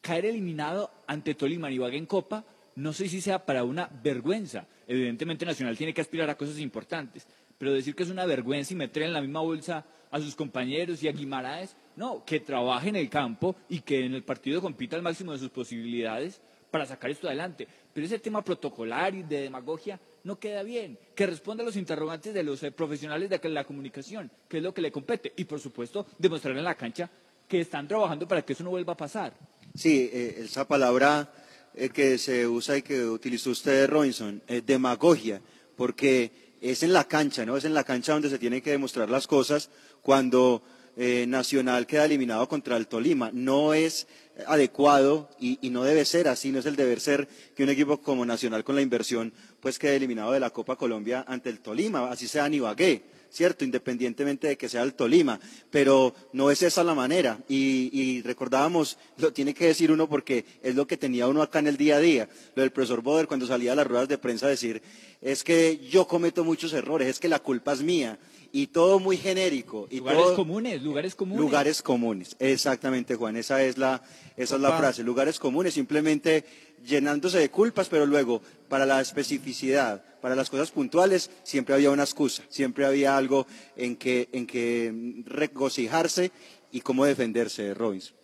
caer 0.00 0.26
eliminado 0.26 0.92
ante 1.04 1.34
Tolima 1.34 1.68
Ibagué 1.68 1.96
en 1.96 2.06
Copa, 2.06 2.44
no 2.76 2.92
sé 2.92 3.08
si 3.08 3.20
sea 3.20 3.44
para 3.44 3.64
una 3.64 3.90
vergüenza. 4.04 4.68
Evidentemente 4.86 5.44
Nacional 5.44 5.76
tiene 5.76 5.92
que 5.92 6.00
aspirar 6.00 6.30
a 6.30 6.36
cosas 6.36 6.60
importantes, 6.60 7.26
pero 7.58 7.72
decir 7.72 7.94
que 7.94 8.04
es 8.04 8.10
una 8.10 8.24
vergüenza 8.24 8.72
y 8.72 8.76
meter 8.76 9.02
en 9.02 9.12
la 9.12 9.20
misma 9.20 9.40
bolsa 9.40 9.84
a 10.10 10.20
sus 10.20 10.34
compañeros 10.34 11.02
y 11.02 11.08
a 11.08 11.12
Guimaraes, 11.12 11.76
no, 11.96 12.24
que 12.24 12.40
trabaje 12.40 12.88
en 12.88 12.96
el 12.96 13.10
campo 13.10 13.56
y 13.68 13.80
que 13.80 14.04
en 14.04 14.14
el 14.14 14.22
partido 14.22 14.62
compita 14.62 14.96
al 14.96 15.02
máximo 15.02 15.32
de 15.32 15.38
sus 15.38 15.50
posibilidades 15.50 16.40
para 16.70 16.86
sacar 16.86 17.10
esto 17.10 17.26
adelante. 17.26 17.66
Pero 17.92 18.06
ese 18.06 18.18
tema 18.18 18.42
protocolar 18.42 19.14
y 19.14 19.22
de 19.22 19.42
demagogia 19.42 20.00
no 20.24 20.38
queda 20.38 20.62
bien. 20.62 20.98
Que 21.14 21.26
responda 21.26 21.62
a 21.62 21.66
los 21.66 21.76
interrogantes 21.76 22.32
de 22.32 22.42
los 22.42 22.62
eh, 22.62 22.70
profesionales 22.70 23.28
de 23.28 23.40
la 23.48 23.64
comunicación, 23.64 24.30
que 24.48 24.58
es 24.58 24.62
lo 24.62 24.72
que 24.72 24.82
le 24.82 24.92
compete. 24.92 25.32
Y 25.36 25.44
por 25.44 25.58
supuesto, 25.60 26.06
demostrar 26.18 26.56
en 26.56 26.64
la 26.64 26.74
cancha 26.74 27.10
que 27.48 27.60
están 27.60 27.88
trabajando 27.88 28.28
para 28.28 28.42
que 28.42 28.52
eso 28.52 28.62
no 28.62 28.70
vuelva 28.70 28.92
a 28.92 28.96
pasar. 28.96 29.34
Sí, 29.74 30.10
eh, 30.12 30.42
esa 30.44 30.68
palabra 30.68 31.32
eh, 31.74 31.90
que 31.90 32.18
se 32.18 32.46
usa 32.46 32.76
y 32.76 32.82
que 32.82 33.04
utilizó 33.04 33.50
usted, 33.50 33.88
Robinson, 33.88 34.42
eh, 34.48 34.62
demagogia, 34.64 35.40
porque 35.76 36.47
es 36.60 36.82
en 36.82 36.92
la 36.92 37.04
cancha, 37.04 37.44
¿no? 37.46 37.56
Es 37.56 37.64
en 37.64 37.74
la 37.74 37.84
cancha 37.84 38.12
donde 38.12 38.30
se 38.30 38.38
tienen 38.38 38.60
que 38.60 38.70
demostrar 38.70 39.08
las 39.08 39.26
cosas 39.26 39.70
cuando 40.02 40.62
eh, 40.96 41.26
Nacional 41.28 41.86
queda 41.86 42.06
eliminado 42.06 42.48
contra 42.48 42.76
el 42.76 42.88
Tolima. 42.88 43.30
No 43.32 43.74
es 43.74 44.08
adecuado 44.46 45.30
y, 45.38 45.58
no 45.70 45.84
debe 45.84 46.04
ser 46.04 46.28
así, 46.28 46.50
no 46.50 46.58
es 46.58 46.66
el 46.66 46.76
deber 46.76 47.00
ser 47.00 47.28
que 47.54 47.62
un 47.62 47.68
equipo 47.70 48.00
como 48.00 48.24
Nacional 48.24 48.64
con 48.64 48.74
la 48.74 48.82
inversión 48.82 49.32
pues 49.60 49.78
quede 49.78 49.96
eliminado 49.96 50.32
de 50.32 50.40
la 50.40 50.50
Copa 50.50 50.76
Colombia 50.76 51.24
ante 51.26 51.50
el 51.50 51.60
Tolima, 51.60 52.10
así 52.10 52.28
sea 52.28 52.46
en 52.46 52.54
Ibagué. 52.54 53.17
¿Cierto? 53.30 53.64
Independientemente 53.64 54.48
de 54.48 54.56
que 54.56 54.68
sea 54.68 54.82
el 54.82 54.94
Tolima, 54.94 55.40
pero 55.70 56.14
no 56.32 56.50
es 56.50 56.62
esa 56.62 56.84
la 56.84 56.94
manera. 56.94 57.38
Y, 57.48 57.90
y, 57.92 58.22
recordábamos, 58.22 58.98
lo 59.16 59.32
tiene 59.32 59.54
que 59.54 59.66
decir 59.66 59.92
uno 59.92 60.08
porque 60.08 60.44
es 60.62 60.74
lo 60.74 60.86
que 60.86 60.96
tenía 60.96 61.26
uno 61.28 61.42
acá 61.42 61.58
en 61.58 61.66
el 61.66 61.76
día 61.76 61.96
a 61.96 62.00
día, 62.00 62.28
lo 62.54 62.62
del 62.62 62.72
profesor 62.72 63.02
Boder 63.02 63.26
cuando 63.26 63.46
salía 63.46 63.72
a 63.72 63.76
las 63.76 63.86
ruedas 63.86 64.08
de 64.08 64.18
prensa 64.18 64.46
a 64.46 64.50
decir, 64.50 64.82
es 65.20 65.42
que 65.42 65.78
yo 65.90 66.06
cometo 66.06 66.44
muchos 66.44 66.72
errores, 66.72 67.08
es 67.08 67.18
que 67.18 67.28
la 67.28 67.40
culpa 67.40 67.72
es 67.72 67.82
mía. 67.82 68.18
Y 68.50 68.68
todo 68.68 68.98
muy 68.98 69.18
genérico. 69.18 69.88
Y 69.90 69.98
lugares 69.98 70.22
todo, 70.22 70.36
comunes, 70.36 70.82
lugares 70.82 71.14
comunes. 71.14 71.40
Lugares 71.40 71.82
comunes, 71.82 72.34
exactamente, 72.38 73.14
Juan. 73.14 73.36
Esa 73.36 73.62
es 73.62 73.76
la, 73.76 74.02
esa 74.38 74.54
es 74.54 74.60
la 74.62 74.78
frase. 74.78 75.02
Lugares 75.02 75.38
comunes, 75.38 75.74
simplemente 75.74 76.46
llenándose 76.86 77.38
de 77.38 77.50
culpas, 77.50 77.88
pero 77.88 78.06
luego, 78.06 78.42
para 78.68 78.86
la 78.86 79.00
especificidad, 79.00 80.02
para 80.20 80.34
las 80.34 80.50
cosas 80.50 80.70
puntuales, 80.70 81.30
siempre 81.42 81.74
había 81.74 81.90
una 81.90 82.04
excusa, 82.04 82.42
siempre 82.48 82.86
había 82.86 83.16
algo 83.16 83.46
en 83.76 83.96
que, 83.96 84.28
en 84.32 84.46
que 84.46 85.22
regocijarse 85.24 86.30
y 86.72 86.80
cómo 86.80 87.04
defenderse, 87.04 87.74
Robinson. 87.74 88.16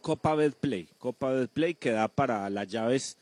Copa 0.00 0.34
Betplay, 0.34 0.88
Copa 0.98 1.30
Betplay 1.30 1.74
que 1.74 1.92
da 1.92 2.08
para 2.08 2.50
las 2.50 2.68
llaves. 2.68 3.16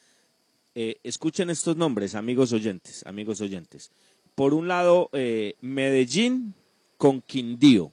Eh, 0.74 0.96
escuchen 1.02 1.50
estos 1.50 1.76
nombres, 1.76 2.14
amigos 2.14 2.52
oyentes, 2.52 3.04
amigos 3.06 3.40
oyentes. 3.40 3.90
Por 4.34 4.54
un 4.54 4.68
lado, 4.68 5.10
eh, 5.12 5.56
Medellín 5.60 6.54
con 6.96 7.20
Quindío. 7.20 7.92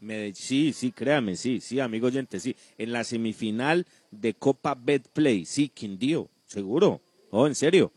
Medellín, 0.00 0.34
sí, 0.34 0.72
sí, 0.72 0.92
créame, 0.92 1.36
sí, 1.36 1.60
sí, 1.60 1.78
amigo 1.78 2.06
oyente, 2.06 2.40
sí. 2.40 2.56
En 2.78 2.92
la 2.92 3.04
semifinal 3.04 3.86
de 4.10 4.34
Copa 4.34 4.74
Betplay, 4.74 5.44
sí, 5.44 5.68
Quindío, 5.68 6.28
seguro. 6.46 7.00
Oh, 7.30 7.46
en 7.46 7.54
serio. 7.54 7.92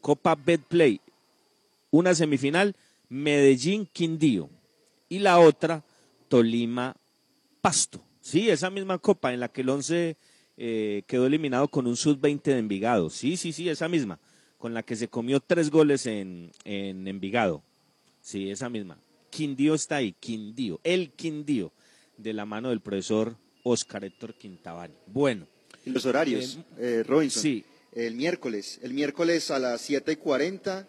Copa 0.00 0.34
Betplay, 0.34 1.00
una 1.90 2.14
semifinal, 2.14 2.74
Medellín 3.08 3.86
Quindío. 3.86 4.50
Y 5.08 5.20
la 5.20 5.38
otra, 5.38 5.84
Tolima 6.28 6.96
Pasto. 7.60 8.04
Sí, 8.20 8.50
esa 8.50 8.70
misma 8.70 8.98
copa 8.98 9.32
en 9.32 9.40
la 9.40 9.48
que 9.48 9.60
el 9.60 9.68
11 9.68 10.16
eh, 10.56 11.02
quedó 11.06 11.26
eliminado 11.26 11.68
con 11.68 11.86
un 11.86 11.96
sub-20 11.96 12.42
de 12.42 12.58
Envigado. 12.58 13.10
Sí, 13.10 13.36
sí, 13.36 13.52
sí, 13.52 13.68
esa 13.68 13.88
misma. 13.88 14.18
Con 14.58 14.74
la 14.74 14.82
que 14.82 14.96
se 14.96 15.08
comió 15.08 15.40
tres 15.40 15.70
goles 15.70 16.06
en, 16.06 16.50
en 16.64 17.06
Envigado. 17.06 17.62
Sí, 18.20 18.50
esa 18.50 18.68
misma. 18.68 18.98
Quindío 19.34 19.74
está 19.74 19.96
ahí, 19.96 20.14
Quindío, 20.20 20.80
el 20.84 21.10
Quindío, 21.10 21.72
de 22.16 22.32
la 22.32 22.44
mano 22.46 22.68
del 22.70 22.80
profesor 22.80 23.36
Oscar 23.64 24.04
Héctor 24.04 24.34
Quintabani. 24.34 24.94
Bueno, 25.08 25.48
Y 25.84 25.90
los 25.90 26.06
horarios, 26.06 26.58
eh, 26.78 27.02
Robinson. 27.04 27.42
sí. 27.42 27.64
El 27.92 28.14
miércoles, 28.14 28.78
el 28.82 28.92
miércoles 28.94 29.50
a 29.50 29.58
las 29.58 29.80
7 29.80 30.12
y 30.12 30.16
40, 30.16 30.86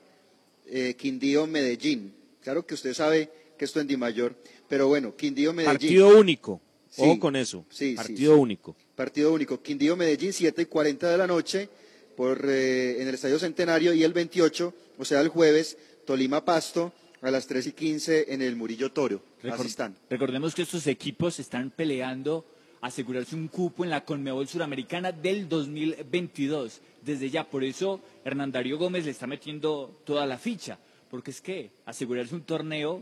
eh, 0.68 0.94
Quindío, 0.96 1.48
Medellín. 1.48 2.14
Claro 2.42 2.66
que 2.68 2.76
usted 2.76 2.94
sabe 2.94 3.32
que 3.58 3.66
esto 3.66 3.80
en 3.80 3.88
Di 3.88 3.98
Mayor, 3.98 4.36
pero 4.70 4.88
bueno, 4.88 5.16
Quindío, 5.16 5.52
Medellín. 5.52 5.78
Partido 5.80 6.20
único. 6.20 6.62
Ojo 6.98 7.14
Sí, 7.14 7.20
con 7.20 7.36
eso. 7.36 7.66
sí, 7.72 7.90
sí, 7.92 7.96
Partido 7.96 8.36
sí. 8.36 8.40
único. 8.40 8.76
Partido 8.96 9.34
único. 9.34 9.60
Quindío, 9.62 9.96
Medellín, 9.96 10.34
7 10.34 10.62
y 10.62 10.66
40 10.66 11.10
de 11.10 11.18
la 11.18 11.26
noche 11.28 11.68
por, 12.16 12.46
eh, 12.48 13.02
en 13.02 13.08
el 13.08 13.16
Estadio 13.16 13.40
Centenario 13.40 13.92
y 13.94 14.04
el 14.04 14.14
28, 14.14 14.74
o 15.00 15.06
sea, 15.06 15.22
el 15.22 15.30
jueves, 15.30 15.78
Tolima 16.06 16.46
Pasto 16.46 16.94
a 17.22 17.32
las 17.32 17.48
3 17.48 17.68
y 17.68 17.72
15 17.72 18.34
en 18.34 18.42
el 18.42 18.56
Murillo 18.56 18.92
Toro. 18.92 19.22
Recor- 19.44 19.54
Así 19.54 19.68
están. 19.68 19.96
Recordemos 20.10 20.54
que 20.54 20.62
estos 20.64 20.86
equipos 20.88 21.40
están 21.40 21.72
peleando 21.72 22.46
asegurarse 22.82 23.36
un 23.36 23.48
cupo 23.48 23.84
en 23.84 23.90
la 23.90 24.06
Conmebol 24.06 24.48
Suramericana 24.48 25.12
del 25.12 25.50
2022. 25.50 26.82
Desde 27.04 27.30
ya, 27.30 27.44
por 27.50 27.64
eso 27.64 28.02
Hernán 28.24 28.52
Darío 28.52 28.78
Gómez 28.78 29.06
le 29.06 29.12
está 29.12 29.28
metiendo 29.28 30.02
toda 30.06 30.26
la 30.26 30.38
ficha, 30.38 30.78
porque 31.10 31.32
es 31.32 31.42
que 31.42 31.72
asegurarse 31.86 32.36
un 32.36 32.42
torneo, 32.42 33.02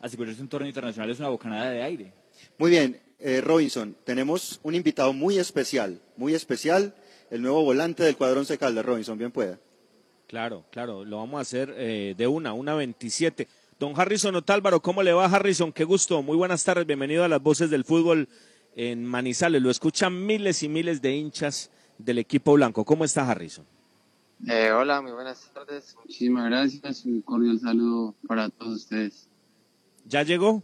asegurarse 0.00 0.40
un 0.40 0.48
torneo 0.48 0.68
internacional 0.68 1.10
es 1.10 1.18
una 1.18 1.28
bocanada 1.28 1.70
de 1.70 1.82
aire. 1.82 2.12
Muy 2.58 2.70
bien, 2.70 3.00
eh, 3.18 3.40
Robinson, 3.40 3.96
tenemos 4.04 4.60
un 4.62 4.74
invitado 4.74 5.12
muy 5.12 5.38
especial, 5.38 6.00
muy 6.16 6.34
especial, 6.34 6.94
el 7.30 7.42
nuevo 7.42 7.62
volante 7.62 8.02
del 8.02 8.16
cuadrón 8.16 8.40
Once 8.40 8.56
Caldas, 8.58 8.84
Robinson, 8.84 9.18
bien 9.18 9.30
pueda. 9.30 9.58
Claro, 10.30 10.64
claro, 10.70 11.04
lo 11.04 11.16
vamos 11.16 11.38
a 11.38 11.40
hacer 11.40 11.74
eh, 11.76 12.14
de 12.16 12.28
una, 12.28 12.52
una 12.52 12.76
27. 12.76 13.48
Don 13.80 13.98
Harrison 14.00 14.36
Otálvaro, 14.36 14.80
¿cómo 14.80 15.02
le 15.02 15.12
va 15.12 15.24
Harrison? 15.24 15.72
Qué 15.72 15.82
gusto, 15.82 16.22
muy 16.22 16.36
buenas 16.36 16.62
tardes, 16.62 16.86
bienvenido 16.86 17.24
a 17.24 17.28
las 17.28 17.42
voces 17.42 17.68
del 17.68 17.84
fútbol 17.84 18.28
en 18.76 19.04
Manizales. 19.04 19.60
Lo 19.60 19.72
escuchan 19.72 20.24
miles 20.24 20.62
y 20.62 20.68
miles 20.68 21.02
de 21.02 21.16
hinchas 21.16 21.72
del 21.98 22.18
equipo 22.18 22.52
blanco. 22.52 22.84
¿Cómo 22.84 23.04
está 23.04 23.28
Harrison? 23.28 23.66
Eh, 24.46 24.70
hola, 24.70 25.02
muy 25.02 25.10
buenas 25.10 25.50
tardes. 25.52 25.96
Muchísimas 25.96 26.44
gracias. 26.44 27.04
Un 27.06 27.22
cordial 27.22 27.58
saludo 27.58 28.14
para 28.28 28.50
todos 28.50 28.82
ustedes. 28.82 29.28
¿Ya 30.04 30.22
llegó? 30.22 30.62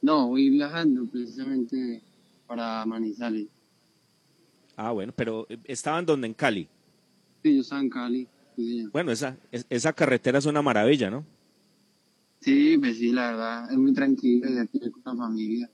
No, 0.00 0.28
voy 0.28 0.48
viajando 0.48 1.04
precisamente 1.12 2.02
para 2.46 2.86
Manizales. 2.86 3.48
Ah, 4.76 4.92
bueno, 4.92 5.12
pero 5.14 5.44
eh, 5.50 5.58
estaban 5.64 6.06
donde 6.06 6.26
en 6.26 6.32
Cali. 6.32 6.70
Sí, 7.42 7.54
yo 7.54 7.60
estaba 7.62 7.80
en 7.80 7.90
Cali. 7.90 8.28
Sí, 8.56 8.68
señor. 8.70 8.90
Bueno, 8.92 9.12
esa, 9.12 9.36
es- 9.50 9.66
esa 9.70 9.92
carretera 9.92 10.38
es 10.38 10.46
una 10.46 10.62
maravilla, 10.62 11.10
¿no? 11.10 11.24
Sí, 12.40 12.78
pues 12.78 12.96
sí, 12.98 13.12
la 13.12 13.30
verdad, 13.32 13.70
es 13.70 13.76
muy 13.76 13.92
tranquilo 13.92 14.50
y 14.50 14.58
aquí 14.58 14.80
con 14.90 15.02
la 15.04 15.14
familia. 15.16 15.70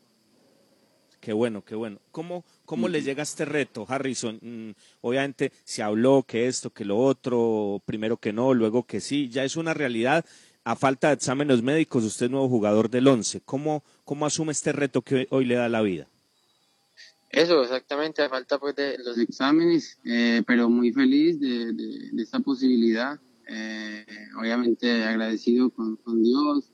Qué 1.20 1.32
bueno, 1.32 1.64
qué 1.64 1.74
bueno. 1.74 1.98
¿Cómo, 2.12 2.44
cómo 2.64 2.88
le 2.88 3.02
llega 3.02 3.22
este 3.22 3.44
reto, 3.44 3.84
Harrison? 3.88 4.38
Mm, 4.40 4.70
obviamente 5.00 5.52
se 5.64 5.82
habló 5.82 6.24
que 6.26 6.46
esto, 6.46 6.70
que 6.70 6.84
lo 6.84 6.98
otro, 6.98 7.82
primero 7.84 8.16
que 8.16 8.32
no, 8.32 8.54
luego 8.54 8.84
que 8.84 9.00
sí, 9.00 9.28
ya 9.28 9.42
es 9.44 9.56
una 9.56 9.74
realidad. 9.74 10.24
A 10.64 10.74
falta 10.76 11.08
de 11.08 11.14
exámenes 11.14 11.62
médicos, 11.62 12.04
usted 12.04 12.26
es 12.26 12.30
nuevo 12.32 12.48
jugador 12.48 12.90
del 12.90 13.06
11. 13.08 13.40
¿Cómo, 13.44 13.82
¿Cómo 14.04 14.26
asume 14.26 14.52
este 14.52 14.72
reto 14.72 15.02
que 15.02 15.26
hoy 15.30 15.44
le 15.46 15.54
da 15.54 15.68
la 15.68 15.82
vida? 15.82 16.08
Eso, 17.30 17.62
exactamente, 17.62 18.22
a 18.22 18.28
falta 18.28 18.58
pues 18.58 18.76
de 18.76 18.98
los 18.98 19.18
exámenes, 19.18 19.98
eh, 20.04 20.42
pero 20.46 20.70
muy 20.70 20.92
feliz 20.92 21.38
de, 21.40 21.72
de, 21.72 22.22
esta 22.22 22.40
posibilidad. 22.40 23.20
Eh, 23.48 24.04
obviamente 24.38 25.04
agradecido 25.04 25.70
con, 25.70 25.96
con 25.96 26.22
Dios, 26.22 26.72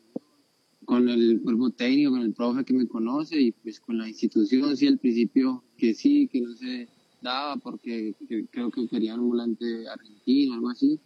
con 0.85 1.09
el 1.09 1.41
cuerpo 1.43 1.71
técnico, 1.71 2.13
con 2.13 2.23
el 2.23 2.33
profe 2.35 2.65
que 2.65 2.75
me 2.75 2.87
conoce 2.87 3.41
y 3.41 3.53
pues 3.53 3.81
con 3.81 3.99
la 3.99 4.09
institución, 4.09 4.77
sí, 4.77 4.87
al 4.87 4.99
principio 4.99 5.65
que 5.77 5.95
sí, 5.95 6.29
que 6.29 6.41
no 6.41 6.55
se 6.55 6.89
daba 7.21 7.57
porque 7.57 8.15
que- 8.29 8.47
creo 8.49 8.71
que 8.71 8.89
querían 8.89 9.21
un 9.21 9.31
volante 9.31 9.89
argentino, 9.89 10.55
algo 10.55 10.71
así. 10.71 11.01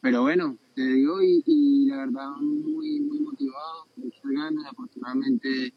Pero 0.00 0.22
bueno, 0.22 0.56
te 0.74 0.86
digo, 0.86 1.22
y, 1.22 1.42
y 1.46 1.86
la 1.86 1.98
verdad 1.98 2.30
muy, 2.40 3.00
muy 3.00 3.20
motivado, 3.20 3.86
muchas 3.96 4.22
ganas, 4.30 4.64
afortunadamente 4.66 5.72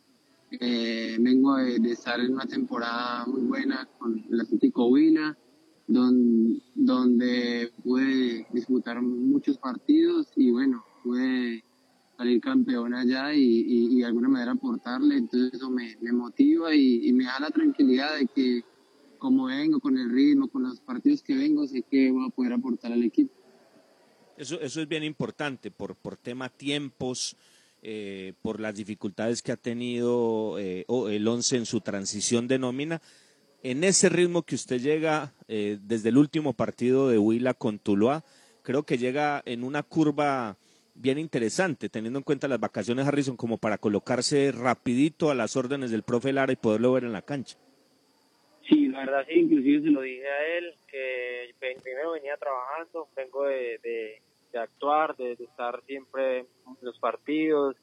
eh, 0.51 1.17
vengo 1.19 1.55
de, 1.57 1.77
estar 1.91 2.19
en 2.19 2.33
una 2.33 2.45
temporada 2.45 3.25
muy 3.25 3.41
buena 3.41 3.87
con 3.97 4.23
el 4.31 4.41
Atlético 4.41 4.87
Huila, 4.87 5.37
don- 5.87 6.61
donde 6.73 7.71
pude 7.83 8.45
disputar 8.49 9.01
muchos 9.01 9.57
partidos 9.57 10.31
y 10.35 10.51
bueno, 10.51 10.85
pude 11.01 11.63
salir 12.17 12.41
campeón 12.41 12.93
allá 12.93 13.33
y, 13.33 13.41
y- 13.43 13.93
y 13.93 13.99
de 13.99 14.05
alguna 14.05 14.29
manera 14.29 14.51
aportarle, 14.51 15.17
entonces 15.17 15.53
eso 15.53 15.69
me, 15.69 15.95
me 16.01 16.11
motiva 16.11 16.73
y, 16.75 17.07
y 17.07 17.13
me 17.13 17.25
da 17.25 17.39
la 17.39 17.49
tranquilidad 17.49 18.17
de 18.17 18.27
que 18.27 18.61
como 19.19 19.45
vengo, 19.45 19.79
con 19.79 19.97
el 19.97 20.09
ritmo, 20.09 20.47
con 20.47 20.63
los 20.63 20.79
partidos 20.79 21.21
que 21.21 21.35
vengo, 21.35 21.67
sé 21.67 21.83
que 21.83 22.09
voy 22.09 22.25
a 22.25 22.29
poder 22.29 22.53
aportar 22.53 22.91
al 22.93 23.03
equipo. 23.03 23.31
Eso, 24.37 24.59
eso 24.61 24.81
es 24.81 24.87
bien 24.87 25.03
importante 25.03 25.69
por, 25.69 25.95
por 25.97 26.15
tema 26.15 26.47
tiempos, 26.47 27.35
eh, 27.81 28.33
por 28.41 28.59
las 28.59 28.75
dificultades 28.75 29.41
que 29.41 29.51
ha 29.51 29.57
tenido 29.57 30.57
eh, 30.59 30.85
o- 30.87 31.09
el 31.09 31.27
11 31.27 31.57
en 31.57 31.65
su 31.65 31.81
transición 31.81 32.47
de 32.47 32.59
nómina. 32.59 33.01
En 33.63 33.83
ese 33.83 34.09
ritmo 34.09 34.43
que 34.43 34.55
usted 34.55 34.79
llega 34.79 35.33
eh, 35.47 35.77
desde 35.81 36.09
el 36.09 36.17
último 36.17 36.53
partido 36.53 37.09
de 37.09 37.17
Huila 37.17 37.53
con 37.53 37.79
Tuluá, 37.79 38.23
creo 38.63 38.83
que 38.83 38.97
llega 38.97 39.41
en 39.45 39.63
una 39.63 39.83
curva 39.83 40.57
bien 40.95 41.17
interesante, 41.17 41.89
teniendo 41.89 42.19
en 42.19 42.23
cuenta 42.23 42.47
las 42.47 42.59
vacaciones 42.59 43.07
Harrison 43.07 43.37
como 43.37 43.57
para 43.57 43.77
colocarse 43.77 44.51
rapidito 44.51 45.29
a 45.31 45.35
las 45.35 45.55
órdenes 45.55 45.91
del 45.91 46.03
profe 46.03 46.33
Lara 46.33 46.51
y 46.51 46.57
poderlo 46.57 46.93
ver 46.93 47.03
en 47.05 47.13
la 47.13 47.21
cancha. 47.21 47.57
Sí, 48.67 48.87
la 48.87 48.99
verdad 48.99 49.25
sí, 49.27 49.39
inclusive 49.39 49.81
se 49.83 49.89
lo 49.89 50.01
dije 50.01 50.27
a 50.27 50.57
él, 50.57 50.73
que 50.87 51.55
ven- 51.59 51.77
primero 51.81 52.11
venía 52.11 52.37
trabajando, 52.37 53.07
vengo 53.15 53.45
de, 53.45 54.21
de 54.51 54.59
actuar, 54.59 55.15
de, 55.15 55.35
de 55.35 55.43
estar 55.45 55.83
siempre 55.85 56.39
en 56.39 56.47
los 56.81 56.99
partidos, 56.99 57.75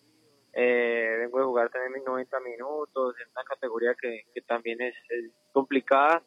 eh, 0.59 1.17
vengo 1.19 1.39
de 1.39 1.45
jugar 1.45 1.69
también 1.69 1.93
mis 1.93 2.05
90 2.05 2.41
minutos, 2.41 3.15
en 3.21 3.31
una 3.31 3.45
categoría 3.45 3.95
que, 4.01 4.23
que 4.33 4.41
también 4.41 4.81
es, 4.81 4.95
complicada, 5.53 6.23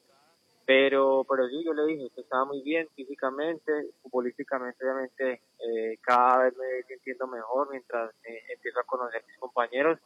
pero 0.67 1.25
pero 1.27 1.47
sí, 1.47 1.63
yo 1.65 1.73
le 1.73 1.85
dije 1.85 2.11
que 2.13 2.21
estaba 2.21 2.45
muy 2.45 2.61
bien 2.61 2.87
físicamente, 2.95 3.71
futbolísticamente 4.03 4.85
obviamente 4.85 5.41
eh, 5.57 5.97
cada 6.01 6.43
vez 6.43 6.55
me 6.57 6.63
voy 6.63 6.83
sintiendo 6.87 7.25
mejor 7.25 7.71
mientras 7.71 8.11
eh, 8.23 8.39
empiezo 8.53 8.79
a 8.79 8.83
conocer 8.83 9.23
a 9.23 9.27
mis 9.27 9.37
compañeros, 9.39 9.99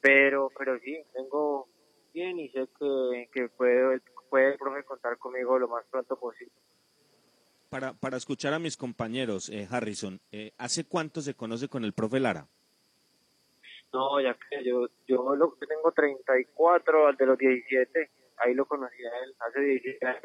pero 0.00 0.48
pero 0.56 0.78
sí, 0.78 1.02
vengo 1.12 1.66
bien 2.14 2.38
y 2.38 2.48
sé 2.50 2.68
que, 2.78 3.28
que 3.32 3.48
puede, 3.48 4.00
puede 4.30 4.52
el 4.52 4.58
profe 4.58 4.84
contar 4.84 5.18
conmigo 5.18 5.58
lo 5.58 5.66
más 5.66 5.84
pronto 5.90 6.16
posible. 6.16 6.54
Para, 7.72 7.94
para 7.94 8.18
escuchar 8.18 8.52
a 8.52 8.58
mis 8.58 8.76
compañeros, 8.76 9.48
eh, 9.48 9.66
Harrison, 9.70 10.20
eh, 10.30 10.52
¿hace 10.58 10.84
cuánto 10.84 11.22
se 11.22 11.32
conoce 11.32 11.68
con 11.68 11.86
el 11.86 11.94
profe 11.94 12.20
Lara? 12.20 12.46
No, 13.94 14.20
ya 14.20 14.36
que 14.50 14.62
yo, 14.62 14.88
yo, 15.08 15.34
lo, 15.34 15.58
yo 15.58 15.66
tengo 15.66 15.90
34, 15.90 17.06
al 17.06 17.16
de 17.16 17.24
los 17.24 17.38
17, 17.38 18.10
ahí 18.36 18.52
lo 18.52 18.66
conocí 18.66 19.02
a 19.02 19.24
él 19.24 19.34
hace 19.38 19.60
17 19.60 20.06
años. 20.06 20.22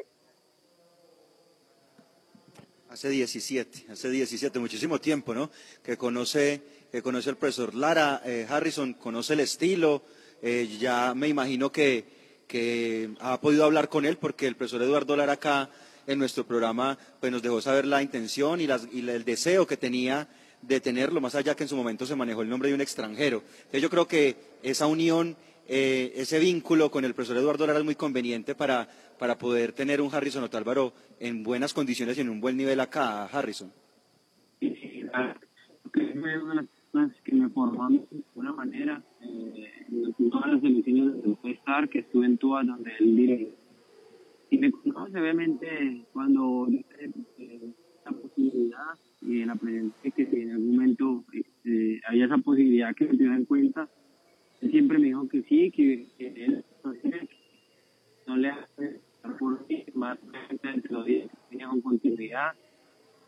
Hace 2.90 3.08
17, 3.08 3.92
hace 3.92 4.10
17, 4.10 4.58
muchísimo 4.58 5.00
tiempo, 5.00 5.32
¿no? 5.32 5.50
Que 5.82 5.96
conoce, 5.96 6.60
que 6.92 7.00
conoce 7.00 7.30
al 7.30 7.38
profesor 7.38 7.74
Lara, 7.74 8.20
eh, 8.26 8.46
Harrison, 8.46 8.92
conoce 8.92 9.32
el 9.32 9.40
estilo, 9.40 10.02
eh, 10.42 10.68
ya 10.78 11.14
me 11.14 11.28
imagino 11.28 11.72
que, 11.72 12.04
que 12.46 13.08
ha 13.20 13.40
podido 13.40 13.64
hablar 13.64 13.88
con 13.88 14.04
él 14.04 14.18
porque 14.18 14.46
el 14.46 14.54
profesor 14.54 14.82
Eduardo 14.82 15.16
Lara 15.16 15.32
acá 15.32 15.70
en 16.08 16.18
nuestro 16.18 16.44
programa 16.44 16.98
pues 17.20 17.30
nos 17.30 17.42
dejó 17.42 17.60
saber 17.60 17.86
la 17.86 18.02
intención 18.02 18.60
y, 18.60 18.66
las- 18.66 18.88
y 18.92 19.08
el 19.08 19.24
deseo 19.24 19.64
que 19.66 19.76
tenía 19.76 20.26
de 20.62 20.80
tenerlo, 20.80 21.20
más 21.20 21.36
allá 21.36 21.54
que 21.54 21.62
en 21.62 21.68
su 21.68 21.76
momento 21.76 22.04
se 22.04 22.16
manejó 22.16 22.42
el 22.42 22.48
nombre 22.48 22.68
de 22.70 22.74
un 22.74 22.80
extranjero. 22.80 23.44
Entonces 23.58 23.82
yo 23.82 23.90
creo 23.90 24.08
que 24.08 24.34
esa 24.64 24.88
unión, 24.88 25.36
eh, 25.68 26.12
ese 26.16 26.40
vínculo 26.40 26.90
con 26.90 27.04
el 27.04 27.14
profesor 27.14 27.36
Eduardo 27.36 27.64
Lara 27.66 27.78
es 27.78 27.84
muy 27.84 27.94
conveniente 27.94 28.56
para, 28.56 28.88
para 29.20 29.38
poder 29.38 29.72
tener 29.72 30.00
un 30.00 30.12
Harrison 30.12 30.42
Otálvaro 30.42 30.92
en 31.20 31.44
buenas 31.44 31.72
condiciones 31.72 32.18
y 32.18 32.22
en 32.22 32.28
un 32.30 32.40
buen 32.40 32.56
nivel 32.56 32.80
acá, 32.80 33.26
Harrison. 33.26 33.70
una 34.60 36.50
de 36.50 36.54
las 36.56 36.66
personas 36.66 37.16
que 37.24 37.32
me 37.34 37.48
formaron 37.50 38.06
de 38.10 38.22
alguna 38.30 38.52
manera 38.52 39.02
eh, 39.22 39.84
en 40.18 40.30
todas 40.30 40.52
las 40.52 40.60
selecciones 40.60 41.22
donde 41.22 41.36
fue 41.40 41.52
estar, 41.52 41.88
que 41.88 42.00
estuve 42.00 42.26
en 42.26 42.38
todas 42.38 42.66
donde 42.66 42.90
él 42.98 43.16
dirige. 43.16 43.50
Y 44.50 44.58
me 44.58 44.70
conoce 44.70 45.20
obviamente 45.20 46.06
cuando 46.12 46.68
eh, 46.68 47.72
esa 48.00 48.12
posibilidad 48.12 48.94
y 49.20 49.44
la 49.44 49.54
presencia 49.56 50.10
que 50.10 50.26
si 50.26 50.40
en 50.40 50.52
algún 50.52 50.76
momento 50.76 51.24
eh, 51.64 52.00
había 52.06 52.26
esa 52.26 52.38
posibilidad 52.38 52.94
que 52.94 53.04
me 53.04 53.12
tuviera 53.12 53.36
en 53.36 53.44
cuenta, 53.44 53.88
él 54.60 54.70
siempre 54.70 54.98
me 54.98 55.08
dijo 55.08 55.28
que 55.28 55.42
sí, 55.42 55.70
que, 55.70 56.06
él 56.18 56.64
no, 58.26 58.36
le 58.36 58.48
hace 58.48 59.00
por 59.38 59.66
mí, 59.68 59.84
más 59.94 60.18
te 60.62 60.92
lo 60.92 61.04
dije, 61.04 61.28
tenía 61.50 61.68
con 61.68 61.80
continuidad 61.80 62.52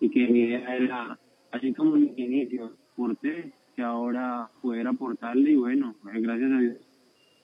y 0.00 0.08
que 0.08 0.26
mi 0.28 0.40
idea 0.40 0.76
era, 0.76 1.18
así 1.50 1.74
como 1.74 1.96
en 1.96 2.14
inicio, 2.16 2.72
aporté, 2.92 3.52
que 3.76 3.82
ahora 3.82 4.50
poder 4.62 4.86
aportarle 4.86 5.52
y 5.52 5.56
bueno, 5.56 5.94
eh, 6.12 6.20
gracias 6.20 6.52
a 6.52 6.58
Dios, 6.58 6.76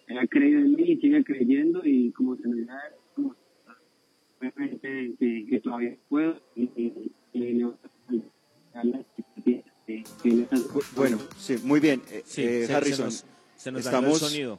él 0.09 0.19
ha 0.19 0.27
creído 0.27 0.61
en 0.61 0.75
mí 0.75 0.83
y 0.83 0.97
sigue 0.97 1.25
creyendo 1.25 1.83
y 1.85 2.13
como 2.13 2.37
se 2.37 2.49
me 2.49 2.67
que, 4.55 5.47
que 5.49 5.61
todavía 5.61 5.97
puedo 6.09 6.41
y, 6.55 7.11
Bueno, 10.95 11.19
sí, 11.39 11.57
muy 11.63 11.81
bien. 11.81 12.03
Eh, 12.11 12.23
Sí, 12.27 12.43
eh, 12.43 12.47
se- 12.63 12.67
se 12.67 12.75
Harrison, 12.75 13.05
nos- 13.07 13.25
se 13.57 13.73
nos 13.73 13.85
dañó 13.85 14.09
el 14.09 14.15
sonido. 14.15 14.59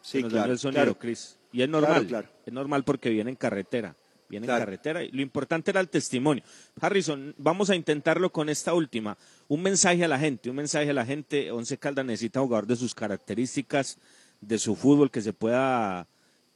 Sí, 0.00 0.18
Se 0.18 0.22
nos 0.22 0.32
claro, 0.32 0.52
el 0.52 0.58
sonido, 0.58 0.82
claro. 0.82 0.98
Cris. 0.98 1.38
Y 1.52 1.62
es 1.62 1.68
Claro, 1.68 1.80
normal, 1.86 2.06
claro. 2.06 2.28
es 2.46 2.52
normal 2.52 2.84
porque 2.84 3.10
viene 3.10 3.30
en 3.30 3.36
carretera, 3.36 3.96
viene 4.28 4.46
Claro. 4.46 4.60
en 4.60 4.64
carretera. 4.66 5.02
Y 5.04 5.10
lo 5.10 5.22
importante 5.22 5.70
era 5.70 5.80
el 5.80 5.88
testimonio. 5.88 6.44
Harrison, 6.80 7.34
vamos 7.38 7.70
a 7.70 7.74
intentarlo 7.76 8.30
con 8.30 8.48
esta 8.48 8.74
última. 8.74 9.16
Un 9.48 9.62
mensaje 9.62 10.04
a 10.04 10.08
la 10.08 10.18
gente, 10.18 10.50
un 10.50 10.56
mensaje 10.56 10.90
a 10.90 10.94
la 10.94 11.04
gente. 11.04 11.50
Once 11.50 11.76
Caldas 11.78 12.04
necesita 12.04 12.40
un 12.40 12.46
jugador 12.48 12.66
de 12.66 12.76
sus 12.76 12.94
características, 12.94 13.98
de 14.40 14.58
su 14.58 14.76
fútbol, 14.76 15.10
que 15.10 15.20
se 15.22 15.32
pueda 15.32 16.06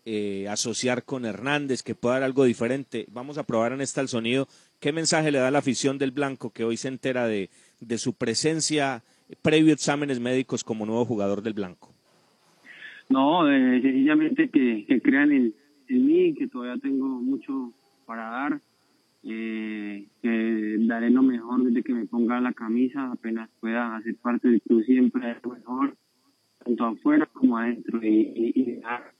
eh, 0.04 0.48
asociar 0.48 1.04
con 1.04 1.24
Hernández, 1.24 1.82
que 1.82 1.94
pueda 1.94 2.14
dar 2.14 2.24
algo 2.24 2.44
diferente. 2.44 3.06
Vamos 3.12 3.38
a 3.38 3.44
probar 3.44 3.72
en 3.72 3.80
esta 3.80 4.00
el 4.00 4.08
sonido. 4.08 4.48
¿Qué 4.80 4.92
mensaje 4.92 5.30
le 5.30 5.38
da 5.38 5.50
la 5.50 5.58
afición 5.58 5.98
del 5.98 6.10
Blanco 6.10 6.50
que 6.50 6.64
hoy 6.64 6.76
se 6.76 6.88
entera 6.88 7.26
de, 7.26 7.50
de 7.80 7.98
su 7.98 8.14
presencia 8.14 9.02
previo 9.42 9.72
exámenes 9.72 10.20
médicos 10.20 10.64
como 10.64 10.86
nuevo 10.86 11.04
jugador 11.04 11.42
del 11.42 11.54
Blanco? 11.54 11.92
No, 13.08 13.50
eh, 13.50 13.80
sencillamente 13.80 14.48
que, 14.48 15.00
crean 15.02 15.32
en, 15.32 15.54
en 15.88 16.06
mí, 16.06 16.34
que 16.34 16.48
todavía 16.48 16.80
tengo 16.80 17.06
mucho 17.06 17.72
para 18.06 18.24
dar, 18.30 18.60
eh, 19.22 20.06
que 20.20 20.76
daré 20.80 21.10
lo 21.10 21.22
mejor 21.22 21.62
desde 21.62 21.82
que 21.82 21.92
me 21.92 22.06
ponga 22.06 22.40
la 22.40 22.52
camisa, 22.52 23.12
apenas 23.12 23.48
pueda 23.60 23.96
hacer 23.96 24.16
parte 24.16 24.48
del 24.48 24.62
club 24.62 24.82
siempre 24.84 25.36
lo 25.42 25.50
mejor, 25.50 25.96
tanto 26.64 26.86
afuera 26.86 27.28
como 27.32 27.58
adentro, 27.58 28.00
y 28.02 28.64
dejar 28.64 29.12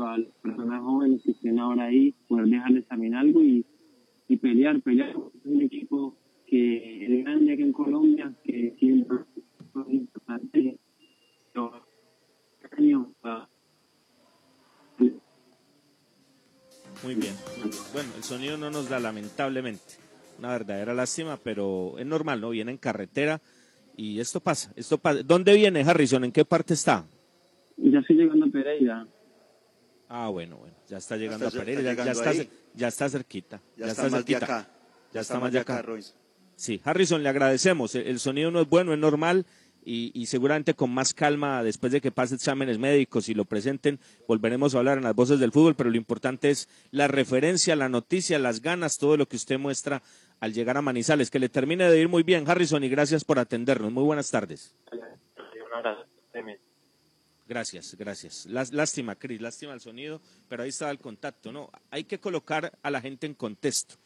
a 0.00 0.18
las 0.18 0.32
personas 0.42 0.82
jóvenes 0.82 1.22
que 1.22 1.32
estén 1.32 1.58
ahora 1.58 1.84
ahí, 1.84 2.14
poder 2.28 2.46
dejarles 2.46 2.86
también 2.86 3.14
algo 3.14 3.42
y, 3.42 3.64
y 4.28 4.36
pelear, 4.36 4.80
pelear. 4.80 5.10
Es 5.10 5.46
un 5.46 5.62
equipo 5.62 6.16
que 6.46 7.04
es 7.04 7.24
grande 7.24 7.52
aquí 7.52 7.62
en 7.62 7.72
Colombia, 7.72 8.32
que 8.44 8.74
siempre 8.78 9.18
es 9.86 9.92
importante. 9.92 10.78
Muy 17.04 17.16
bien. 17.16 17.34
Bueno, 17.92 18.08
el 18.16 18.22
sonido 18.22 18.56
no 18.56 18.70
nos 18.70 18.88
da, 18.88 18.98
lamentablemente. 18.98 19.82
Una 20.38 20.48
verdadera 20.48 20.94
lástima, 20.94 21.36
pero 21.36 21.98
es 21.98 22.06
normal, 22.06 22.40
¿no? 22.40 22.50
Viene 22.50 22.70
en 22.70 22.78
carretera 22.78 23.42
y 23.94 24.20
esto 24.20 24.40
pasa. 24.40 24.72
Esto 24.74 24.96
pasa. 24.96 25.22
¿Dónde 25.22 25.54
viene 25.54 25.82
Harrison? 25.82 26.24
¿En 26.24 26.32
qué 26.32 26.46
parte 26.46 26.72
está? 26.72 27.04
ya 27.76 27.98
estoy 27.98 28.16
llegando 28.16 28.46
a 28.46 28.48
Pereira. 28.48 29.06
Ah, 30.08 30.28
bueno, 30.28 30.58
bueno. 30.58 30.74
Ya 30.88 30.98
está 30.98 31.16
llegando 31.16 31.46
está- 31.46 31.58
a 31.58 31.64
Pereira. 31.64 31.90
está 31.92 32.04
ya, 32.04 32.12
está, 32.12 32.32
ya 32.74 32.88
está 32.88 33.08
cerquita. 33.08 33.60
Ya 33.76 33.86
está 33.86 34.02
más 34.08 34.24
de 34.26 34.36
acá. 34.36 34.68
Ya 35.12 35.20
está 35.20 35.34
más 35.40 35.52
de 35.52 35.58
acá. 35.60 35.74
Sí, 36.56 36.80
Harrison, 36.84 37.22
le 37.22 37.28
agradecemos. 37.28 37.94
El, 37.94 38.06
el 38.06 38.20
sonido 38.20 38.50
no 38.50 38.60
es 38.60 38.68
bueno, 38.68 38.92
es 38.92 38.98
normal. 38.98 39.46
Y, 39.86 40.12
y 40.14 40.26
seguramente 40.26 40.72
con 40.72 40.90
más 40.90 41.12
calma, 41.12 41.62
después 41.62 41.92
de 41.92 42.00
que 42.00 42.10
pase 42.10 42.34
exámenes 42.36 42.78
médicos 42.78 43.28
y 43.28 43.34
lo 43.34 43.44
presenten, 43.44 44.00
volveremos 44.26 44.74
a 44.74 44.78
hablar 44.78 44.96
en 44.96 45.04
las 45.04 45.14
voces 45.14 45.38
del 45.40 45.52
fútbol. 45.52 45.74
Pero 45.74 45.90
lo 45.90 45.96
importante 45.96 46.48
es 46.50 46.68
la 46.90 47.06
referencia, 47.06 47.76
la 47.76 47.88
noticia, 47.90 48.38
las 48.38 48.62
ganas, 48.62 48.96
todo 48.98 49.16
lo 49.18 49.26
que 49.28 49.36
usted 49.36 49.58
muestra 49.58 50.02
al 50.40 50.52
llegar 50.54 50.76
a 50.78 50.82
Manizales. 50.82 51.30
Que 51.30 51.38
le 51.38 51.48
termine 51.50 51.90
de 51.90 52.00
ir 52.00 52.08
muy 52.08 52.22
bien, 52.22 52.48
Harrison, 52.48 52.82
y 52.82 52.88
gracias 52.88 53.24
por 53.24 53.38
atendernos. 53.38 53.92
Muy 53.92 54.04
buenas 54.04 54.30
tardes. 54.30 54.74
Gracias, 57.46 57.94
gracias. 57.98 58.46
Lás- 58.46 58.72
Lástima, 58.72 59.16
Cris, 59.16 59.40
lástima 59.40 59.74
el 59.74 59.80
sonido, 59.80 60.20
pero 60.48 60.62
ahí 60.62 60.70
estaba 60.70 60.90
el 60.90 60.98
contacto, 60.98 61.52
¿no? 61.52 61.70
Hay 61.90 62.04
que 62.04 62.18
colocar 62.18 62.72
a 62.82 62.90
la 62.90 63.00
gente 63.02 63.26
en 63.26 63.34
contexto 63.34 63.96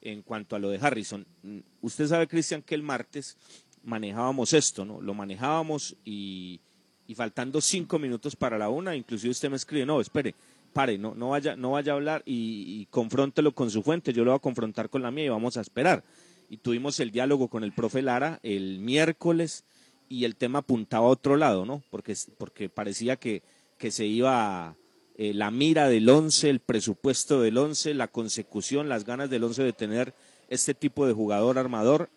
en 0.00 0.22
cuanto 0.22 0.56
a 0.56 0.58
lo 0.58 0.70
de 0.70 0.78
Harrison. 0.80 1.26
Mm, 1.42 1.58
Usted 1.82 2.06
sabe, 2.06 2.26
Cristian, 2.26 2.62
que 2.62 2.74
el 2.74 2.82
martes 2.82 3.36
manejábamos 3.82 4.52
esto, 4.54 4.84
¿no? 4.84 5.00
Lo 5.02 5.12
manejábamos 5.14 5.94
y, 6.04 6.60
y 7.06 7.14
faltando 7.14 7.60
cinco 7.60 7.98
minutos 7.98 8.34
para 8.34 8.56
la 8.56 8.70
una, 8.70 8.96
inclusive 8.96 9.30
usted 9.30 9.50
me 9.50 9.56
escribe, 9.56 9.84
no, 9.84 10.00
espere, 10.00 10.34
pare, 10.72 10.96
no, 10.96 11.14
no, 11.14 11.30
vaya, 11.30 11.54
no 11.54 11.72
vaya 11.72 11.92
a 11.92 11.96
hablar 11.96 12.22
y, 12.24 12.80
y 12.80 12.86
confróntelo 12.86 13.52
con 13.54 13.70
su 13.70 13.82
fuente, 13.82 14.12
yo 14.12 14.24
lo 14.24 14.30
voy 14.30 14.36
a 14.38 14.40
confrontar 14.40 14.88
con 14.88 15.02
la 15.02 15.10
mía 15.10 15.26
y 15.26 15.28
vamos 15.28 15.56
a 15.56 15.60
esperar. 15.60 16.02
Y 16.48 16.58
tuvimos 16.58 16.98
el 17.00 17.10
diálogo 17.10 17.48
con 17.48 17.62
el 17.64 17.72
profe 17.72 18.00
Lara 18.02 18.38
el 18.42 18.78
miércoles 18.78 19.64
y 20.08 20.24
el 20.24 20.36
tema 20.36 20.60
apuntaba 20.60 21.06
a 21.06 21.10
otro 21.10 21.36
lado, 21.36 21.64
¿no? 21.64 21.82
Porque, 21.90 22.14
porque 22.38 22.68
parecía 22.68 23.16
que, 23.16 23.42
que 23.78 23.90
se 23.90 24.06
iba 24.06 24.76
eh, 25.16 25.32
la 25.34 25.50
mira 25.50 25.88
del 25.88 26.08
11, 26.08 26.50
el 26.50 26.60
presupuesto 26.60 27.40
del 27.40 27.58
11, 27.58 27.94
la 27.94 28.08
consecución, 28.08 28.88
las 28.88 29.04
ganas 29.04 29.30
del 29.30 29.44
11 29.44 29.62
de 29.62 29.72
tener 29.72 30.14
este 30.48 30.74
tipo 30.74 31.06
de 31.06 31.12
jugador 31.12 31.58
armador 31.58 32.10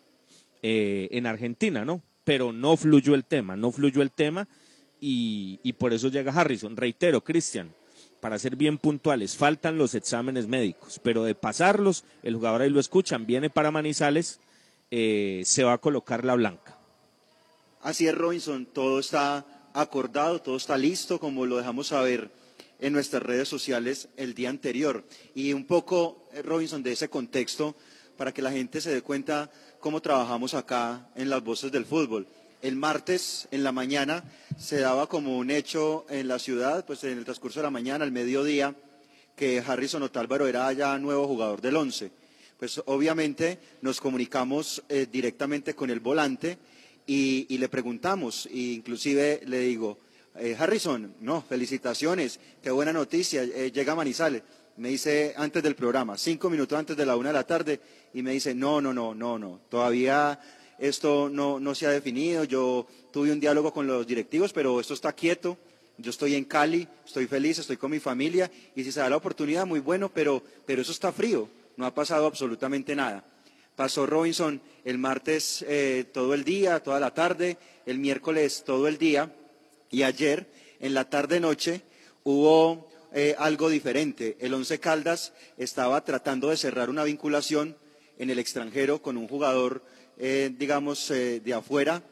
eh, 0.62 1.08
en 1.12 1.26
Argentina, 1.26 1.86
¿no? 1.86 2.02
Pero 2.24 2.52
no 2.52 2.78
fluyó 2.78 3.16
el 3.16 3.26
tema, 3.26 3.56
no 3.56 3.72
fluyó 3.72 4.02
el 4.02 4.12
tema 4.12 4.48
y, 5.00 5.60
y 5.64 5.74
por 5.74 5.94
eso 5.94 6.10
llega 6.10 6.34
Harrison. 6.34 6.76
Reitero, 6.76 7.24
Cristian, 7.24 7.74
para 8.20 8.38
ser 8.38 8.56
bien 8.56 8.78
puntuales, 8.78 9.36
faltan 9.38 9.78
los 9.78 9.96
exámenes 9.96 10.48
médicos, 10.48 11.00
pero 11.02 11.24
de 11.24 11.36
pasarlos, 11.36 12.04
el 12.22 12.36
jugador 12.36 12.62
ahí 12.62 12.70
lo 12.70 12.80
escuchan, 12.80 13.26
viene 13.26 13.50
para 13.50 13.72
Manizales, 13.72 14.40
eh, 14.92 15.42
se 15.46 15.64
va 15.64 15.74
a 15.74 15.78
colocar 15.78 16.26
la 16.26 16.36
blanca. 16.36 16.79
Así 17.82 18.08
es, 18.08 18.16
Robinson, 18.16 18.66
todo 18.66 19.00
está 19.00 19.46
acordado, 19.74 20.42
todo 20.42 20.58
está 20.58 20.78
listo, 20.78 21.18
como 21.18 21.46
lo 21.46 21.58
dejamos 21.58 21.88
saber 21.88 22.30
en 22.80 22.92
nuestras 22.92 23.24
redes 23.24 23.48
sociales 23.48 24.10
el 24.18 24.34
día 24.34 24.50
anterior. 24.50 25.06
Y 25.34 25.54
un 25.54 25.66
poco, 25.66 26.28
eh, 26.34 26.42
Robinson, 26.42 26.84
de 26.84 26.92
ese 26.92 27.10
contexto, 27.10 27.76
para 28.18 28.34
que 28.34 28.42
la 28.42 28.52
gente 28.52 28.82
se 28.82 28.94
dé 28.94 29.02
cuenta 29.02 29.50
cómo 29.80 30.02
trabajamos 30.02 30.56
acá 30.56 31.08
en 31.16 31.30
las 31.30 31.42
voces 31.42 31.72
del 31.72 31.86
fútbol. 31.86 32.28
El 32.62 32.76
martes 32.76 33.48
en 33.52 33.64
la 33.64 33.72
mañana 33.72 34.26
se 34.58 34.82
daba 34.82 35.08
como 35.08 35.38
un 35.38 35.50
hecho 35.50 36.06
en 36.10 36.28
la 36.28 36.38
ciudad, 36.38 36.86
pues 36.86 37.06
en 37.06 37.18
el 37.18 37.24
transcurso 37.24 37.62
de 37.62 37.64
la 37.64 37.72
mañana, 37.72 38.04
al 38.04 38.12
mediodía, 38.12 38.76
que 39.38 39.64
Harrison 39.66 40.04
Otálvaro 40.04 40.48
era 40.48 40.72
ya 40.74 40.98
nuevo 40.98 41.28
jugador 41.28 41.62
del 41.62 41.78
once. 41.78 42.12
Pues 42.60 42.82
obviamente 42.88 43.58
nos 43.82 44.02
comunicamos 44.02 44.84
eh, 44.90 45.08
directamente 45.10 45.76
con 45.76 45.90
el 45.90 46.02
volante 46.02 46.58
y, 47.12 47.58
le 47.58 47.70
preguntamos, 47.70 48.46
e 48.52 48.78
inclusive 48.78 49.42
le 49.48 49.62
digo, 49.62 49.98
eh, 50.36 50.56
Harrison, 50.58 51.16
no, 51.22 51.42
felicitaciones, 51.42 52.40
qué 52.62 52.70
buena 52.70 52.94
noticia, 52.94 53.42
eh, 53.42 53.72
llega 53.72 53.96
Manizales. 53.96 54.44
Me 54.78 54.90
dice 54.90 55.34
antes 55.36 55.64
del 55.64 55.76
programa, 55.76 56.20
cinco 56.20 56.52
minutos 56.52 56.78
antes 56.78 56.96
de 56.96 57.08
la 57.08 57.16
una 57.16 57.30
de 57.30 57.34
la 57.34 57.48
tarde, 57.48 57.82
y 58.14 58.22
me 58.22 58.32
dice, 58.32 58.54
no, 58.54 58.80
no, 58.80 58.94
no, 58.94 59.16
no, 59.16 59.40
no, 59.40 59.60
todavía 59.70 60.40
esto 60.78 61.30
no, 61.30 61.60
no 61.60 61.74
se 61.74 61.88
ha 61.88 61.90
definido, 61.90 62.44
yo 62.44 62.86
tuve 63.12 63.32
un 63.32 63.40
diálogo 63.40 63.74
con 63.74 63.88
los 63.88 64.06
directivos, 64.06 64.54
pero 64.54 64.80
esto 64.80 64.94
está 64.94 65.12
quieto, 65.12 65.58
yo 65.98 66.12
estoy 66.12 66.36
en 66.36 66.46
Cali, 66.46 66.88
estoy 67.04 67.26
feliz, 67.26 67.58
estoy 67.58 67.78
con 67.78 67.90
mi 67.90 68.00
familia, 68.00 68.52
y 68.76 68.84
si 68.84 68.92
se 68.92 69.00
da 69.00 69.10
la 69.10 69.18
oportunidad, 69.18 69.66
muy 69.66 69.80
bueno, 69.80 70.12
pero, 70.14 70.44
pero 70.68 70.84
eso 70.84 70.92
está 70.92 71.12
frío, 71.12 71.50
no 71.76 71.88
ha 71.88 71.94
pasado 71.94 72.28
absolutamente 72.28 72.96
nada. 72.96 73.26
Pasó 73.80 74.06
Robinson 74.06 74.62
el 74.84 74.98
martes 74.98 75.64
eh, 75.66 76.04
todo 76.12 76.34
el 76.34 76.44
día, 76.44 76.82
toda 76.84 77.00
la 77.00 77.14
tarde, 77.14 77.58
el 77.86 77.98
miércoles 77.98 78.64
todo 78.66 78.90
el 78.90 78.98
día, 78.98 79.34
y 79.90 80.04
ayer, 80.04 80.48
en 80.82 80.94
la 80.94 81.10
tarde-noche, 81.10 81.84
hubo 82.26 82.90
eh, 83.14 83.36
algo 83.40 83.70
diferente. 83.70 84.36
El 84.42 84.54
Once 84.54 84.82
Caldas 84.82 85.32
estaba 85.58 86.04
tratando 86.04 86.50
de 86.50 86.58
cerrar 86.58 86.90
una 86.90 87.06
vinculación 87.06 87.78
en 88.18 88.30
el 88.30 88.40
extranjero 88.40 89.02
con 89.02 89.16
un 89.16 89.30
jugador, 89.30 89.82
eh, 90.18 90.54
digamos, 90.60 91.08
de 91.08 91.54
afuera, 91.54 92.04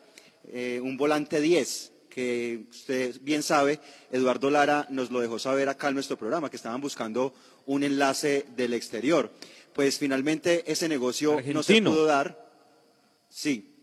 un 0.81 0.95
volante 0.95 1.41
10, 1.41 1.91
que 2.09 2.63
usted 2.71 3.19
bien 3.19 3.43
sabe, 3.43 3.81
Eduardo 4.09 4.49
Lara 4.49 4.87
nos 4.89 5.11
lo 5.11 5.19
dejó 5.19 5.37
saber 5.37 5.67
acá 5.67 5.89
en 5.89 5.95
nuestro 5.95 6.17
programa, 6.17 6.49
que 6.49 6.55
estaban 6.55 6.79
buscando 6.79 7.33
un 7.65 7.83
enlace 7.83 8.45
del 8.55 8.73
exterior. 8.73 9.29
Pues 9.77 9.99
finalmente 9.99 10.63
ese 10.65 10.89
negocio 10.89 11.39
no 11.53 11.61
se 11.61 11.79
pudo 11.83 12.05
dar. 12.05 12.49
Sí, 13.29 13.75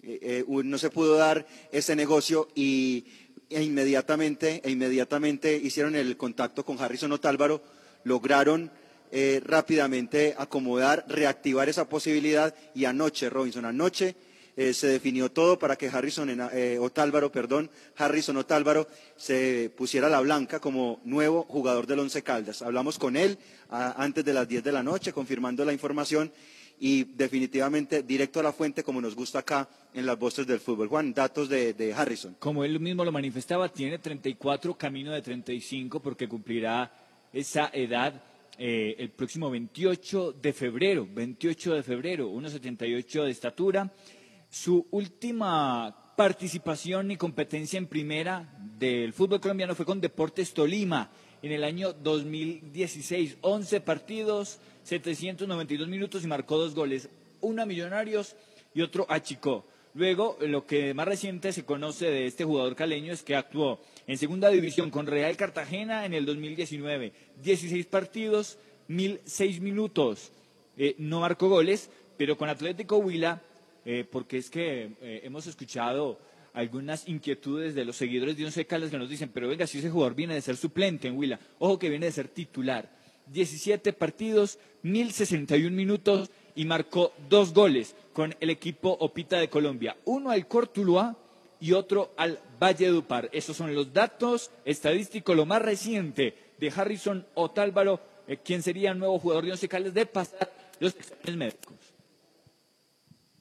eh, 0.00 0.44
eh, 0.48 0.62
no 0.62 0.78
se 0.78 0.88
pudo 0.88 1.16
dar 1.16 1.48
ese 1.72 1.96
negocio 1.96 2.46
y 2.54 3.06
e 3.50 3.60
inmediatamente, 3.60 4.62
e 4.64 4.70
inmediatamente 4.70 5.56
hicieron 5.56 5.96
el 5.96 6.16
contacto 6.16 6.64
con 6.64 6.80
Harrison 6.80 7.10
Otálvaro, 7.10 7.60
lograron 8.04 8.70
eh, 9.10 9.42
rápidamente 9.44 10.36
acomodar, 10.38 11.06
reactivar 11.08 11.68
esa 11.68 11.88
posibilidad 11.88 12.54
y 12.72 12.84
anoche, 12.84 13.28
Robinson, 13.28 13.64
anoche 13.64 14.14
eh, 14.56 14.74
se 14.74 14.86
definió 14.88 15.30
todo 15.30 15.58
para 15.58 15.76
que 15.76 15.88
Harrison 15.88 16.28
eh, 16.52 16.78
Otálvaro, 16.80 17.32
perdón, 17.32 17.70
Harrison 17.96 18.36
Otálvaro 18.36 18.86
se 19.16 19.70
pusiera 19.76 20.08
la 20.08 20.20
blanca 20.20 20.60
como 20.60 21.00
nuevo 21.04 21.44
jugador 21.44 21.86
del 21.86 22.00
Once 22.00 22.22
Caldas. 22.22 22.62
Hablamos 22.62 22.98
con 22.98 23.16
él 23.16 23.38
antes 23.70 24.24
de 24.24 24.34
las 24.34 24.46
10 24.46 24.64
de 24.64 24.72
la 24.72 24.82
noche, 24.82 25.12
confirmando 25.12 25.64
la 25.64 25.72
información 25.72 26.30
y 26.78 27.04
definitivamente 27.04 28.02
directo 28.02 28.40
a 28.40 28.42
la 28.42 28.52
fuente 28.52 28.82
como 28.82 29.00
nos 29.00 29.14
gusta 29.14 29.38
acá 29.38 29.68
en 29.94 30.04
las 30.04 30.18
voces 30.18 30.46
del 30.46 30.58
fútbol. 30.58 30.88
Juan, 30.88 31.14
datos 31.14 31.48
de, 31.48 31.74
de 31.74 31.94
Harrison. 31.94 32.34
Como 32.38 32.64
él 32.64 32.80
mismo 32.80 33.04
lo 33.04 33.12
manifestaba, 33.12 33.68
tiene 33.68 33.98
34, 33.98 34.74
camino 34.74 35.12
de 35.12 35.22
35, 35.22 36.00
porque 36.00 36.28
cumplirá 36.28 36.92
esa 37.32 37.70
edad 37.72 38.20
eh, 38.58 38.96
el 38.98 39.10
próximo 39.10 39.50
28 39.50 40.36
de 40.42 40.52
febrero, 40.52 41.08
28 41.10 41.74
de 41.74 41.82
febrero, 41.82 42.30
1,78 42.30 43.24
de 43.24 43.30
estatura. 43.30 43.90
Su 44.52 44.86
última 44.90 46.12
participación 46.14 47.10
y 47.10 47.16
competencia 47.16 47.78
en 47.78 47.86
primera 47.86 48.54
del 48.78 49.14
fútbol 49.14 49.40
colombiano 49.40 49.74
fue 49.74 49.86
con 49.86 49.98
Deportes 49.98 50.52
Tolima 50.52 51.10
en 51.40 51.52
el 51.52 51.64
año 51.64 51.94
2016. 51.94 53.38
11 53.40 53.80
partidos, 53.80 54.58
792 54.82 55.88
minutos 55.88 56.22
y 56.22 56.26
marcó 56.26 56.58
dos 56.58 56.74
goles. 56.74 57.08
Uno 57.40 57.62
a 57.62 57.66
Millonarios 57.66 58.36
y 58.74 58.82
otro 58.82 59.06
a 59.08 59.22
Chico. 59.22 59.64
Luego, 59.94 60.36
lo 60.42 60.66
que 60.66 60.92
más 60.92 61.08
reciente 61.08 61.54
se 61.54 61.64
conoce 61.64 62.10
de 62.10 62.26
este 62.26 62.44
jugador 62.44 62.76
caleño 62.76 63.14
es 63.14 63.22
que 63.22 63.36
actuó 63.36 63.80
en 64.06 64.18
segunda 64.18 64.50
división 64.50 64.90
con 64.90 65.06
Real 65.06 65.34
Cartagena 65.38 66.04
en 66.04 66.12
el 66.12 66.26
2019. 66.26 67.14
16 67.42 67.86
partidos, 67.86 68.58
1006 68.88 69.62
minutos. 69.62 70.30
Eh, 70.76 70.94
no 70.98 71.20
marcó 71.20 71.48
goles, 71.48 71.88
pero 72.18 72.36
con 72.36 72.50
Atlético 72.50 72.98
Huila, 72.98 73.40
eh, 73.84 74.06
porque 74.10 74.38
es 74.38 74.50
que 74.50 74.92
eh, 75.00 75.20
hemos 75.24 75.46
escuchado 75.46 76.18
algunas 76.54 77.08
inquietudes 77.08 77.74
de 77.74 77.84
los 77.84 77.96
seguidores 77.96 78.36
de 78.36 78.44
Once 78.44 78.66
Caldas 78.66 78.90
que 78.90 78.98
nos 78.98 79.08
dicen, 79.08 79.30
pero 79.32 79.48
venga, 79.48 79.66
si 79.66 79.78
ese 79.78 79.90
jugador 79.90 80.14
viene 80.14 80.34
de 80.34 80.40
ser 80.40 80.56
suplente 80.56 81.08
en 81.08 81.16
Huila, 81.16 81.40
ojo 81.58 81.78
que 81.78 81.88
viene 81.88 82.06
de 82.06 82.12
ser 82.12 82.28
titular. 82.28 82.90
17 83.26 83.92
partidos, 83.92 84.58
1061 84.82 85.74
minutos 85.74 86.30
y 86.54 86.64
marcó 86.64 87.12
dos 87.28 87.54
goles 87.54 87.94
con 88.12 88.34
el 88.40 88.50
equipo 88.50 88.90
Opita 89.00 89.38
de 89.38 89.48
Colombia. 89.48 89.96
Uno 90.04 90.30
al 90.30 90.46
Cortuluá 90.46 91.16
y 91.60 91.72
otro 91.72 92.12
al 92.16 92.40
Valle 92.60 92.88
Dupar. 92.88 93.30
Esos 93.32 93.56
son 93.56 93.74
los 93.74 93.92
datos 93.92 94.50
estadísticos, 94.64 95.36
lo 95.36 95.46
más 95.46 95.62
reciente 95.62 96.34
de 96.58 96.72
Harrison 96.74 97.24
Otálvaro, 97.34 98.00
eh, 98.26 98.38
quien 98.44 98.62
sería 98.62 98.90
el 98.90 98.98
nuevo 98.98 99.18
jugador 99.18 99.44
de 99.44 99.52
Once 99.52 99.68
Caldas 99.68 99.94
de 99.94 100.06
pasar 100.06 100.52
los 100.80 100.94
exámenes 100.96 101.36
médicos. 101.36 101.76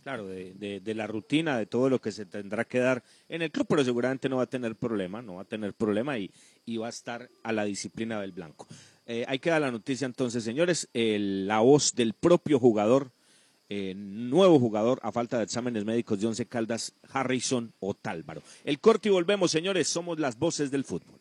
Claro, 0.03 0.25
de, 0.27 0.53
de- 0.55 0.79
de 0.79 0.95
la 0.95 1.05
rutina, 1.05 1.57
de 1.59 1.67
todo 1.67 1.87
lo 1.87 2.01
que 2.01 2.11
se 2.11 2.25
tendrá 2.25 2.65
que 2.65 2.79
dar 2.79 3.03
en 3.29 3.43
el 3.43 3.51
club, 3.51 3.67
pero 3.69 3.83
seguramente 3.83 4.29
no 4.29 4.37
va 4.37 4.43
a 4.43 4.47
tener 4.47 4.75
problema, 4.75 5.21
no 5.21 5.35
va 5.35 5.43
a 5.43 5.45
tener 5.45 5.73
problema 5.75 6.17
y, 6.17 6.31
y 6.65 6.77
va 6.77 6.87
a 6.87 6.89
estar 6.89 7.29
a 7.43 7.51
la 7.51 7.65
disciplina 7.65 8.19
del 8.19 8.31
blanco. 8.31 8.67
Eh, 9.05 9.25
hay 9.27 9.37
que 9.37 9.51
dar 9.51 9.61
la 9.61 9.69
noticia 9.71 10.05
entonces, 10.05 10.43
señores, 10.43 10.89
el- 10.93 11.45
la 11.47 11.59
voz 11.59 11.93
del 11.93 12.13
propio 12.13 12.57
jugador, 12.59 13.11
eh, 13.69 13.93
nuevo 13.95 14.59
jugador 14.59 14.99
a 15.03 15.11
falta 15.11 15.37
de 15.37 15.43
exámenes 15.43 15.85
médicos 15.85 16.19
de 16.19 16.27
Once 16.27 16.45
Caldas, 16.47 16.93
Harrison 17.13 17.71
Otálvaro. 17.79 18.41
El 18.65 18.79
corte 18.79 19.07
y 19.09 19.11
volvemos, 19.11 19.51
señores, 19.51 19.87
somos 19.87 20.19
las 20.19 20.37
voces 20.39 20.71
del 20.71 20.83
fútbol. 20.83 21.20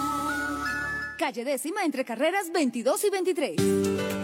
Calle 1.21 1.45
décima 1.45 1.85
entre 1.85 2.03
carreras 2.03 2.51
22 2.51 3.03
y 3.03 3.09
23. 3.11 3.55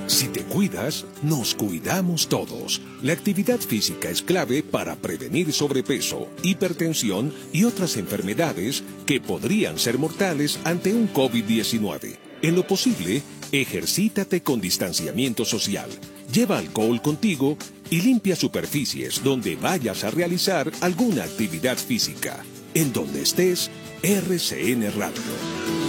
Si 0.08 0.30
te 0.30 0.42
cuidas, 0.42 1.06
nos 1.22 1.54
cuidamos 1.54 2.28
todos. 2.28 2.82
La 3.04 3.14
actividad 3.14 3.60
física 3.60 4.10
es 4.10 4.24
clave 4.24 4.64
para 4.64 4.96
prevenir 4.96 5.54
sobrepeso, 5.54 6.28
hipertensión 6.42 7.32
y 7.54 7.66
otras 7.66 7.98
enfermedades 7.98 8.84
que 9.06 9.22
podrían 9.22 9.78
ser 9.78 10.00
mortales 10.00 10.60
ante 10.64 10.92
un 10.92 11.14
COVID-19. 11.14 12.18
En 12.42 12.56
lo 12.56 12.66
posible, 12.66 13.22
ejercítate 13.52 14.42
con 14.42 14.60
distanciamiento 14.60 15.46
social. 15.46 15.92
Lleva 16.34 16.58
alcohol 16.58 17.00
contigo 17.04 17.60
y 17.92 18.02
limpia 18.02 18.36
superficies 18.36 19.24
donde 19.24 19.56
vayas 19.56 20.04
a 20.04 20.10
realizar 20.10 20.72
alguna 20.82 21.26
actividad 21.26 21.78
física. 21.78 22.44
En 22.74 22.92
donde 22.92 23.22
estés, 23.22 23.70
RCN 24.02 24.92
Radio. 24.98 25.87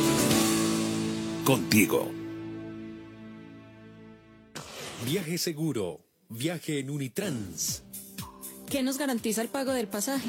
Contigo. 1.49 2.11
Viaje 5.07 5.39
seguro. 5.39 6.05
Viaje 6.29 6.79
en 6.79 6.91
Unitrans. 6.91 7.85
¿Qué 8.69 8.83
nos 8.83 8.99
garantiza 8.99 9.41
el 9.41 9.49
pago 9.49 9.73
del 9.73 9.89
pasaje? 9.89 10.29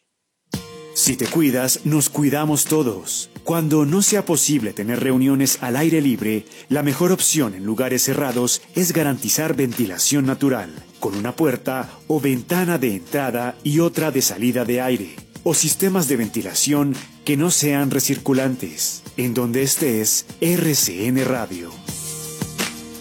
Si 0.95 1.17
te 1.17 1.25
cuidas, 1.25 1.79
nos 1.85 2.09
cuidamos 2.09 2.65
todos. 2.65 3.31
Cuando 3.43 3.83
no 3.85 4.03
sea 4.03 4.25
posible 4.25 4.73
tener 4.73 4.99
reuniones 4.99 5.57
al 5.61 5.75
aire 5.75 6.01
libre, 6.01 6.45
la 6.69 6.83
mejor 6.83 7.11
opción 7.11 7.55
en 7.55 7.65
lugares 7.65 8.03
cerrados 8.03 8.61
es 8.75 8.93
garantizar 8.93 9.55
ventilación 9.55 10.27
natural, 10.27 10.71
con 10.99 11.15
una 11.15 11.35
puerta 11.35 11.89
o 12.07 12.21
ventana 12.21 12.77
de 12.77 12.95
entrada 12.95 13.55
y 13.63 13.79
otra 13.79 14.11
de 14.11 14.21
salida 14.21 14.65
de 14.65 14.81
aire, 14.81 15.15
o 15.43 15.55
sistemas 15.55 16.07
de 16.07 16.17
ventilación 16.17 16.95
que 17.25 17.37
no 17.37 17.49
sean 17.49 17.89
recirculantes. 17.89 19.01
En 19.17 19.33
donde 19.33 19.63
estés, 19.63 20.27
RCN 20.41 21.25
Radio. 21.25 21.71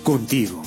Contigo. 0.02 0.61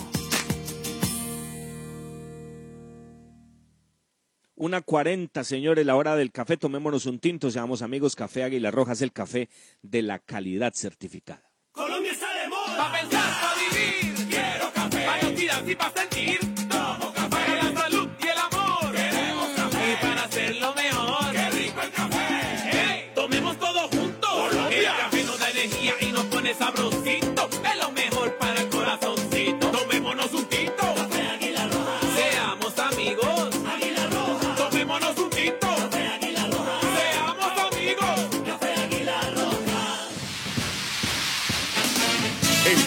Una 4.58 4.82
cuarenta, 4.82 5.43
señores, 5.43 5.86
la 5.86 5.97
hora 5.97 6.16
del 6.16 6.32
café. 6.32 6.56
Tomémonos 6.56 7.06
un 7.08 7.20
tinto, 7.20 7.51
seamos 7.51 7.82
amigos. 7.82 8.16
Café 8.16 8.43
Águila 8.43 8.72
Roja 8.72 8.93
es 8.93 9.01
el 9.01 9.12
café 9.12 9.49
de 9.82 10.01
la 10.01 10.20
calidad 10.20 10.74
certificada. 10.74 11.43
Colombia 11.74 12.14
está 12.14 12.34
de 12.41 12.47
moda. 12.47 12.78
Pa' 12.78 12.91
pensar, 12.93 13.34
pa' 13.41 13.53
vivir. 13.60 14.28
Quiero 14.30 14.72
café. 14.74 15.06
Pa' 15.06 15.20
identidad 15.20 15.68
y 15.68 15.76
pa' 15.76 15.91
sentir. 15.93 16.45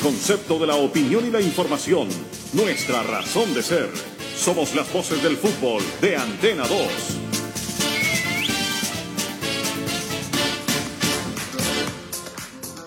Concepto 0.09 0.59
de 0.59 0.67
la 0.67 0.75
opinión 0.75 1.27
y 1.27 1.31
la 1.31 1.39
información. 1.39 2.09
Nuestra 2.55 3.03
razón 3.03 3.53
de 3.53 3.63
ser. 3.63 3.91
Somos 4.35 4.75
las 4.75 4.91
voces 4.91 5.23
del 5.23 5.37
fútbol 5.37 5.83
de 6.01 6.17
Antena 6.17 6.67
2. 6.67 6.71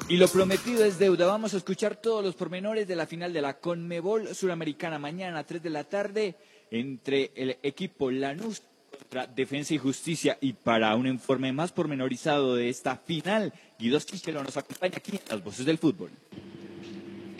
Y 0.09 0.17
lo 0.17 0.27
prometido 0.29 0.83
es 0.83 0.97
deuda. 0.97 1.27
Vamos 1.27 1.53
a 1.53 1.57
escuchar 1.57 1.95
todos 1.95 2.25
los 2.25 2.33
pormenores 2.33 2.87
de 2.87 2.95
la 2.95 3.05
final 3.05 3.31
de 3.33 3.43
la 3.43 3.59
Conmebol 3.59 4.33
Suramericana 4.33 4.97
mañana 4.97 5.37
a 5.37 5.43
3 5.43 5.61
de 5.61 5.69
la 5.69 5.83
tarde 5.83 6.35
entre 6.71 7.33
el 7.35 7.55
equipo 7.61 8.09
Lanús 8.09 8.63
contra 8.97 9.27
Defensa 9.27 9.75
y 9.75 9.77
Justicia. 9.77 10.39
Y 10.41 10.53
para 10.53 10.95
un 10.95 11.05
informe 11.05 11.53
más 11.53 11.71
pormenorizado 11.71 12.55
de 12.55 12.69
esta 12.69 12.95
final, 12.95 13.53
Guido 13.77 13.99
Chichelo 13.99 14.43
nos 14.43 14.57
acompaña 14.57 14.95
aquí 14.97 15.11
en 15.11 15.21
Las 15.29 15.43
Voces 15.43 15.67
del 15.67 15.77
Fútbol. 15.77 16.09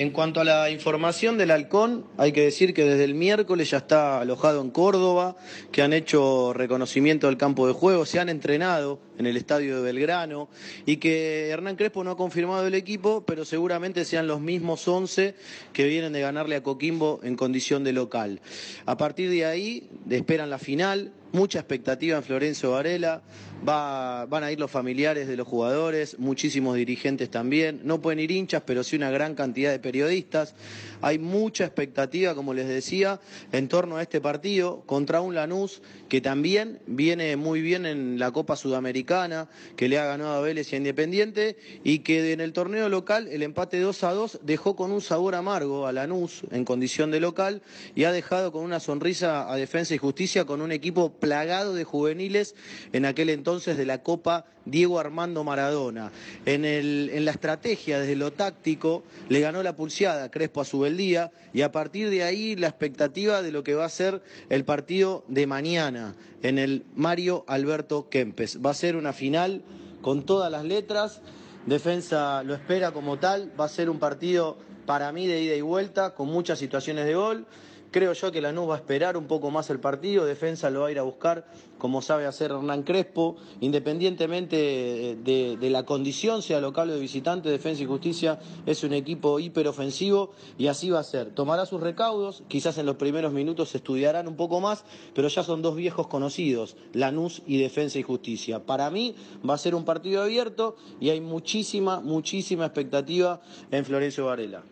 En 0.02 0.10
cuanto 0.10 0.42
a 0.42 0.44
la 0.44 0.72
información 0.72 1.38
del 1.38 1.52
halcón, 1.52 2.08
hay 2.18 2.32
que 2.32 2.42
decir 2.42 2.74
que 2.74 2.86
desde 2.86 3.04
el 3.04 3.14
miércoles 3.14 3.70
ya 3.70 3.78
está 3.78 4.20
alojado 4.20 4.60
en 4.60 4.72
Córdoba, 4.72 5.36
que 5.72 5.84
han 5.84 5.94
hecho 5.94 6.54
reconocimiento 6.54 7.28
del 7.28 7.38
campo 7.38 7.68
de 7.68 7.74
juego, 7.74 8.08
se 8.08 8.20
han 8.20 8.28
entrenado 8.28 9.00
en 9.20 9.28
el 9.28 9.38
estadio 9.38 9.76
de 9.76 9.84
Belgrano 9.84 10.50
y 10.88 10.98
que 10.98 11.50
Hernán 11.50 11.76
Crespo 11.76 12.04
no 12.04 12.10
ha 12.10 12.18
confirmado 12.18 12.66
el 12.66 12.74
equipo, 12.74 13.24
pero 13.28 13.46
seguramente 13.46 14.04
sean 14.04 14.26
los 14.26 14.42
mismos 14.42 14.88
11 14.88 15.36
que 15.72 15.86
vienen 15.86 16.14
de 16.14 16.22
ganarle 16.22 16.56
a 16.56 16.64
Coquimbo 16.64 17.20
en 17.22 17.36
condición 17.36 17.84
de 17.84 17.94
local. 17.94 18.42
A 18.88 18.98
partir 18.98 19.30
de 19.30 19.46
ahí 19.46 19.88
esperan 20.10 20.50
la 20.50 20.58
final, 20.58 21.12
mucha 21.32 21.60
expectativa 21.60 22.18
en 22.18 22.24
Florencio 22.24 22.72
Varela, 22.72 23.22
va- 23.68 24.26
van 24.26 24.44
a 24.44 24.52
ir 24.52 24.60
los 24.60 24.72
familiares 24.72 25.28
de 25.28 25.36
los 25.38 25.48
jugadores, 25.48 26.18
muchísimos 26.20 26.76
dirigentes 26.76 27.30
también, 27.30 27.82
no 27.84 28.02
pueden 28.02 28.20
ir 28.20 28.32
hinchas, 28.32 28.64
pero 28.66 28.84
sí 28.84 28.96
una 28.96 29.12
gran 29.12 29.36
cantidad 29.36 29.72
de 29.72 29.80
periodistas. 29.80 30.56
Hay 31.02 31.20
mucha 31.20 31.66
expectativa, 31.66 32.36
como 32.36 32.54
les 32.54 32.68
decía, 32.68 33.20
en 33.52 33.68
torno 33.68 33.98
a 33.98 34.02
este 34.02 34.22
partido 34.22 34.84
contra 34.86 35.22
un 35.22 35.36
Lanús 35.36 35.82
que 36.10 36.22
también 36.22 36.80
viene 36.88 37.36
muy 37.38 37.62
bien 37.62 37.86
en 37.86 38.20
la 38.20 38.32
Copa 38.32 38.56
Sudamericana, 38.56 39.48
que 39.76 39.88
le 39.90 39.98
ha 39.98 40.06
ganado 40.06 40.34
a 40.36 40.42
Vélez 40.42 40.72
y 40.72 40.76
a 40.76 40.78
Independiente, 40.78 41.58
y 41.84 42.00
que 42.00 42.34
en 42.34 42.42
el 42.42 42.54
torneo 42.54 42.90
local 42.90 43.28
el 43.28 43.44
empate 43.44 43.80
2 43.80 44.04
a 44.04 44.12
2 44.14 44.40
dejó 44.44 44.76
con 44.76 44.92
un 44.92 45.02
sabor 45.02 45.36
amargo 45.36 45.88
a 45.88 45.92
Lanús 45.92 46.42
en 46.52 46.66
condición 46.66 47.12
de 47.12 47.20
local 47.20 47.62
y 47.96 48.04
ha 48.04 48.12
dejado 48.12 48.52
con 48.52 48.64
una 48.64 48.80
sonrisa 48.80 49.52
a 49.52 49.56
Defensa 49.56 49.96
y 49.96 49.98
Justicia 49.98 50.46
con 50.46 50.62
un 50.62 50.72
equipo 50.72 51.12
plagado 51.14 51.74
de 51.74 51.84
juveniles 51.84 52.56
en 52.94 53.06
aquel 53.06 53.30
entonces 53.30 53.51
de 53.60 53.86
la 53.86 54.02
Copa 54.02 54.46
Diego 54.64 54.98
Armando 54.98 55.44
Maradona. 55.44 56.12
En, 56.46 56.64
el- 56.64 57.10
en 57.14 57.26
la 57.26 57.32
estrategia, 57.32 58.00
desde 58.00 58.16
lo 58.16 58.32
táctico, 58.32 59.04
le 59.28 59.42
ganó 59.42 59.62
la 59.62 59.76
pulseada 59.76 60.32
Crespo 60.32 60.62
a 60.62 60.66
Subeldía 60.66 61.32
y 61.54 61.64
a 61.64 61.72
partir 61.74 62.10
de 62.10 62.24
ahí 62.24 62.56
la 62.56 62.68
expectativa 62.68 63.42
de 63.42 63.52
lo 63.52 63.64
que 63.64 63.76
va 63.76 63.84
a 63.86 63.90
ser 63.90 64.22
el 64.50 64.64
partido 64.64 65.26
de 65.28 65.48
mañana 65.48 66.16
en 66.44 66.58
el 66.60 66.86
Mario 66.96 67.44
Alberto 67.48 68.08
Kempes. 68.10 68.60
Va 68.66 68.70
a 68.72 68.74
ser 68.76 68.96
una 68.96 69.12
final 69.12 69.62
con 70.02 70.26
todas 70.26 70.50
las 70.50 70.64
letras. 70.64 71.22
Defensa 71.66 72.42
lo 72.44 72.54
espera 72.54 72.92
como 72.92 73.20
tal. 73.20 73.52
Va 73.60 73.66
a 73.66 73.70
ser 73.70 73.90
un 73.90 74.00
partido 74.00 74.58
para 74.86 75.12
mí 75.12 75.28
de 75.28 75.42
ida 75.42 75.56
y 75.56 75.62
vuelta 75.62 76.16
con 76.16 76.28
muchas 76.28 76.58
situaciones 76.58 77.06
de 77.06 77.16
gol. 77.16 77.46
Creo 77.92 78.14
yo 78.14 78.32
que 78.32 78.40
Lanús 78.40 78.70
va 78.70 78.76
a 78.76 78.78
esperar 78.78 79.18
un 79.18 79.28
poco 79.28 79.52
más 79.52 79.70
el 79.70 79.82
partido, 79.82 80.24
defensa 80.24 80.70
lo 80.70 80.82
va 80.82 80.88
a 80.88 80.92
ir 80.92 81.00
a 81.00 81.04
buscar 81.04 81.46
como 81.78 82.04
sabe 82.04 82.28
hacer 82.28 82.52
Hernán 82.52 82.84
Crespo, 82.84 83.38
independientemente 83.60 85.18
de, 85.24 85.70
la 85.72 85.84
condición, 85.84 86.44
sea 86.44 86.62
local 86.62 86.92
o 86.92 86.94
de 86.94 87.00
visitante, 87.00 87.50
Defensa 87.50 87.82
y 87.82 87.88
Justicia 87.88 88.40
es 88.68 88.84
un 88.84 88.94
equipo 88.94 89.40
hiperofensivo 89.40 90.32
y 90.60 90.68
así 90.68 90.92
va 90.92 91.00
a 91.00 91.04
ser. 91.04 91.32
Tomará 91.32 91.66
sus 91.66 91.82
recaudos, 91.82 92.44
quizás 92.48 92.78
en 92.78 92.86
los 92.86 92.98
primeros 92.98 93.34
minutos 93.34 93.70
se 93.70 93.78
estudiarán 93.78 94.28
un 94.28 94.36
poco 94.36 94.62
más, 94.62 94.86
pero 95.16 95.28
ya 95.28 95.42
son 95.42 95.64
dos 95.64 95.76
viejos 95.76 96.06
conocidos, 96.06 96.78
Lanús 96.94 97.42
y 97.48 97.58
Defensa 97.58 97.98
y 97.98 98.04
Justicia. 98.04 98.64
Para 98.64 98.92
mí 98.92 99.16
va 99.48 99.56
a 99.56 99.58
ser 99.58 99.74
un 99.74 99.84
partido 99.84 100.22
abierto 100.22 100.76
y 101.00 101.10
hay 101.10 101.20
muchísima, 101.20 102.00
muchísima 102.00 102.68
expectativa 102.68 103.42
en 103.72 103.84
Florencio 103.84 104.28
Varela. 104.28 104.64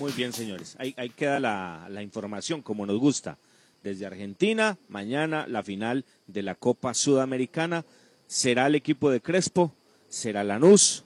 Muy 0.00 0.12
bien, 0.12 0.32
señores. 0.32 0.74
Ahí, 0.78 0.92
ahí 0.96 1.08
queda 1.10 1.38
la, 1.38 2.02
información, 2.02 2.62
como 2.62 2.84
nos 2.84 2.98
gusta. 2.98 3.38
Desde 3.82 4.06
Argentina, 4.06 4.76
mañana 4.88 5.46
la 5.46 5.62
final 5.62 6.04
de 6.26 6.42
la 6.42 6.54
Copa 6.54 6.94
Sudamericana. 6.94 7.84
Será 8.26 8.66
el 8.66 8.74
equipo 8.74 9.10
de 9.10 9.20
Crespo, 9.20 9.72
será 10.08 10.42
Lanús. 10.42 11.04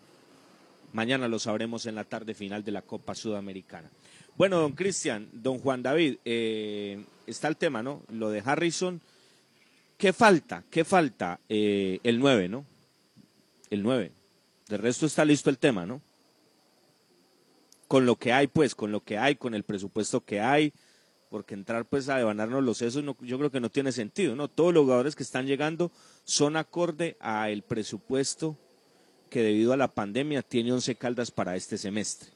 Mañana 0.92 1.28
lo 1.28 1.38
sabremos 1.38 1.84
en 1.86 1.96
la 1.96 2.04
tarde 2.04 2.34
final 2.34 2.64
de 2.64 2.72
la 2.72 2.82
Copa 2.82 3.14
Sudamericana. 3.14 3.90
Bueno, 4.36 4.58
don 4.58 4.72
Cristian, 4.72 5.28
don 5.32 5.58
Juan 5.58 5.82
David, 5.82 6.16
eh, 6.24 7.04
está 7.26 7.48
el 7.48 7.56
tema, 7.56 7.82
¿no? 7.82 8.02
Lo 8.10 8.30
de 8.30 8.42
Harrison. 8.44 9.00
¿Qué 9.98 10.12
falta? 10.12 10.62
¿Qué 10.70 10.84
falta? 10.84 11.40
Eh, 11.48 11.98
el 12.04 12.20
9, 12.20 12.48
¿no? 12.48 12.64
El 13.68 13.82
9. 13.82 14.12
De 14.68 14.76
resto 14.76 15.06
está 15.06 15.24
listo 15.24 15.50
el 15.50 15.58
tema, 15.58 15.84
¿no? 15.84 16.00
Con 17.88 18.06
lo 18.06 18.16
que 18.16 18.32
hay, 18.32 18.46
pues, 18.46 18.74
con 18.74 18.92
lo 18.92 19.00
que 19.00 19.18
hay, 19.18 19.36
con 19.36 19.54
el 19.54 19.64
presupuesto 19.64 20.20
que 20.20 20.40
hay, 20.40 20.72
porque 21.30 21.54
entrar 21.54 21.84
pues 21.86 22.08
a 22.08 22.16
devanarnos 22.16 22.62
los 22.62 22.78
sesos 22.78 23.02
no, 23.02 23.16
yo 23.20 23.38
creo 23.38 23.50
que 23.50 23.60
no 23.60 23.70
tiene 23.70 23.92
sentido, 23.92 24.36
¿no? 24.36 24.48
Todos 24.48 24.72
los 24.72 24.84
jugadores 24.84 25.16
que 25.16 25.22
están 25.22 25.46
llegando 25.46 25.90
son 26.24 26.56
acorde 26.56 27.16
a 27.20 27.50
el 27.50 27.62
presupuesto 27.62 28.56
que 29.30 29.42
debido 29.42 29.72
a 29.72 29.76
la 29.76 29.88
pandemia 29.88 30.42
tiene 30.42 30.72
Once 30.72 30.94
Caldas 30.94 31.30
para 31.30 31.56
este 31.56 31.76
semestre. 31.76 32.30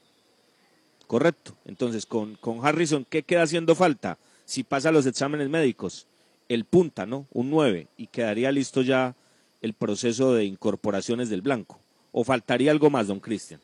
Correcto. 1.07 1.55
Entonces, 1.65 2.05
con, 2.05 2.35
con 2.35 2.65
Harrison, 2.65 3.05
¿qué 3.09 3.23
queda 3.23 3.43
haciendo 3.43 3.75
falta? 3.75 4.17
Si 4.45 4.63
pasa 4.63 4.91
los 4.91 5.05
exámenes 5.05 5.49
médicos, 5.49 6.07
el 6.49 6.65
punta, 6.65 7.05
¿no? 7.05 7.27
Un 7.31 7.49
9 7.49 7.87
y 7.97 8.07
quedaría 8.07 8.51
listo 8.51 8.81
ya 8.81 9.15
el 9.61 9.73
proceso 9.73 10.33
de 10.33 10.45
incorporaciones 10.45 11.29
del 11.29 11.41
blanco. 11.41 11.79
¿O 12.11 12.23
faltaría 12.23 12.71
algo 12.71 12.89
más, 12.89 13.07
don 13.07 13.19
Cristian? 13.19 13.59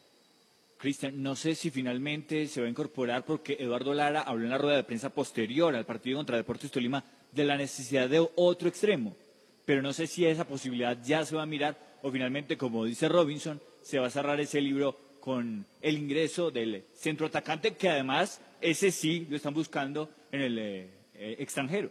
Cristian, 0.80 1.22
no 1.22 1.36
sé 1.36 1.56
si 1.56 1.72
finalmente 1.72 2.48
se 2.48 2.62
va 2.62 2.68
a 2.68 2.70
incorporar 2.70 3.26
porque 3.26 3.58
Eduardo 3.60 3.94
Lara 3.94 4.22
habló 4.22 4.46
en 4.46 4.52
la 4.52 4.58
rueda 4.58 4.78
de 4.78 4.86
prensa 4.86 5.10
posterior 5.10 5.76
al 5.76 5.86
partido 5.86 6.18
contra 6.18 6.38
Deportes 6.38 6.72
Tolima 6.72 7.04
de 7.34 7.44
la 7.44 7.58
necesidad 7.58 8.08
de 8.08 8.26
otro 8.36 8.70
extremo. 8.70 9.14
Pero 9.66 9.82
no 9.82 9.92
sé 9.92 10.08
si 10.08 10.26
esa 10.26 10.48
posibilidad 10.48 10.98
ya 11.04 11.26
se 11.26 11.36
va 11.36 11.44
a 11.44 11.46
mirar 11.46 11.78
o 12.02 12.10
finalmente, 12.10 12.58
como 12.58 12.86
dice 12.86 13.10
Robinson, 13.10 13.62
se 13.82 14.00
va 14.00 14.08
a 14.08 14.10
cerrar 14.10 14.40
ese 14.40 14.62
libro 14.62 14.98
con 15.20 15.66
el 15.82 15.98
ingreso 15.98 16.50
del 16.50 16.86
centro 16.94 17.28
atacante, 17.28 17.76
que 17.76 17.90
además 17.90 18.40
ese 18.62 18.90
sí 18.90 19.28
lo 19.30 19.36
están 19.36 19.54
buscando 19.54 20.10
en 20.32 20.42
el 20.42 20.60
eh, 20.60 20.90
extranjero. 21.14 21.90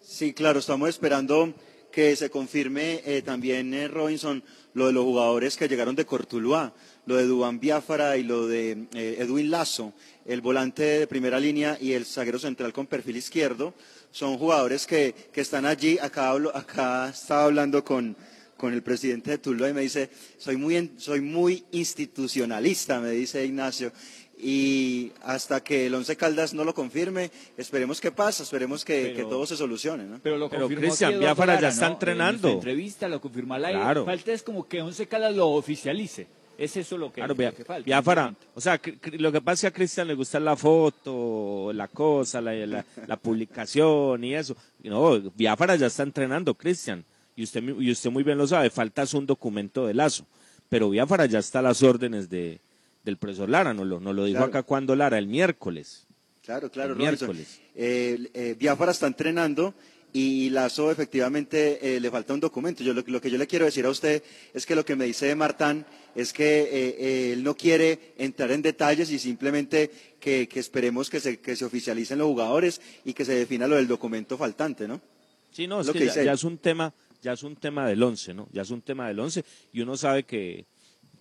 Sí, 0.00 0.32
claro, 0.32 0.58
estamos 0.58 0.88
esperando 0.88 1.54
que 1.92 2.14
se 2.16 2.30
confirme 2.30 3.02
eh, 3.04 3.22
también, 3.22 3.72
eh, 3.74 3.88
Robinson, 3.88 4.42
lo 4.74 4.86
de 4.86 4.92
los 4.92 5.04
jugadores 5.04 5.56
que 5.56 5.68
llegaron 5.68 5.96
de 5.96 6.04
Cortuluá, 6.06 6.72
lo 7.06 7.16
de 7.16 7.24
Dubán 7.24 7.58
Biafara 7.58 8.16
y 8.16 8.22
lo 8.22 8.46
de 8.46 8.86
eh, 8.94 9.16
Edwin 9.18 9.50
Lazo, 9.50 9.92
el 10.26 10.40
volante 10.40 10.82
de 10.82 11.06
primera 11.06 11.40
línea 11.40 11.78
y 11.80 11.92
el 11.92 12.04
zaguero 12.04 12.38
central 12.38 12.72
con 12.72 12.86
perfil 12.86 13.16
izquierdo. 13.16 13.74
Son 14.10 14.38
jugadores 14.38 14.86
que, 14.86 15.14
que 15.32 15.40
están 15.40 15.64
allí. 15.66 15.98
Acá, 15.98 16.30
hablo- 16.30 16.54
acá 16.54 17.08
estaba 17.08 17.44
hablando 17.44 17.82
con, 17.82 18.14
con 18.56 18.72
el 18.74 18.82
presidente 18.82 19.30
de 19.32 19.38
Tuluá 19.38 19.70
y 19.70 19.74
me 19.74 19.80
dice, 19.82 20.10
soy 20.38 20.56
muy, 20.56 20.92
soy 20.98 21.20
muy 21.22 21.64
institucionalista, 21.72 23.00
me 23.00 23.10
dice 23.10 23.44
Ignacio. 23.44 23.92
Y 24.40 25.10
hasta 25.22 25.60
que 25.64 25.86
el 25.86 25.94
Once 25.94 26.16
Caldas 26.16 26.54
no 26.54 26.62
lo 26.64 26.72
confirme, 26.74 27.30
esperemos 27.56 28.00
que 28.00 28.12
pasa, 28.12 28.44
esperemos 28.44 28.84
que, 28.84 29.12
que 29.14 29.24
todo 29.24 29.44
se 29.46 29.56
solucione. 29.56 30.04
¿no? 30.04 30.20
Pero 30.22 30.38
lo 30.38 30.48
Pero, 30.48 30.62
confirmó 30.62 30.82
Cristian, 30.86 31.18
Biafara 31.18 31.60
ya 31.60 31.68
está 31.68 31.86
¿no? 31.88 31.94
entrenando. 31.94 32.48
En 32.48 32.54
entrevista 32.54 33.08
lo 33.08 33.20
confirmó 33.20 33.54
al 33.54 33.64
aire. 33.64 33.80
Claro. 33.80 34.04
Falta 34.04 34.32
es 34.32 34.42
como 34.44 34.68
que 34.68 34.80
Once 34.80 35.06
Caldas 35.08 35.34
lo 35.34 35.48
oficialice. 35.48 36.26
Es 36.56 36.76
eso 36.76 36.98
lo 36.98 37.08
que, 37.12 37.20
Claro, 37.20 37.34
lo 37.34 37.54
que 37.54 37.64
falta. 37.64 37.84
Biafara, 37.84 38.34
o 38.54 38.60
sea, 38.60 38.80
lo 39.12 39.30
que 39.32 39.40
pasa 39.40 39.54
es 39.54 39.60
que 39.60 39.66
a 39.68 39.70
Cristian 39.76 40.08
le 40.08 40.14
gusta 40.14 40.40
la 40.40 40.56
foto, 40.56 41.72
la 41.72 41.86
cosa, 41.88 42.40
la, 42.40 42.52
la- 42.66 42.84
la 43.06 43.16
publicación 43.20 44.24
y 44.24 44.34
eso. 44.34 44.56
No, 44.82 45.20
Biafara 45.36 45.76
ya 45.76 45.86
está 45.86 46.02
entrenando, 46.02 46.54
Cristian, 46.54 47.04
y 47.36 47.44
usted, 47.44 47.62
y 47.62 47.90
usted 47.92 48.10
muy 48.10 48.24
bien 48.24 48.38
lo 48.38 48.46
sabe, 48.46 48.70
falta 48.70 49.02
es 49.02 49.14
un 49.14 49.24
documento 49.26 49.86
de 49.86 49.94
lazo, 49.94 50.26
pero 50.68 50.90
Biafara 50.90 51.26
ya 51.26 51.38
está 51.38 51.60
a 51.60 51.62
las 51.62 51.80
órdenes 51.84 52.28
de, 52.28 52.58
del 53.04 53.16
profesor 53.16 53.48
Lara, 53.48 53.72
nos 53.74 53.86
lo, 53.86 54.00
nos 54.00 54.14
lo 54.14 54.24
dijo 54.24 54.38
Claro. 54.38 54.50
acá 54.50 54.62
cuando 54.62 54.94
Lara, 54.96 55.18
el 55.18 55.26
miércoles. 55.26 56.06
Claro, 56.42 56.70
claro, 56.70 56.92
El 56.94 56.98
Robinson. 56.98 57.28
miércoles. 57.28 57.60
Eh, 57.74 58.30
eh, 58.34 58.56
Biafara 58.58 58.92
está 58.92 59.06
entrenando 59.06 59.74
y 60.12 60.48
Lazo 60.50 60.90
efectivamente 60.90 61.96
eh, 61.96 62.00
le 62.00 62.10
falta 62.10 62.32
un 62.32 62.40
documento. 62.40 62.82
Yo, 62.82 62.94
lo, 62.94 63.02
lo 63.06 63.20
que 63.20 63.30
yo 63.30 63.36
le 63.36 63.46
quiero 63.46 63.66
decir 63.66 63.84
a 63.84 63.90
usted 63.90 64.22
es 64.54 64.64
que 64.64 64.74
lo 64.74 64.84
que 64.84 64.96
me 64.96 65.04
dice 65.04 65.34
Martán 65.34 65.84
es 66.14 66.32
que 66.32 66.60
eh, 66.62 66.96
eh, 66.98 67.32
él 67.34 67.44
no 67.44 67.54
quiere 67.54 68.14
entrar 68.16 68.50
en 68.52 68.62
detalles 68.62 69.10
y 69.10 69.18
simplemente 69.18 69.90
que, 70.18 70.48
que 70.48 70.58
esperemos 70.58 71.10
que 71.10 71.20
se, 71.20 71.38
que 71.38 71.54
se 71.54 71.66
oficialicen 71.66 72.18
los 72.18 72.26
jugadores 72.28 72.80
y 73.04 73.12
que 73.12 73.26
se 73.26 73.34
defina 73.34 73.66
lo 73.66 73.76
del 73.76 73.86
documento 73.86 74.38
faltante, 74.38 74.88
¿no? 74.88 75.00
Sí, 75.52 75.66
no, 75.66 75.80
es 75.82 75.86
Lo 75.86 75.92
que, 75.92 76.00
que 76.08 76.24
ya, 76.24 76.32
es 76.32 76.44
un 76.44 76.56
tema, 76.58 76.92
ya 77.22 77.34
es 77.34 77.42
un 77.42 77.56
tema 77.56 77.86
del 77.86 78.02
once, 78.02 78.32
¿no? 78.32 78.48
Ya 78.52 78.62
es 78.62 78.70
un 78.70 78.80
tema 78.80 79.08
del 79.08 79.18
once 79.20 79.44
y 79.72 79.80
uno 79.82 79.96
sabe 79.98 80.22
que, 80.24 80.64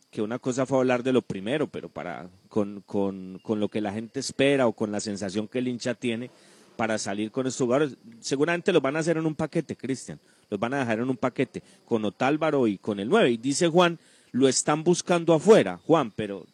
que 0.10 0.22
una 0.22 0.40
cosa 0.40 0.66
fue 0.66 0.80
hablar 0.80 1.04
de 1.04 1.14
lo 1.14 1.22
primero, 1.22 1.68
pero 1.68 1.90
para 1.90 2.30
con, 2.50 2.82
con, 2.86 3.40
con 3.44 3.60
lo 3.60 3.70
que 3.70 3.82
la 3.82 3.94
gente 3.94 4.20
espera 4.20 4.68
o 4.68 4.74
con 4.74 4.92
la 4.92 5.00
sensación 5.00 5.48
que 5.48 5.60
el 5.60 5.68
hincha 5.68 5.94
tiene 5.94 6.30
para 6.76 6.98
salir 6.98 7.32
con 7.32 7.48
estos 7.48 7.66
jugadores, 7.66 7.98
seguramente 8.20 8.72
los 8.72 8.82
van 8.82 8.96
a 8.96 9.00
hacer 9.00 9.18
en 9.18 9.26
un 9.26 9.36
paquete, 9.36 9.76
Cristian, 9.76 10.20
los 10.50 10.60
van 10.60 10.76
a 10.76 10.80
dejar 10.80 11.00
en 11.00 11.10
un 11.10 11.18
paquete 11.18 11.62
con 11.86 12.06
Otálvaro 12.06 12.68
y 12.68 12.78
con 12.78 13.00
el 13.00 13.10
9. 13.10 13.32
Y 13.32 13.38
dice 13.38 13.68
Juan, 13.68 14.00
lo 14.32 14.48
están 14.48 14.84
buscando 14.84 15.34
afuera, 15.34 15.80
Juan, 15.86 16.12
pero 16.12 16.46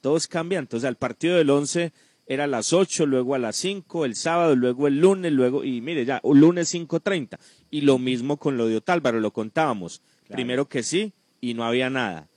todo 0.00 0.16
es 0.16 0.28
cambiante. 0.28 0.76
O 0.76 0.80
sea, 0.80 0.90
el 0.90 0.96
partido 0.96 1.36
del 1.36 1.50
11 1.50 1.92
era 2.26 2.44
a 2.44 2.46
las 2.46 2.72
8, 2.72 3.06
luego 3.06 3.34
a 3.34 3.38
las 3.38 3.56
5, 3.56 4.04
el 4.04 4.14
sábado, 4.14 4.54
luego 4.54 4.86
el 4.86 5.00
lunes, 5.00 5.32
luego, 5.32 5.64
y 5.64 5.80
mire, 5.80 6.04
ya, 6.04 6.20
un 6.22 6.40
lunes 6.40 6.72
5.30. 6.72 7.38
Y 7.70 7.80
lo 7.80 7.98
mismo 7.98 8.36
con 8.36 8.56
lo 8.56 8.66
de 8.66 8.76
Otálvaro, 8.76 9.18
lo 9.18 9.32
contábamos. 9.32 10.00
Primero 10.28 10.68
que 10.68 10.84
sí, 10.84 11.12
y 11.40 11.54
no 11.54 11.64
había 11.64 11.90
nada. 11.90 12.28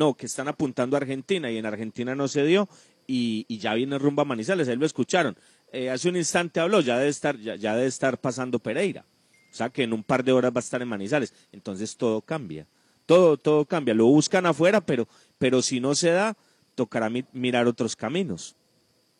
No, 0.00 0.14
que 0.14 0.24
están 0.24 0.48
apuntando 0.48 0.96
a 0.96 1.00
Argentina, 1.00 1.50
y 1.50 1.58
en 1.58 1.66
Argentina 1.66 2.14
no 2.14 2.26
se 2.26 2.42
dio, 2.46 2.68
y, 3.06 3.44
y 3.48 3.58
ya 3.58 3.74
viene 3.74 3.98
rumbo 3.98 4.22
a 4.22 4.24
Manizales, 4.24 4.66
ahí 4.68 4.76
lo 4.76 4.86
escucharon. 4.86 5.36
Eh, 5.72 5.90
hace 5.90 6.08
un 6.08 6.16
instante 6.16 6.58
habló, 6.58 6.80
ya 6.80 6.96
debe 6.96 7.10
estar, 7.10 7.36
ya, 7.38 7.54
ya 7.56 7.74
debe 7.76 7.86
estar 7.88 8.18
pasando 8.18 8.58
Pereira. 8.58 9.04
O 9.52 9.54
sea 9.54 9.68
que 9.68 9.82
en 9.82 9.92
un 9.92 10.02
par 10.02 10.24
de 10.24 10.32
horas 10.32 10.52
va 10.52 10.58
a 10.60 10.66
estar 10.66 10.80
en 10.80 10.88
Manizales. 10.88 11.34
Entonces 11.52 11.96
todo 11.98 12.22
cambia. 12.22 12.66
Todo, 13.04 13.36
todo 13.36 13.66
cambia. 13.66 13.92
Lo 13.92 14.06
buscan 14.06 14.46
afuera, 14.46 14.80
pero, 14.80 15.06
pero 15.38 15.60
si 15.60 15.80
no 15.80 15.94
se 15.94 16.10
da, 16.12 16.34
tocará 16.76 17.10
mi- 17.10 17.24
mirar 17.32 17.66
otros 17.66 17.94
caminos. 17.94 18.56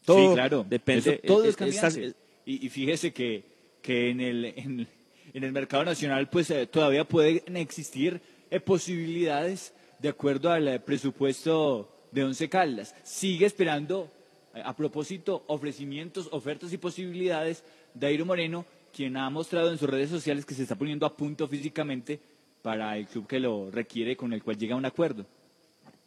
Todo 0.06 0.28
sí, 0.30 0.34
claro. 0.34 0.64
depende. 0.68 1.10
Eso 1.10 1.20
todo 1.26 1.44
eh, 1.44 1.48
es 1.50 1.60
eh, 1.60 1.68
estas- 1.68 1.98
y, 1.98 2.66
y 2.66 2.68
fíjese 2.70 3.12
que, 3.12 3.44
que 3.82 4.10
en, 4.10 4.20
el, 4.20 4.44
en, 4.56 4.88
en 5.34 5.44
el 5.44 5.52
mercado 5.52 5.84
nacional 5.84 6.30
pues 6.30 6.48
eh, 6.50 6.66
todavía 6.66 7.04
pueden 7.04 7.56
existir 7.56 8.20
eh, 8.50 8.60
posibilidades 8.60 9.74
de 10.00 10.08
acuerdo 10.08 10.50
al 10.50 10.66
eh, 10.68 10.80
presupuesto 10.80 11.88
de 12.10 12.24
Once 12.24 12.48
Caldas. 12.48 12.94
Sigue 13.04 13.46
esperando, 13.46 14.10
eh, 14.54 14.62
a 14.64 14.74
propósito, 14.74 15.44
ofrecimientos, 15.48 16.28
ofertas 16.32 16.72
y 16.72 16.78
posibilidades. 16.78 17.62
Dairo 17.94 18.24
Moreno, 18.24 18.64
quien 18.94 19.16
ha 19.16 19.28
mostrado 19.30 19.70
en 19.70 19.78
sus 19.78 19.90
redes 19.90 20.10
sociales 20.10 20.44
que 20.44 20.54
se 20.54 20.62
está 20.62 20.74
poniendo 20.74 21.06
a 21.06 21.16
punto 21.16 21.46
físicamente 21.46 22.18
para 22.62 22.96
el 22.96 23.06
club 23.06 23.26
que 23.26 23.40
lo 23.40 23.70
requiere, 23.70 24.16
con 24.16 24.32
el 24.32 24.42
cual 24.42 24.56
llega 24.56 24.74
a 24.74 24.78
un 24.78 24.84
acuerdo. 24.84 25.26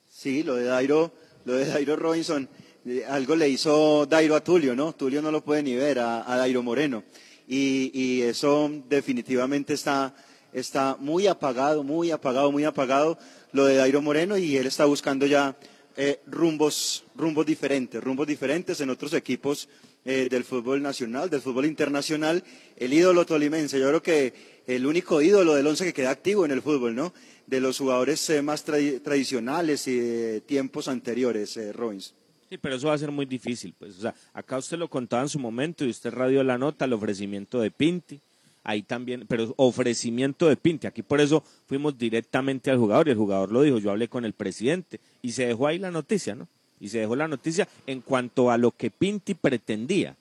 Sí, 0.08 0.44
lo 0.44 0.56
de 0.56 0.66
Dairo, 0.66 1.12
lo 1.46 1.54
de 1.54 1.66
Dairo 1.66 1.96
Robinson, 1.96 2.48
eh, 2.86 3.04
algo 3.08 3.36
le 3.36 3.50
hizo 3.50 4.06
Dairo 4.06 4.36
a 4.36 4.44
Tulio, 4.44 4.76
¿no? 4.76 4.94
Tulio 4.94 5.22
no 5.22 5.32
lo 5.32 5.44
puede 5.44 5.64
ni 5.64 5.76
ver 5.76 6.00
a, 6.00 6.32
a 6.32 6.38
Dairo 6.38 6.64
Moreno. 6.64 7.04
Y, 7.48 7.92
y 7.94 8.22
eso 8.22 8.72
definitivamente 8.88 9.74
está, 9.74 10.16
está 10.54 10.96
muy 11.00 11.28
apagado, 11.28 11.84
muy 11.84 12.12
apagado, 12.12 12.52
muy 12.52 12.64
apagado 12.64 13.18
lo 13.54 13.66
de 13.66 13.76
Dairo 13.76 14.02
Moreno 14.02 14.38
y 14.38 14.58
él 14.58 14.68
está 14.68 14.86
buscando 14.86 15.26
ya 15.26 15.56
eh, 15.96 16.20
rumbos, 16.28 17.06
rumbos 17.16 17.46
diferentes, 17.46 18.04
rumbos 18.04 18.28
diferentes 18.28 18.82
en 18.82 18.90
otros 18.90 19.14
equipos 19.14 19.70
eh, 20.06 20.28
del 20.30 20.44
fútbol 20.44 20.82
nacional, 20.82 21.30
del 21.30 21.42
fútbol 21.42 21.66
internacional. 21.66 22.44
El 22.76 22.94
ídolo 22.94 23.26
tolimense, 23.26 23.80
yo 23.80 23.88
creo 23.88 24.02
que 24.04 24.34
el 24.68 24.86
único 24.86 25.22
ídolo 25.22 25.54
del 25.56 25.68
once 25.68 25.86
que 25.86 25.94
queda 25.94 26.10
activo 26.10 26.46
en 26.46 26.52
el 26.52 26.62
fútbol, 26.62 26.96
¿no? 26.96 27.14
De 27.48 27.60
los 27.60 27.78
jugadores 27.78 28.30
eh, 28.30 28.42
más 28.42 28.66
tradi- 28.66 29.02
tradicionales 29.02 29.88
y 29.88 29.98
de 30.00 30.42
tiempos 30.42 30.88
anteriores, 30.88 31.56
eh, 31.58 31.72
Robbins. 31.74 32.14
Sí, 32.50 32.58
pero 32.58 32.76
eso 32.76 32.88
va 32.88 32.94
a 32.94 32.98
ser 32.98 33.12
muy 33.12 33.26
difícil. 33.26 33.74
Pues, 33.78 33.98
o 33.98 34.02
sea, 34.02 34.16
acá 34.34 34.58
usted 34.58 34.78
lo 34.78 34.88
contaba 34.88 35.24
en 35.24 35.30
su 35.30 35.40
momento 35.40 35.86
y 35.86 35.90
usted 35.90 36.12
radió 36.12 36.44
la 36.44 36.58
nota, 36.58 36.86
el 36.86 36.94
ofrecimiento 36.94 37.60
de 37.60 37.72
Pinti. 37.72 38.20
Ahí 38.64 38.82
también, 38.82 39.26
pero 39.28 39.54
ofrecimiento 39.58 40.48
de 40.48 40.56
Pinti. 40.56 40.88
Aquí 40.88 41.02
por 41.02 41.20
eso 41.20 41.44
fuimos 41.68 41.98
directamente 41.98 42.72
al 42.72 42.78
jugador 42.78 43.08
y 43.08 43.12
el 43.12 43.18
jugador 43.18 43.52
lo 43.52 43.62
dijo. 43.62 43.80
Yo 43.80 43.92
hablé 43.92 44.08
con 44.08 44.24
el 44.24 44.34
presidente 44.34 45.00
y 45.22 45.34
se 45.34 45.46
dejó 45.48 45.68
ahí 45.68 45.80
la 45.80 45.92
noticia, 45.92 46.34
¿no? 46.36 46.48
Y 46.80 46.90
se 46.90 47.00
dejó 47.00 47.16
la 47.16 47.28
noticia 47.28 47.68
en 47.88 48.02
cuanto 48.02 48.52
a 48.52 48.58
lo 48.58 48.72
que 48.72 48.90
Pinti 48.90 49.34
pretendía. 49.34 50.16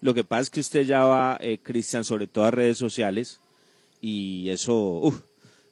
Lo 0.00 0.14
que 0.14 0.24
pasa 0.24 0.42
es 0.42 0.50
que 0.50 0.60
usted 0.60 0.84
ya 0.84 1.04
va, 1.04 1.38
eh, 1.40 1.58
Cristian, 1.62 2.04
sobre 2.04 2.26
todo 2.26 2.44
a 2.44 2.50
redes 2.50 2.76
sociales 2.76 3.40
y 4.00 4.50
eso, 4.50 4.74
uf, 4.74 5.20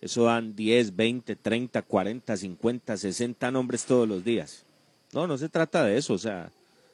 eso 0.00 0.24
dan 0.24 0.54
10, 0.54 0.96
20, 0.96 1.36
30, 1.36 1.82
40, 1.82 2.36
50, 2.36 2.96
60 2.96 3.50
nombres 3.50 3.84
todos 3.84 4.08
los 4.08 4.24
días. 4.24 4.64
No, 5.12 5.26
no 5.26 5.36
se 5.36 5.48
trata 5.48 5.84
de 5.84 5.98
eso. 5.98 6.14
O 6.14 6.18
sea, 6.18 6.50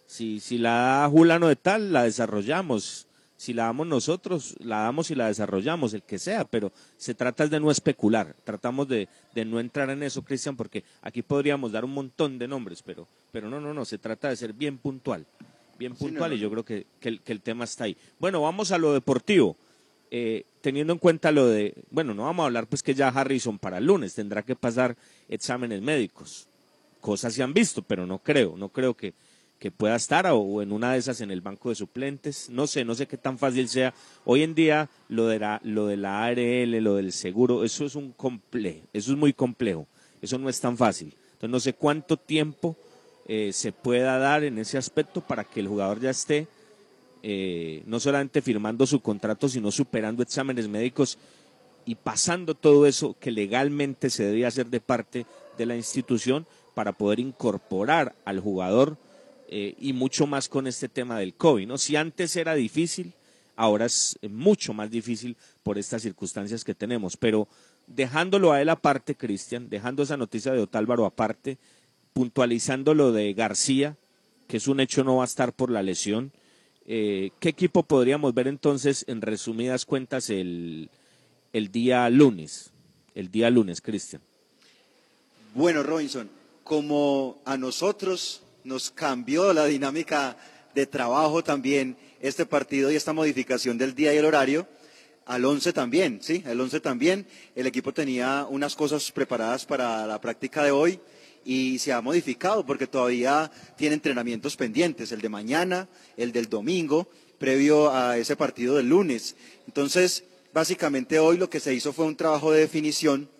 si, 0.07 0.41
si 0.41 0.59
la 0.59 0.71
da 0.71 1.09
Julano 1.09 1.49
de 1.49 1.57
tal, 1.57 1.93
la 1.93 2.05
desarrollamos. 2.05 3.06
Si 3.37 3.53
la 3.53 3.65
damos 3.65 3.87
nosotros, 3.87 4.57
la 4.61 4.81
damos 4.81 5.11
y 5.11 5.15
la 5.15 5.27
desarrollamos, 5.27 5.93
el 5.93 6.03
que 6.03 6.19
sea, 6.19 6.45
pero 6.45 6.73
se 6.97 7.15
trata 7.15 7.47
de 7.47 7.61
no 7.61 7.71
especular. 7.71 8.35
Tratamos 8.45 8.89
de, 8.89 9.09
de 9.35 9.45
no 9.45 9.61
entrar 9.61 9.91
en 9.91 10.03
eso, 10.03 10.23
Cristian, 10.23 10.57
porque 10.57 10.85
aquí 11.03 11.23
podríamos 11.23 11.73
dar 11.73 11.85
un 11.85 11.93
montón 11.93 12.39
de 12.39 12.49
nombres, 12.49 12.83
pero, 12.83 13.07
pero 13.33 13.51
no, 13.51 13.61
no, 13.61 13.75
no, 13.75 13.85
se 13.85 13.99
trata 13.99 14.31
de 14.31 14.37
ser 14.37 14.55
bien 14.55 14.79
puntual. 14.79 15.27
Bien 15.79 15.95
puntual 15.95 16.31
no, 16.31 16.37
y 16.37 16.39
yo 16.39 16.51
creo 16.51 16.65
que, 16.65 16.87
que 16.99 17.11
el, 17.11 17.21
que 17.21 17.33
el 17.33 17.43
tema 17.43 17.65
está 17.65 17.85
ahí. 17.85 17.97
Bueno, 18.19 18.41
vamos 18.41 18.73
a 18.73 18.79
lo 18.79 18.95
deportivo. 18.95 19.57
Eh, 20.11 20.47
teniendo 20.61 20.93
en 20.93 21.01
cuenta 21.01 21.33
lo 21.33 21.47
de, 21.49 21.75
bueno, 21.91 22.15
no 22.15 22.25
vamos 22.25 22.45
a 22.45 22.47
hablar 22.47 22.69
pues 22.69 22.83
que 22.83 22.95
ya 22.95 23.09
Harrison 23.09 23.59
para 23.59 23.79
el 23.79 23.87
lunes 23.87 24.15
tendrá 24.15 24.43
que 24.43 24.55
pasar 24.55 24.97
exámenes 25.29 25.83
médicos. 25.83 26.49
Cosas 27.01 27.35
se 27.35 27.43
han 27.43 27.53
visto, 27.53 27.83
pero 27.83 28.07
no 28.07 28.19
creo, 28.19 28.57
no 28.57 28.69
creo 28.69 28.95
que, 28.95 29.15
que 29.59 29.71
pueda 29.71 29.97
estar 29.97 30.27
o, 30.27 30.63
en 30.63 30.73
una 30.73 30.93
de 30.93 30.99
esas 30.99 31.21
en 31.21 31.31
el 31.31 31.41
banco 31.41 31.71
de 31.71 31.75
suplentes. 31.75 32.51
No 32.51 32.67
sé, 32.67 32.85
no 32.85 32.95
sé 32.95 33.07
qué 33.07 33.17
tan 33.17 33.39
fácil 33.39 33.69
sea. 33.69 33.95
Hoy 34.25 34.43
en 34.43 34.55
día 34.55 34.89
lo 35.09 35.27
de 35.27 35.39
la, 35.39 35.61
lo 35.65 35.87
de 35.87 35.97
la 35.97 36.25
ARL, 36.25 36.83
lo 36.83 36.97
del 36.97 37.13
seguro, 37.13 37.65
eso 37.65 37.85
es 37.85 37.95
un 37.95 38.13
complejo, 38.13 38.87
eso 38.93 39.13
es 39.13 39.19
muy 39.19 39.33
complejo. 39.33 39.87
Eso 40.21 40.39
no 40.39 40.49
es 40.49 40.61
tan 40.61 40.77
fácil. 40.77 41.15
Entonces 41.33 41.51
no 41.51 41.61
sé 41.61 41.73
cuánto 41.75 42.17
tiempo 42.17 42.77
eh, 43.27 43.53
se 43.53 43.73
pueda 43.73 44.19
dar 44.19 44.45
en 44.45 44.59
ese 44.59 44.79
aspecto 44.79 45.21
para 45.21 45.45
que 45.45 45.61
el 45.61 45.69
jugador 45.69 46.01
ya 46.01 46.11
esté 46.11 46.49
eh, 47.29 47.83
no 47.87 47.99
solamente 47.99 48.41
firmando 48.41 48.87
su 48.87 49.01
contrato, 49.01 49.49
sino 49.49 49.73
superando 49.73 50.23
exámenes 50.23 50.69
médicos 50.69 51.19
y 51.85 51.97
pasando 51.97 52.55
todo 52.55 52.87
eso 52.87 53.17
que 53.19 53.33
legalmente 53.33 54.11
se 54.11 54.25
debía 54.25 54.49
hacer 54.49 54.67
de 54.67 54.81
parte 54.81 55.27
de 55.59 55.67
la 55.67 55.77
institución 55.77 56.47
para 56.75 56.93
poder 56.93 57.19
incorporar 57.19 58.15
al 58.25 58.39
jugador 58.39 58.97
eh, 59.49 59.75
y 59.79 59.93
mucho 59.93 60.27
más 60.27 60.49
con 60.49 60.67
este 60.67 60.89
tema 60.89 61.19
del 61.19 61.35
COVID. 61.35 61.69
¿no? 61.69 61.79
Si 61.79 61.97
antes 61.97 62.37
era 62.37 62.55
difícil, 62.55 63.13
ahora 63.55 63.87
es 63.87 64.19
mucho 64.29 64.73
más 64.75 64.91
difícil 64.91 65.37
por 65.63 65.79
estas 65.79 66.03
circunstancias 66.03 66.65
que 66.65 66.75
tenemos. 66.75 67.17
Pero 67.17 67.49
dejándolo 67.87 68.53
a 68.53 68.61
él 68.61 68.69
aparte, 68.69 69.15
Cristian, 69.15 69.69
dejando 69.69 70.03
esa 70.03 70.17
noticia 70.17 70.53
de 70.53 70.61
Otálvaro 70.61 71.07
aparte, 71.07 71.59
puntualizando 72.13 72.95
lo 72.95 73.13
de 73.13 73.33
García, 73.35 73.97
que 74.49 74.57
es 74.57 74.69
un 74.69 74.81
hecho 74.81 75.05
no 75.05 75.17
va 75.17 75.25
a 75.25 75.27
estar 75.27 75.53
por 75.53 75.71
la 75.71 75.83
lesión. 75.83 76.33
Eh, 76.87 77.31
¿Qué 77.41 77.49
equipo 77.49 77.83
podríamos 77.83 78.33
ver 78.33 78.49
entonces, 78.49 79.05
en 79.09 79.21
resumidas 79.21 79.85
cuentas, 79.85 80.31
el, 80.31 80.89
el 81.53 81.73
día 81.73 82.09
lunes? 82.11 82.71
El 83.15 83.31
día 83.31 83.51
lunes, 83.51 83.81
Cristian. 83.81 84.23
Bueno, 85.55 85.83
Robinson, 85.83 86.29
como 86.63 87.39
a 87.45 87.57
nosotros 87.57 88.43
nos 88.67 88.91
cambió 88.91 89.53
la 89.53 89.67
dinámica 89.67 90.37
de 90.75 90.87
trabajo 90.87 91.43
también 91.45 91.97
este 92.21 92.45
partido 92.47 92.91
y 92.91 92.97
esta 92.97 93.13
modificación 93.13 93.79
del 93.79 93.95
día 93.95 94.13
y 94.13 94.17
el 94.17 94.25
horario, 94.25 94.67
al 95.25 95.45
11 95.45 95.73
también, 95.73 96.19
¿sí? 96.21 96.43
El 96.45 96.61
11 96.61 96.81
también. 96.81 97.27
El 97.55 97.69
equipo 97.69 97.95
tenía 97.95 98.45
unas 98.51 98.75
cosas 98.75 99.13
preparadas 99.13 99.65
para 99.65 100.05
la 100.07 100.21
práctica 100.21 100.65
de 100.65 100.73
hoy 100.73 100.99
y 101.45 101.79
se 101.79 101.93
ha 101.93 102.01
modificado 102.01 102.67
porque 102.67 102.89
todavía 102.89 103.53
tiene 103.77 103.95
entrenamientos 103.95 104.57
pendientes, 104.57 105.13
el 105.13 105.21
de 105.21 105.29
mañana, 105.29 105.89
el 106.17 106.33
del 106.33 106.49
domingo, 106.49 107.09
previo 107.39 107.93
a 107.93 108.19
ese 108.19 108.35
partido 108.35 108.75
del 108.75 108.89
lunes. 108.89 109.37
Entonces, 109.69 110.25
básicamente 110.53 111.21
hoy 111.21 111.37
lo 111.39 111.49
que 111.49 111.61
se 111.61 111.73
hizo 111.73 111.93
fue 111.93 112.07
un 112.07 112.17
trabajo 112.17 112.51
de 112.51 112.61
definición, 112.61 113.31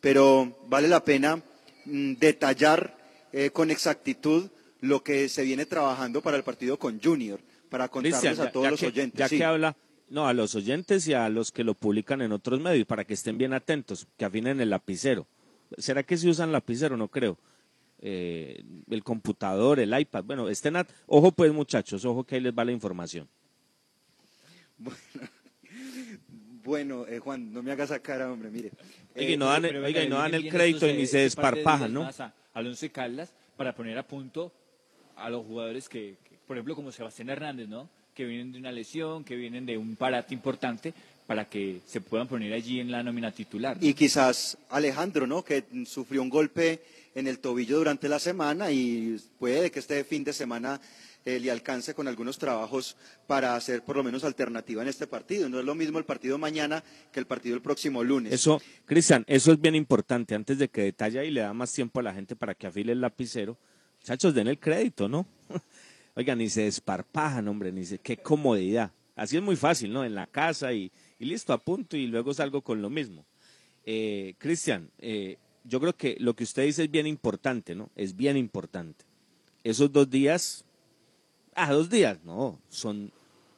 pero 0.00 0.56
vale 0.68 0.86
la 0.86 1.02
pena 1.04 1.42
mm, 1.86 2.14
detallar 2.14 2.96
eh, 3.32 3.50
con 3.50 3.72
exactitud 3.72 4.48
lo 4.80 5.02
que 5.02 5.28
se 5.28 5.42
viene 5.42 5.66
trabajando 5.66 6.20
para 6.22 6.36
el 6.36 6.42
partido 6.44 6.78
con 6.78 7.00
Junior, 7.02 7.40
para 7.70 7.88
contarles 7.88 8.20
Cristian, 8.20 8.46
a 8.46 8.52
todos 8.52 8.64
ya 8.64 8.70
los 8.70 8.80
que- 8.80 8.86
oyentes. 8.86 9.18
Ya 9.18 9.28
sí. 9.28 9.38
que 9.38 9.44
habla, 9.44 9.76
no, 10.10 10.26
a 10.28 10.32
los 10.34 10.54
oyentes 10.54 11.06
y 11.08 11.14
a 11.14 11.28
los 11.28 11.50
que 11.52 11.64
lo 11.64 11.74
publican 11.74 12.22
en 12.22 12.32
otros 12.32 12.60
medios, 12.60 12.86
para 12.86 13.04
que 13.04 13.14
estén 13.14 13.38
bien 13.38 13.52
atentos, 13.54 14.06
que 14.16 14.24
afinen 14.24 14.60
el 14.60 14.70
lapicero. 14.70 15.26
¿Será 15.78 16.02
que 16.04 16.16
se 16.16 16.28
usan 16.28 16.52
lapicero? 16.52 16.96
No 16.96 17.08
creo. 17.08 17.36
Eh, 18.00 18.62
el 18.90 19.02
computador, 19.02 19.80
el 19.80 19.98
iPad, 19.98 20.22
bueno, 20.24 20.48
estén 20.50 20.76
at- 20.76 20.88
ojo 21.06 21.32
pues 21.32 21.52
muchachos, 21.52 22.04
ojo 22.04 22.24
que 22.24 22.34
ahí 22.36 22.40
les 22.42 22.52
va 22.52 22.64
la 22.64 22.72
información. 22.72 23.26
Bueno, 26.64 27.06
eh, 27.08 27.18
Juan, 27.18 27.52
no 27.52 27.62
me 27.62 27.72
hagas 27.72 27.90
esa 27.90 28.00
cara, 28.00 28.30
hombre, 28.30 28.50
mire. 28.50 28.70
Oiga, 29.14 29.30
y 29.30 29.32
Eh, 29.32 29.36
no 29.36 29.46
dan, 29.46 29.62
Pero 29.62 29.84
oiga, 29.84 30.02
y 30.04 30.08
no 30.08 30.18
dan 30.18 30.34
el 30.34 30.48
crédito 30.48 30.86
y 30.88 30.92
ni 30.94 31.06
se 31.06 31.12
par 31.12 31.20
de 31.20 31.24
desparpajan, 31.24 31.92
¿no? 31.94 32.02
más 32.04 32.20
a- 32.20 32.34
Al 32.54 32.66
Once 32.66 32.90
Caldas 32.90 33.32
para 33.56 33.74
poner 33.74 33.96
a 33.98 34.06
punto 34.06 34.52
a 35.16 35.30
los 35.30 35.44
jugadores 35.44 35.88
que, 35.88 36.16
que, 36.28 36.36
por 36.46 36.56
ejemplo, 36.56 36.74
como 36.74 36.92
Sebastián 36.92 37.30
Hernández, 37.30 37.68
¿no? 37.68 37.88
que 38.16 38.24
vienen 38.24 38.50
de 38.50 38.58
una 38.58 38.72
lesión, 38.72 39.22
que 39.24 39.36
vienen 39.36 39.66
de 39.66 39.76
un 39.76 39.94
parate 39.94 40.32
importante, 40.32 40.94
para 41.26 41.44
que 41.44 41.80
se 41.86 42.00
puedan 42.00 42.26
poner 42.26 42.52
allí 42.54 42.80
en 42.80 42.90
la 42.90 43.02
nómina 43.02 43.30
titular. 43.30 43.76
Y 43.80 43.92
quizás 43.92 44.56
Alejandro, 44.70 45.26
¿no? 45.26 45.44
Que 45.44 45.64
sufrió 45.84 46.22
un 46.22 46.30
golpe 46.30 46.80
en 47.14 47.26
el 47.26 47.40
tobillo 47.40 47.76
durante 47.76 48.08
la 48.08 48.18
semana 48.18 48.70
y 48.70 49.20
puede 49.38 49.70
que 49.70 49.80
este 49.80 50.02
fin 50.04 50.24
de 50.24 50.32
semana 50.32 50.80
eh, 51.26 51.40
le 51.40 51.50
alcance 51.50 51.92
con 51.92 52.08
algunos 52.08 52.38
trabajos 52.38 52.96
para 53.26 53.56
hacer 53.56 53.82
por 53.82 53.96
lo 53.96 54.04
menos 54.04 54.24
alternativa 54.24 54.80
en 54.80 54.88
este 54.88 55.06
partido. 55.06 55.48
No 55.48 55.58
es 55.58 55.64
lo 55.64 55.74
mismo 55.74 55.98
el 55.98 56.04
partido 56.04 56.38
mañana 56.38 56.82
que 57.12 57.20
el 57.20 57.26
partido 57.26 57.54
el 57.56 57.62
próximo 57.62 58.02
lunes. 58.02 58.32
Eso, 58.32 58.62
Cristian, 58.86 59.24
eso 59.26 59.52
es 59.52 59.60
bien 59.60 59.74
importante. 59.74 60.34
Antes 60.34 60.58
de 60.58 60.68
que 60.68 60.82
detalle 60.82 61.26
y 61.26 61.32
le 61.32 61.40
da 61.40 61.52
más 61.52 61.72
tiempo 61.72 62.00
a 62.00 62.02
la 62.02 62.14
gente 62.14 62.34
para 62.34 62.54
que 62.54 62.68
afile 62.68 62.92
el 62.92 63.00
lapicero, 63.00 63.58
muchachos, 64.06 64.34
den 64.34 64.46
el 64.46 64.60
crédito, 64.60 65.08
¿no? 65.08 65.26
Oigan, 66.14 66.38
ni 66.38 66.48
se 66.48 66.62
desparpajan, 66.62 67.48
hombre, 67.48 67.72
ni 67.72 67.84
se... 67.84 67.98
Qué 67.98 68.16
comodidad. 68.16 68.92
Así 69.16 69.36
es 69.36 69.42
muy 69.42 69.56
fácil, 69.56 69.92
¿no? 69.92 70.04
En 70.04 70.14
la 70.14 70.28
casa 70.28 70.72
y, 70.72 70.92
listo, 71.18 71.52
a 71.52 71.58
punto 71.58 71.96
y 71.96 72.06
luego 72.06 72.32
salgo 72.32 72.62
con 72.62 72.80
lo 72.80 72.88
mismo. 72.88 73.24
Eh, 73.84 74.34
Cristian, 74.38 74.88
eh, 75.00 75.38
yo 75.64 75.80
creo 75.80 75.92
que 75.96 76.16
lo 76.20 76.36
que 76.36 76.44
usted 76.44 76.62
dice 76.62 76.84
es 76.84 76.90
bien 76.90 77.08
importante, 77.08 77.74
¿no? 77.74 77.90
Es 77.96 78.14
bien 78.14 78.36
importante. 78.36 79.04
Esos 79.64 79.90
dos 79.90 80.08
días, 80.08 80.64
ah, 81.56 81.72
dos 81.72 81.90
días, 81.90 82.22
no, 82.22 82.60
son, 82.68 83.10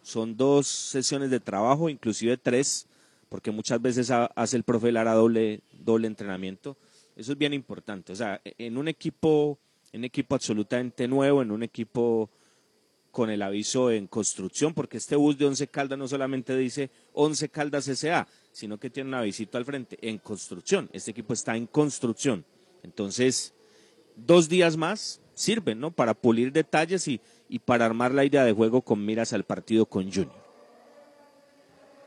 son 0.03 0.35
dos 0.35 0.67
sesiones 0.67 1.29
de 1.29 1.41
trabajo, 1.41 1.91
inclusive 1.91 2.39
tres, 2.39 2.87
porque 3.29 3.51
muchas 3.51 3.83
veces 3.83 4.11
ha- 4.11 4.31
hace 4.35 4.57
el 4.57 4.63
profe 4.63 4.93
Lara 4.93 5.13
doble, 5.13 5.61
doble 5.79 6.07
entrenamiento. 6.07 6.79
Eso 7.17 7.33
es 7.33 7.39
bien 7.39 7.53
importante. 7.53 8.15
O 8.15 8.17
sea, 8.17 8.41
en 8.45 8.79
un 8.79 8.89
equipo, 8.89 9.59
un 9.93 10.05
equipo 10.05 10.35
absolutamente 10.35 11.09
nuevo, 11.09 11.43
en 11.43 11.51
un 11.51 11.63
equipo 11.63 12.31
con 13.11 13.31
el 13.31 13.43
aviso 13.43 13.91
en 13.91 14.07
construcción, 14.07 14.75
porque 14.75 14.99
este 14.99 15.17
bus 15.17 15.39
de 15.39 15.47
Once 15.47 15.67
Caldas 15.67 15.99
no 15.99 16.07
solamente 16.07 16.57
dice 16.57 16.91
Once 17.13 17.49
Caldas 17.49 17.89
S.A., 17.89 18.29
sino 18.53 18.79
que 18.79 18.91
tiene 18.91 19.09
un 19.09 19.15
avisito 19.15 19.59
al 19.59 19.65
frente, 19.65 19.99
en 20.03 20.19
construcción. 20.19 20.89
Este 20.93 21.11
equipo 21.11 21.33
está 21.33 21.57
en 21.57 21.67
construcción. 21.67 22.45
Entonces, 22.83 23.55
dos 24.15 24.49
días 24.49 24.77
más 24.77 25.21
sirven, 25.35 25.81
¿no? 25.81 25.91
Para 25.91 26.15
pulir 26.15 26.53
detalles 26.53 27.09
y, 27.09 27.21
y 27.49 27.59
para 27.59 27.87
armar 27.87 28.13
la 28.13 28.25
idea 28.25 28.45
de 28.45 28.53
juego 28.53 28.83
con 28.83 29.05
miras 29.05 29.33
al 29.33 29.45
partido 29.45 29.87
con 29.87 30.05
Junior. 30.13 30.49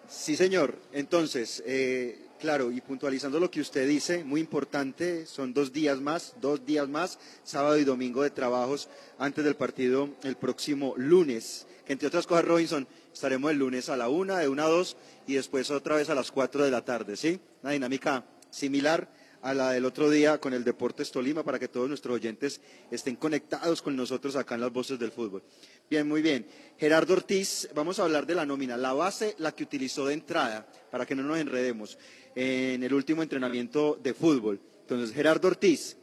Sí, 0.08 0.36
señor. 0.36 0.78
Entonces, 0.92 1.64
eh, 1.66 2.20
claro, 2.42 2.72
y 2.72 2.82
puntualizando 2.82 3.40
lo 3.40 3.52
que 3.52 3.62
usted 3.62 3.88
dice, 3.88 4.24
muy 4.24 4.42
importante, 4.42 5.28
son 5.28 5.54
dos 5.54 5.72
días 5.72 6.02
más, 6.02 6.34
dos 6.42 6.66
días 6.66 6.90
más, 6.90 7.20
sábado 7.44 7.78
y 7.78 7.84
domingo 7.84 8.24
de 8.24 8.32
trabajos 8.32 8.90
antes 9.20 9.46
del 9.46 9.56
partido 9.56 10.10
el 10.24 10.36
próximo 10.36 10.96
lunes. 10.98 11.68
Que 11.86 11.94
entre 11.94 12.08
otras 12.08 12.26
cosas, 12.26 12.46
Robinson, 12.46 12.88
estaremos 13.14 13.52
el 13.52 13.60
lunes 13.60 13.90
a 13.90 13.96
la 13.96 14.10
una, 14.10 14.40
de 14.40 14.50
una 14.50 14.66
a 14.66 14.70
dos, 14.70 14.98
y 15.28 15.36
después 15.36 15.70
otra 15.70 15.96
vez 15.96 16.10
a 16.10 16.16
las 16.16 16.32
cuatro 16.32 16.66
de 16.66 16.72
la 16.72 16.84
tarde, 16.84 17.16
¿sí? 17.16 17.40
Una 17.62 17.74
dinámica 17.74 18.26
similar 18.50 19.08
a 19.42 19.54
la 19.54 19.72
del 19.72 19.86
otro 19.86 20.10
día 20.10 20.40
con 20.40 20.54
el 20.54 20.64
Deportes 20.64 21.12
Tolima 21.12 21.44
para 21.44 21.60
que 21.60 21.68
todos 21.68 21.88
nuestros 21.88 22.16
oyentes 22.16 22.62
estén 22.92 23.16
conectados 23.16 23.82
con 23.82 23.96
nosotros 23.96 24.36
acá 24.36 24.56
en 24.56 24.62
las 24.62 24.72
voces 24.72 25.00
del 25.00 25.12
fútbol. 25.12 25.44
Bien, 25.90 26.08
muy 26.08 26.22
bien. 26.22 26.46
Gerardo 26.78 27.14
Ortiz, 27.14 27.68
vamos 27.76 28.00
a 28.00 28.04
hablar 28.04 28.26
de 28.26 28.36
la 28.36 28.46
nómina. 28.46 28.78
La 28.78 28.94
base, 28.94 29.36
la 29.40 29.52
que 29.54 29.64
utilizó 29.64 30.06
de 30.06 30.14
entrada, 30.14 30.66
para 30.90 31.06
que 31.06 31.16
no 31.16 31.24
nos 31.24 31.38
enredemos, 31.38 31.98
en 32.36 32.84
el 32.84 32.94
último 32.94 33.24
entrenamiento 33.24 34.00
de 34.02 34.14
fútbol. 34.14 34.60
Entonces, 34.82 35.16
Gerardo 35.16 35.48
Ortiz, 35.48 35.98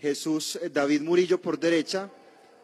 Jesús 0.00 0.56
eh, 0.56 0.70
David 0.70 1.02
Murillo 1.02 1.40
por 1.40 1.58
derecha, 1.58 2.10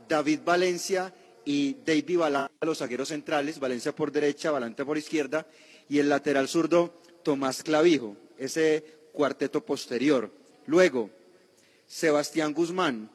David 0.09 0.41
Valencia 0.45 1.13
y 1.45 1.77
David 1.85 2.19
Balanta, 2.19 2.67
los 2.67 2.79
zagueros 2.79 3.09
centrales, 3.09 3.59
Valencia 3.59 3.95
por 3.95 4.13
derecha, 4.13 4.51
Balanta 4.51 4.85
por 4.85 4.99
izquierda, 4.99 5.47
y 5.89 5.99
el 5.99 6.09
lateral 6.09 6.49
zurdo, 6.49 6.95
Tomás 7.23 7.63
Clavijo, 7.63 8.17
ese 8.39 8.85
cuarteto 9.13 9.65
posterior. 9.65 10.31
Luego, 10.67 11.11
Sebastián 11.87 12.55
Guzmán, 12.55 13.11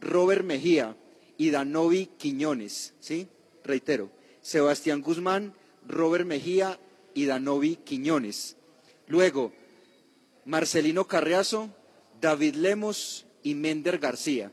Robert 0.00 0.44
Mejía 0.44 0.96
y 1.36 1.50
Danovi 1.50 2.06
Quiñones, 2.18 2.94
¿sí? 3.00 3.28
Reitero, 3.62 4.10
Sebastián 4.40 5.00
Guzmán, 5.00 5.54
Robert 5.86 6.26
Mejía 6.26 6.78
y 7.14 7.26
Danovi 7.26 7.76
Quiñones. 7.76 8.56
Luego, 9.08 9.52
Marcelino 10.44 11.06
Carriazo, 11.06 11.70
David 12.20 12.54
Lemos 12.56 13.26
y 13.42 13.54
Mender 13.54 13.98
García. 13.98 14.50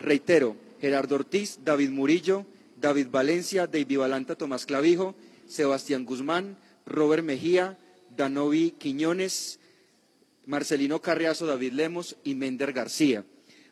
Reitero, 0.00 0.56
Gerardo 0.80 1.16
Ortiz, 1.16 1.58
David 1.64 1.90
Murillo, 1.90 2.46
David 2.80 3.08
Valencia, 3.10 3.66
David 3.66 3.98
Balanta, 3.98 4.36
Tomás 4.36 4.64
Clavijo, 4.64 5.14
Sebastián 5.46 6.04
Guzmán, 6.04 6.56
Robert 6.86 7.24
Mejía, 7.24 7.78
Danovi 8.16 8.72
Quiñones, 8.72 9.58
Marcelino 10.46 11.02
Carriazo, 11.02 11.46
David 11.46 11.72
Lemos 11.72 12.16
y 12.24 12.34
Mender 12.34 12.72
García. 12.72 13.24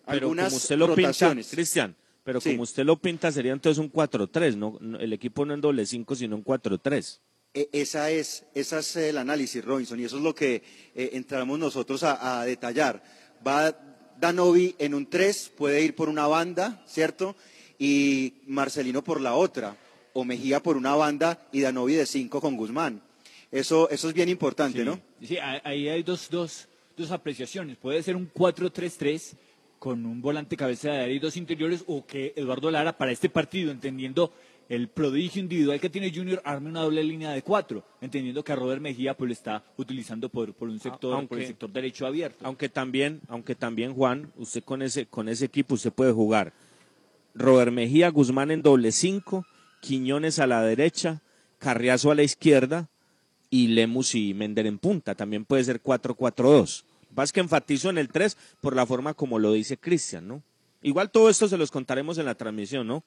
Pero 0.05 0.18
Algunas 0.26 0.47
como 0.49 0.57
usted 0.57 0.76
lo 0.76 0.86
pinta, 0.94 1.09
rotaciones. 1.09 1.49
Cristian, 1.51 1.97
pero 2.22 2.40
Sí. 2.40 2.51
como 2.51 2.62
usted 2.62 2.84
lo 2.84 2.97
pinta 2.99 3.30
sería 3.32 3.53
entonces 3.53 3.78
un 3.78 3.90
4-3, 3.90 4.57
¿no? 4.57 4.76
No, 4.80 4.99
El 4.99 5.12
equipo 5.12 5.44
no 5.47 5.55
en 5.55 5.61
doble 5.61 5.86
5, 5.86 6.14
sino 6.14 6.36
un 6.36 6.42
4-3. 6.44 7.20
E- 7.57 7.68
Esa 7.72 8.11
es, 8.11 8.44
esa 8.54 8.78
es 8.80 8.94
el 8.96 9.16
análisis, 9.16 9.64
Robinson, 9.64 9.98
y 9.98 10.04
eso 10.04 10.18
es 10.18 10.22
lo 10.22 10.34
que 10.34 10.62
eh, 10.94 11.11
entramos 11.14 11.59
nosotros 11.59 12.02
a, 12.02 12.40
a 12.40 12.44
detallar. 12.44 13.02
Va 13.44 13.74
Danovi 14.20 14.74
en 14.78 14.94
un 14.94 15.09
3, 15.09 15.52
puede 15.57 15.82
ir 15.82 15.94
por 15.94 16.09
una 16.11 16.26
banda, 16.26 16.84
¿cierto? 16.86 17.34
Y 17.78 18.34
Marcelino 18.46 19.02
por 19.02 19.20
la 19.20 19.34
otra, 19.34 19.76
o 20.12 20.24
Mejía 20.24 20.62
por 20.62 20.76
una 20.76 20.94
banda 20.94 21.46
y 21.50 21.61
Danovi 21.61 21.94
de 21.94 22.07
5 22.07 22.40
con 22.40 22.57
Guzmán. 22.57 23.02
Eso, 23.50 23.88
eso 23.90 24.09
es 24.09 24.14
bien 24.14 24.28
importante, 24.28 24.84
¿no? 24.84 25.00
Sí, 25.22 25.38
ahí 25.38 25.88
hay 25.88 26.02
dos, 26.02 26.28
dos, 26.30 26.68
dos 26.96 27.11
apreciaciones. 27.11 27.76
Puede 27.78 28.02
ser 28.02 28.16
un 28.16 28.30
4-3-3 28.32 29.34
con 29.78 30.04
un 30.04 30.20
volante 30.20 30.57
cabeza 30.57 30.90
de 30.90 31.00
área 31.04 31.14
y 31.14 31.18
dos 31.18 31.36
interiores, 31.36 31.84
o 31.86 32.04
que 32.07 32.32
Eduardo 32.36 32.70
Lara 32.70 32.96
para 32.98 33.12
este 33.12 33.28
partido, 33.30 33.70
entendiendo 33.70 34.32
el 34.68 34.88
prodigio 34.88 35.40
individual 35.40 35.80
que 35.80 35.90
tiene 35.90 36.12
Junior, 36.12 36.42
arme 36.44 36.70
una 36.70 36.82
doble 36.82 37.02
línea 37.04 37.30
de 37.30 37.42
cuatro, 37.42 37.84
entendiendo 38.00 38.42
que 38.42 38.52
a 38.52 38.56
Robert 38.56 38.80
Mejía 38.80 39.16
pues 39.16 39.28
lo 39.28 39.32
está 39.32 39.64
utilizando 39.76 40.28
por, 40.28 40.52
por 40.54 40.68
un 40.68 40.80
sector, 40.80 41.26
por 41.28 41.38
el 41.38 41.46
sector 41.46 41.70
derecho 41.70 42.06
abierto. 42.06 42.44
Aunque 42.44 42.68
también, 42.68 43.20
aunque 43.28 43.54
también 43.54 43.94
Juan, 43.94 44.32
usted 44.36 44.64
con 44.64 44.82
ese, 44.82 45.06
con 45.06 45.28
ese 45.28 45.44
equipo 45.44 45.74
usted 45.74 45.92
puede 45.92 46.12
jugar 46.12 46.52
Robert 47.34 47.72
Mejía, 47.72 48.08
Guzmán 48.10 48.50
en 48.50 48.62
doble 48.62 48.92
5, 48.92 49.44
Quiñones 49.80 50.38
a 50.38 50.46
la 50.46 50.62
derecha, 50.62 51.22
Carriazo 51.58 52.10
a 52.10 52.14
la 52.14 52.22
izquierda 52.22 52.88
y 53.50 53.68
Lemus 53.68 54.14
y 54.14 54.34
Mender 54.34 54.66
en 54.66 54.78
punta. 54.78 55.14
También 55.14 55.44
puede 55.44 55.64
ser 55.64 55.82
4-4-2. 55.82 56.84
Vas 57.10 57.32
que 57.32 57.40
enfatizo 57.40 57.88
en 57.88 57.98
el 57.98 58.08
3 58.08 58.36
por 58.60 58.74
la 58.74 58.84
forma 58.84 59.14
como 59.14 59.38
lo 59.38 59.52
dice 59.52 59.76
Cristian, 59.76 60.26
¿no? 60.26 60.42
Igual 60.82 61.10
todo 61.10 61.30
esto 61.30 61.48
se 61.48 61.56
los 61.56 61.70
contaremos 61.70 62.18
en 62.18 62.26
la 62.26 62.34
transmisión, 62.34 62.86
¿no? 62.86 63.02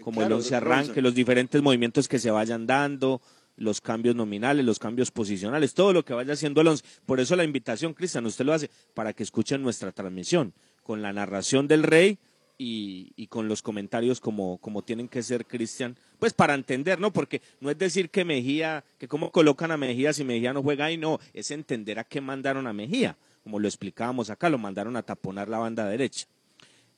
Como 0.00 0.20
Claro, 0.20 0.36
el 0.36 0.40
once 0.40 0.54
arranque, 0.54 1.02
los 1.02 1.14
diferentes 1.14 1.60
movimientos 1.62 2.08
que 2.08 2.18
se 2.18 2.30
vayan 2.30 2.66
dando, 2.66 3.20
los 3.56 3.80
cambios 3.80 4.16
nominales, 4.16 4.64
los 4.64 4.78
cambios 4.78 5.10
posicionales, 5.10 5.74
todo 5.74 5.92
lo 5.92 6.04
que 6.04 6.14
vaya 6.14 6.32
haciendo 6.32 6.60
el 6.60 6.68
once. 6.68 6.84
Por 7.06 7.20
eso 7.20 7.36
la 7.36 7.44
invitación, 7.44 7.94
Cristian, 7.94 8.26
usted 8.26 8.44
lo 8.44 8.52
hace 8.52 8.70
para 8.94 9.12
que 9.12 9.22
escuchen 9.22 9.62
nuestra 9.62 9.92
transmisión, 9.92 10.52
con 10.82 11.02
la 11.02 11.12
narración 11.12 11.68
del 11.68 11.82
rey 11.82 12.18
y, 12.58 13.12
y 13.16 13.26
con 13.26 13.48
los 13.48 13.62
comentarios 13.62 14.20
como, 14.20 14.58
como 14.58 14.82
tienen 14.82 15.08
que 15.08 15.22
ser, 15.22 15.46
Cristian, 15.46 15.96
pues 16.18 16.32
para 16.32 16.54
entender, 16.54 17.00
¿no? 17.00 17.12
Porque 17.12 17.42
no 17.60 17.70
es 17.70 17.78
decir 17.78 18.10
que 18.10 18.24
Mejía, 18.24 18.84
que 18.98 19.08
cómo 19.08 19.30
colocan 19.30 19.70
a 19.70 19.76
Mejía 19.76 20.12
si 20.12 20.24
Mejía 20.24 20.52
no 20.52 20.62
juega 20.62 20.86
ahí, 20.86 20.96
no, 20.96 21.18
es 21.32 21.50
entender 21.50 21.98
a 21.98 22.04
qué 22.04 22.20
mandaron 22.20 22.66
a 22.66 22.72
Mejía, 22.72 23.16
como 23.44 23.58
lo 23.58 23.68
explicábamos 23.68 24.30
acá, 24.30 24.48
lo 24.48 24.58
mandaron 24.58 24.96
a 24.96 25.02
taponar 25.02 25.48
la 25.48 25.58
banda 25.58 25.86
derecha. 25.86 26.26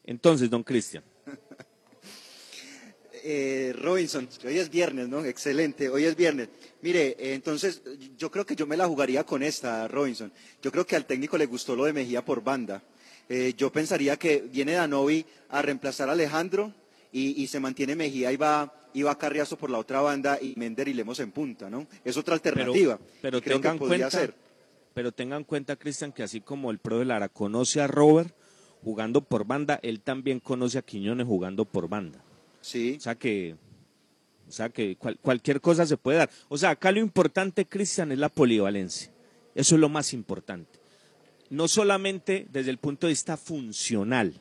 Entonces, 0.05 0.51
don 0.51 0.63
Cristian. 0.63 1.03
Eh, 3.27 3.73
Robinson, 3.81 4.29
hoy 4.45 4.59
es 4.59 4.69
viernes, 4.69 5.09
¿no? 5.09 5.25
Excelente, 5.25 5.89
hoy 5.89 6.05
es 6.05 6.15
viernes. 6.15 6.51
Mire, 6.83 7.17
eh, 7.19 7.33
entonces 7.33 7.81
yo 8.19 8.31
creo 8.31 8.45
que 8.45 8.55
yo 8.55 8.67
me 8.67 8.77
la 8.77 8.87
jugaría 8.87 9.25
con 9.25 9.43
esta, 9.43 9.89
Robinson. 9.89 10.31
Yo 10.61 10.71
creo 10.71 10.87
que 10.87 10.95
al 10.95 11.07
técnico 11.07 11.39
le 11.39 11.47
gustó 11.47 11.75
lo 11.75 11.87
de 11.87 11.95
Mejía 11.95 12.23
por 12.23 12.45
banda. 12.45 12.83
Eh, 13.31 13.55
yo 13.57 13.73
pensaría 13.73 14.19
que 14.19 14.45
viene 14.53 14.73
Danovi 14.73 15.25
a 15.49 15.63
reemplazar 15.63 16.11
a 16.11 16.13
Alejandro 16.13 16.75
y, 17.13 17.43
y 17.43 17.47
se 17.47 17.61
mantiene 17.61 17.97
Mejía 17.97 18.31
y 18.31 18.37
va, 18.37 18.71
y 18.93 19.03
va 19.03 19.17
Carriazo 19.17 19.57
por 19.57 19.71
la 19.71 19.79
otra 19.79 20.03
banda 20.03 20.39
y 20.39 20.53
Mender 20.59 20.89
y 20.89 20.93
Lemos 20.93 21.19
en 21.21 21.31
punta, 21.31 21.71
¿no? 21.71 21.87
Es 22.05 22.19
otra 22.19 22.35
alternativa. 22.35 22.99
Pero 23.23 23.41
creo 23.41 23.57
que 23.57 23.63
tengan 23.63 23.79
podría 23.79 24.11
cuenta, 24.11 24.19
ser. 24.19 24.35
pero 24.93 25.13
tengan 25.13 25.39
en 25.39 25.45
cuenta, 25.45 25.77
Cristian, 25.77 26.13
que 26.13 26.23
así 26.23 26.43
como 26.43 26.71
el 26.71 26.79
profe 26.79 27.07
Lara 27.07 27.31
conoce 27.31 27.81
a 27.81 27.87
Robert 27.87 28.35
jugando 28.83 29.23
por 29.23 29.47
banda, 29.47 29.81
él 29.83 30.03
también 30.03 30.41
conoce 30.41 30.77
a 30.77 30.83
Quiñones 30.83 31.27
jugando 31.27 31.65
por 31.65 31.89
banda. 31.89 32.23
Sí. 32.65 32.95
O 32.97 33.01
sea 33.01 33.15
que, 33.15 33.57
o 34.49 34.53
sea 34.53 34.71
que 34.71 34.97
cual- 34.97 35.19
cualquier 35.21 35.61
cosa 35.61 35.85
se 35.85 35.99
puede 35.99 36.17
dar. 36.19 36.31
O 36.49 36.57
sea, 36.57 36.71
acá 36.71 36.91
lo 36.93 37.01
importante, 37.01 37.67
Cristian, 37.67 38.11
es 38.11 38.19
la 38.19 38.31
polivalencia. 38.31 39.11
Eso 39.55 39.75
es 39.75 39.81
lo 39.81 39.91
más 39.91 40.15
importante. 40.15 40.81
No 41.51 41.69
solamente 41.69 42.47
desde 42.51 42.71
el 42.71 42.79
punto 42.79 43.07
de 43.07 43.13
vista 43.13 43.37
funcional, 43.37 44.33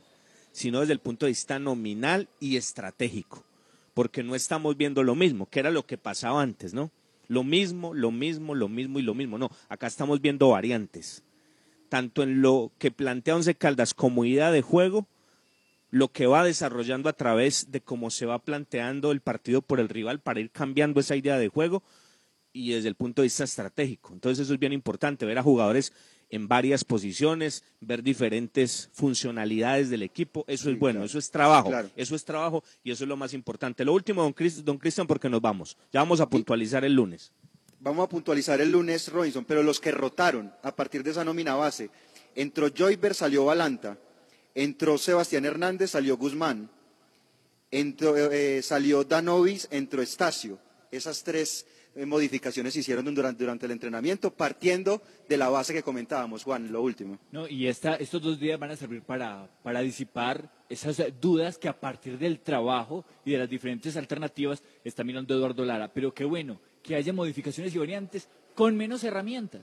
sino 0.53 0.79
desde 0.79 0.93
el 0.93 0.99
punto 0.99 1.25
de 1.25 1.31
vista 1.31 1.59
nominal 1.59 2.29
y 2.39 2.55
estratégico. 2.57 3.43
porque 3.93 4.23
no 4.23 4.33
estamos 4.33 4.75
viendo 4.75 5.03
lo 5.03 5.13
mismo, 5.13 5.45
que 5.47 5.59
era 5.59 5.69
lo 5.69 5.85
que 5.85 5.99
pasaba 5.99 6.41
antes, 6.41 6.73
¿no? 6.73 6.89
Lo 7.27 7.43
mismo, 7.43 7.93
lo 7.93 8.09
mismo, 8.09 8.55
lo 8.55 8.67
mismo 8.67 8.97
y 8.97 9.03
lo 9.03 9.13
mismo. 9.13 9.37
No, 9.37 9.51
acá 9.69 9.85
estamos 9.85 10.19
viendo 10.19 10.49
variantes, 10.49 11.21
tanto 11.89 12.23
en 12.23 12.41
lo 12.41 12.71
que 12.79 12.89
plantea 12.89 13.35
Once 13.35 13.53
Caldas 13.53 13.93
como 13.93 14.25
idea 14.25 14.49
de 14.49 14.63
juego, 14.63 15.05
lo 15.93 16.11
que 16.11 16.25
va 16.25 16.43
desarrollando 16.43 17.07
a 17.07 17.13
través 17.13 17.69
de 17.71 17.79
cómo 17.79 18.09
se 18.09 18.25
va 18.25 18.39
planteando 18.39 19.11
el 19.11 19.21
partido 19.21 19.61
por 19.61 19.79
el 19.79 19.89
rival 19.89 20.19
para 20.19 20.39
ir 20.39 20.49
cambiando 20.49 20.99
esa 20.99 21.15
idea 21.15 21.37
de 21.37 21.49
juego 21.49 21.83
y 22.51 22.71
desde 22.71 22.87
el 22.89 22.95
punto 22.95 23.21
de 23.21 23.27
vista 23.27 23.43
estratégico. 23.43 24.11
Entonces 24.11 24.43
eso 24.43 24.55
es 24.55 24.59
bien 24.59 24.73
importante, 24.73 25.23
ver 25.27 25.37
a 25.37 25.43
jugadores 25.43 25.93
en 26.31 26.47
varias 26.47 26.83
posiciones, 26.83 27.63
ver 27.79 28.01
diferentes 28.01 28.89
funcionalidades 28.93 29.91
del 29.91 30.01
equipo, 30.01 30.43
eso 30.47 30.71
es 30.71 30.79
bueno, 30.79 31.03
eso 31.03 31.19
es 31.19 31.29
trabajo, 31.29 31.71
eso 31.95 32.15
es 32.15 32.25
trabajo 32.25 32.63
y 32.83 32.89
eso 32.89 33.03
es 33.03 33.07
lo 33.07 33.15
más 33.15 33.35
importante. 33.35 33.85
Lo 33.85 33.93
último, 33.93 34.23
don, 34.23 34.33
Chris- 34.33 34.65
don 34.65 34.79
Cristian, 34.79 35.05
porque 35.05 35.29
nos 35.29 35.41
vamos, 35.41 35.77
ya 35.91 35.99
vamos 35.99 36.19
a 36.21 36.27
puntualizar 36.27 36.83
el 36.83 36.93
lunes. 36.95 37.31
Vamos 37.79 38.03
a 38.05 38.09
puntualizar 38.09 38.59
el 38.61 38.71
lunes, 38.71 39.11
Robinson, 39.11 39.45
pero 39.45 39.61
los 39.61 39.79
que 39.79 39.91
rotaron 39.91 40.51
a 40.63 40.75
partir 40.75 41.03
de 41.03 41.11
esa 41.11 41.23
nómina 41.23 41.53
base, 41.53 41.91
entró 42.33 42.67
Joyber, 42.75 43.13
salió 43.13 43.45
Balanta, 43.45 43.99
entró 44.55 44.97
Sebastián 44.97 45.45
Hernández, 45.45 45.91
salió 45.91 46.17
Guzmán, 46.17 46.69
entró, 47.71 48.15
eh, 48.15 48.61
salió 48.61 49.03
Danovis, 49.03 49.67
entró 49.71 50.01
Estacio. 50.01 50.59
Esas 50.91 51.23
tres 51.23 51.65
eh, 51.95 52.05
modificaciones 52.05 52.73
se 52.73 52.79
hicieron 52.81 53.05
durante, 53.13 53.43
durante 53.43 53.65
el 53.65 53.71
entrenamiento, 53.71 54.31
partiendo 54.31 55.01
de 55.27 55.37
la 55.37 55.49
base 55.49 55.73
que 55.73 55.83
comentábamos, 55.83 56.43
Juan, 56.43 56.71
lo 56.71 56.81
último. 56.81 57.19
No, 57.31 57.47
y 57.47 57.67
esta, 57.67 57.95
estos 57.95 58.21
dos 58.21 58.39
días 58.39 58.59
van 58.59 58.71
a 58.71 58.75
servir 58.75 59.01
para, 59.01 59.49
para 59.63 59.81
disipar 59.81 60.51
esas 60.69 60.99
eh, 60.99 61.13
dudas 61.19 61.57
que 61.57 61.67
a 61.67 61.79
partir 61.79 62.17
del 62.17 62.39
trabajo 62.39 63.05
y 63.25 63.31
de 63.31 63.39
las 63.39 63.49
diferentes 63.49 63.95
alternativas 63.97 64.63
está 64.83 65.03
mirando 65.03 65.33
Eduardo 65.35 65.65
Lara. 65.65 65.91
Pero 65.91 66.13
qué 66.13 66.25
bueno 66.25 66.59
que 66.81 66.95
haya 66.95 67.13
modificaciones 67.13 67.73
y 67.73 67.77
variantes 67.79 68.27
con 68.53 68.75
menos 68.77 69.03
herramientas. 69.03 69.61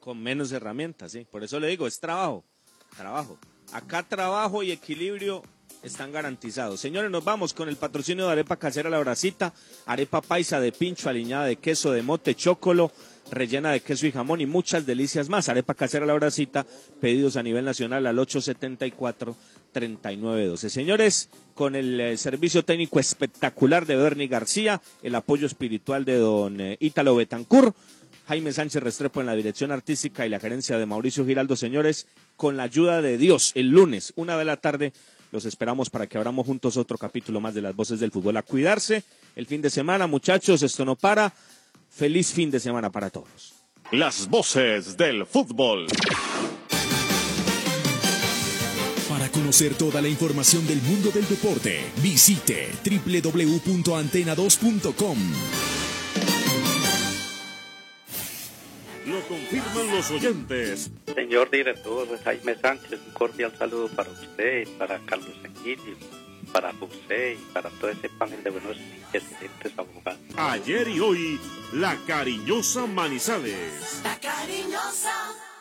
con 0.00 0.20
menos 0.20 0.50
herramientas, 0.50 1.12
sí. 1.12 1.24
Por 1.30 1.44
eso 1.44 1.60
le 1.60 1.68
digo, 1.68 1.86
es 1.86 2.00
trabajo, 2.00 2.44
trabajo. 2.96 3.36
Acá 3.72 4.02
trabajo 4.02 4.62
y 4.62 4.70
equilibrio 4.70 5.42
están 5.82 6.12
garantizados. 6.12 6.80
Señores, 6.80 7.10
nos 7.10 7.24
vamos 7.24 7.54
con 7.54 7.68
el 7.68 7.74
patrocinio 7.76 8.26
de 8.26 8.32
Arepa 8.32 8.56
Casera 8.56 8.88
La 8.88 9.00
Bracita, 9.00 9.52
arepa 9.86 10.20
paisa 10.20 10.60
de 10.60 10.70
pincho, 10.72 11.08
aliñada 11.08 11.46
de 11.46 11.56
queso 11.56 11.90
de 11.90 12.02
mote, 12.02 12.36
chocolo, 12.36 12.92
rellena 13.30 13.70
de 13.72 13.80
queso 13.80 14.06
y 14.06 14.12
jamón 14.12 14.40
y 14.40 14.46
muchas 14.46 14.86
delicias 14.86 15.28
más. 15.28 15.48
Arepa 15.48 15.74
Casera 15.74 16.06
La 16.06 16.14
Bracita, 16.14 16.64
pedidos 17.00 17.36
a 17.36 17.42
nivel 17.42 17.64
nacional 17.64 18.06
al 18.06 18.16
874-3912. 18.18 20.68
Señores, 20.68 21.28
con 21.54 21.74
el 21.74 22.00
eh, 22.00 22.16
servicio 22.16 22.64
técnico 22.64 23.00
espectacular 23.00 23.86
de 23.86 23.96
Bernie 23.96 24.28
García, 24.28 24.80
el 25.02 25.16
apoyo 25.16 25.46
espiritual 25.46 26.04
de 26.04 26.18
don 26.18 26.60
eh, 26.60 26.76
Ítalo 26.78 27.16
Betancur, 27.16 27.74
Jaime 28.32 28.50
Sánchez 28.50 28.82
Restrepo 28.82 29.20
en 29.20 29.26
la 29.26 29.34
dirección 29.34 29.72
artística 29.72 30.24
y 30.24 30.30
la 30.30 30.40
gerencia 30.40 30.78
de 30.78 30.86
Mauricio 30.86 31.26
Giraldo, 31.26 31.54
señores, 31.54 32.06
con 32.38 32.56
la 32.56 32.62
ayuda 32.62 33.02
de 33.02 33.18
Dios, 33.18 33.52
el 33.54 33.68
lunes, 33.68 34.14
una 34.16 34.38
de 34.38 34.46
la 34.46 34.56
tarde, 34.56 34.94
los 35.32 35.44
esperamos 35.44 35.90
para 35.90 36.06
que 36.06 36.16
abramos 36.16 36.46
juntos 36.46 36.78
otro 36.78 36.96
capítulo 36.96 37.42
más 37.42 37.52
de 37.52 37.60
las 37.60 37.76
voces 37.76 38.00
del 38.00 38.10
fútbol. 38.10 38.38
A 38.38 38.42
cuidarse 38.42 39.04
el 39.36 39.44
fin 39.44 39.60
de 39.60 39.68
semana, 39.68 40.06
muchachos, 40.06 40.62
esto 40.62 40.86
no 40.86 40.96
para. 40.96 41.30
Feliz 41.90 42.32
fin 42.32 42.50
de 42.50 42.58
semana 42.58 42.90
para 42.90 43.10
todos. 43.10 43.52
Las 43.90 44.26
voces 44.30 44.96
del 44.96 45.26
fútbol. 45.26 45.88
Para 49.10 49.28
conocer 49.28 49.74
toda 49.74 50.00
la 50.00 50.08
información 50.08 50.66
del 50.66 50.80
mundo 50.80 51.10
del 51.10 51.28
deporte, 51.28 51.84
visite 52.02 52.70
www.antena2.com. 52.82 55.18
Lo 59.22 59.36
confirman 59.36 59.96
los 59.96 60.10
oyentes. 60.10 60.90
Señor 61.14 61.50
director 61.50 62.08
Jaime 62.24 62.54
Sánchez, 62.56 63.00
un 63.06 63.12
cordial 63.12 63.52
saludo 63.58 63.88
para 63.88 64.10
usted, 64.10 64.66
para 64.78 64.98
Carlos 65.06 65.36
Emilio, 65.44 65.96
para 66.52 66.72
José 66.74 67.38
y 67.40 67.52
para 67.52 67.70
todo 67.70 67.90
ese 67.90 68.08
panel 68.08 68.42
de 68.42 68.50
buenos 68.50 68.76
y 68.76 69.16
excelentes 69.16 69.72
abogados. 69.76 70.20
Ayer 70.36 70.88
y 70.88 71.00
hoy, 71.00 71.40
la 71.72 71.96
cariñosa 72.06 72.86
Manizales. 72.86 74.00
La 74.02 74.18
cariñosa. 74.18 75.51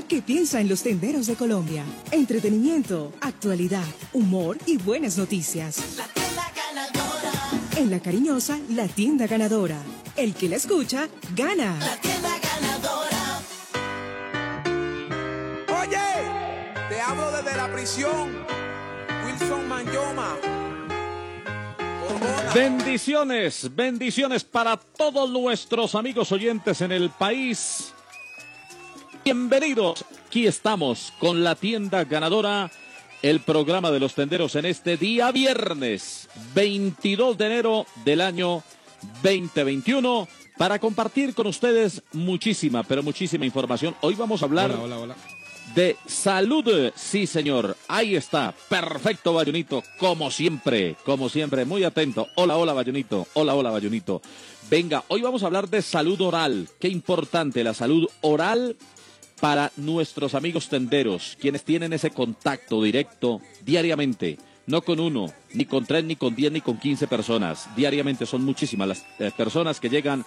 que 0.08 0.22
piensa 0.22 0.62
en 0.62 0.70
los 0.70 0.84
tenderos 0.84 1.26
de 1.28 1.36
Colombia. 1.36 1.84
Entretenimiento, 2.12 3.12
actualidad, 3.22 3.86
humor 4.14 4.58
y 4.66 4.78
buenas 4.78 5.18
noticias. 5.18 5.98
La 5.98 6.08
tienda 6.08 6.52
ganadora. 6.56 7.32
En 7.76 7.90
La 7.90 8.00
Cariñosa, 8.00 8.60
la 8.70 8.88
tienda 8.88 9.26
ganadora. 9.26 9.82
El 10.16 10.36
que 10.36 10.48
la 10.48 10.58
escucha, 10.58 11.10
gana. 11.36 11.78
La 11.80 11.98
tienda 11.98 12.30
ganadora. 12.40 13.42
Oye, 15.82 15.98
te 16.90 17.02
hablo 17.02 17.32
desde 17.32 17.58
la 17.58 17.74
prisión. 17.74 18.46
Wilson 19.26 19.68
Manyoma. 19.68 20.38
Bendiciones, 22.54 23.76
bendiciones 23.76 24.44
para 24.44 24.78
todos 24.78 25.30
nuestros 25.30 25.96
amigos 25.96 26.32
oyentes 26.32 26.82
en 26.82 26.92
el 26.92 27.10
país 27.10 27.94
Bienvenidos. 29.32 30.04
Aquí 30.26 30.48
estamos 30.48 31.14
con 31.20 31.44
la 31.44 31.54
tienda 31.54 32.04
ganadora, 32.04 32.72
el 33.22 33.42
programa 33.42 33.92
de 33.92 34.00
los 34.00 34.16
tenderos 34.16 34.56
en 34.56 34.66
este 34.66 34.98
día 34.98 35.32
viernes 35.32 36.28
22 36.56 37.38
de 37.38 37.46
enero 37.46 37.86
del 38.04 38.22
año 38.22 38.64
2021 39.22 40.28
para 40.58 40.80
compartir 40.80 41.36
con 41.36 41.46
ustedes 41.46 42.02
muchísima, 42.12 42.82
pero 42.82 43.04
muchísima 43.04 43.46
información. 43.46 43.96
Hoy 44.02 44.16
vamos 44.16 44.42
a 44.42 44.46
hablar 44.46 44.72
Hola, 44.72 44.82
hola, 44.82 44.98
hola. 44.98 45.16
de 45.76 45.96
salud. 46.08 46.92
Sí, 46.96 47.28
señor. 47.28 47.78
Ahí 47.88 48.16
está. 48.16 48.56
Perfecto, 48.68 49.34
Bayonito. 49.34 49.84
Como 50.00 50.32
siempre, 50.32 50.96
como 51.06 51.30
siempre. 51.30 51.66
Muy 51.66 51.84
atento. 51.84 52.30
Hola, 52.34 52.58
hola, 52.58 52.74
Bayonito. 52.74 53.28
Hola, 53.36 53.54
hola, 53.54 53.70
Bayonito. 53.70 54.24
Venga, 54.72 55.04
hoy 55.08 55.22
vamos 55.22 55.44
a 55.44 55.46
hablar 55.46 55.70
de 55.70 55.84
salud 55.84 56.20
oral. 56.20 56.68
Qué 56.80 56.88
importante 56.88 57.64
la 57.64 57.76
salud 57.76 58.10
oral 58.22 58.76
para 59.40 59.72
nuestros 59.78 60.36
amigos 60.36 60.70
tenderos, 60.70 61.38
quienes 61.40 61.64
tienen 61.64 61.94
ese 61.94 62.12
contacto 62.12 62.84
directo 62.84 63.42
diariamente. 63.66 64.38
No 64.68 64.82
con 64.84 65.00
uno, 65.00 65.34
ni 65.54 65.66
con 65.66 65.86
tres, 65.86 66.04
ni 66.04 66.16
con 66.16 66.36
diez, 66.36 66.52
ni 66.52 66.62
con 66.62 66.78
quince 66.78 67.08
personas. 67.08 67.68
Diariamente 67.76 68.28
son 68.28 68.44
muchísimas 68.44 68.88
las 68.88 69.06
eh, 69.18 69.32
personas 69.36 69.80
que 69.80 69.90
llegan 69.90 70.24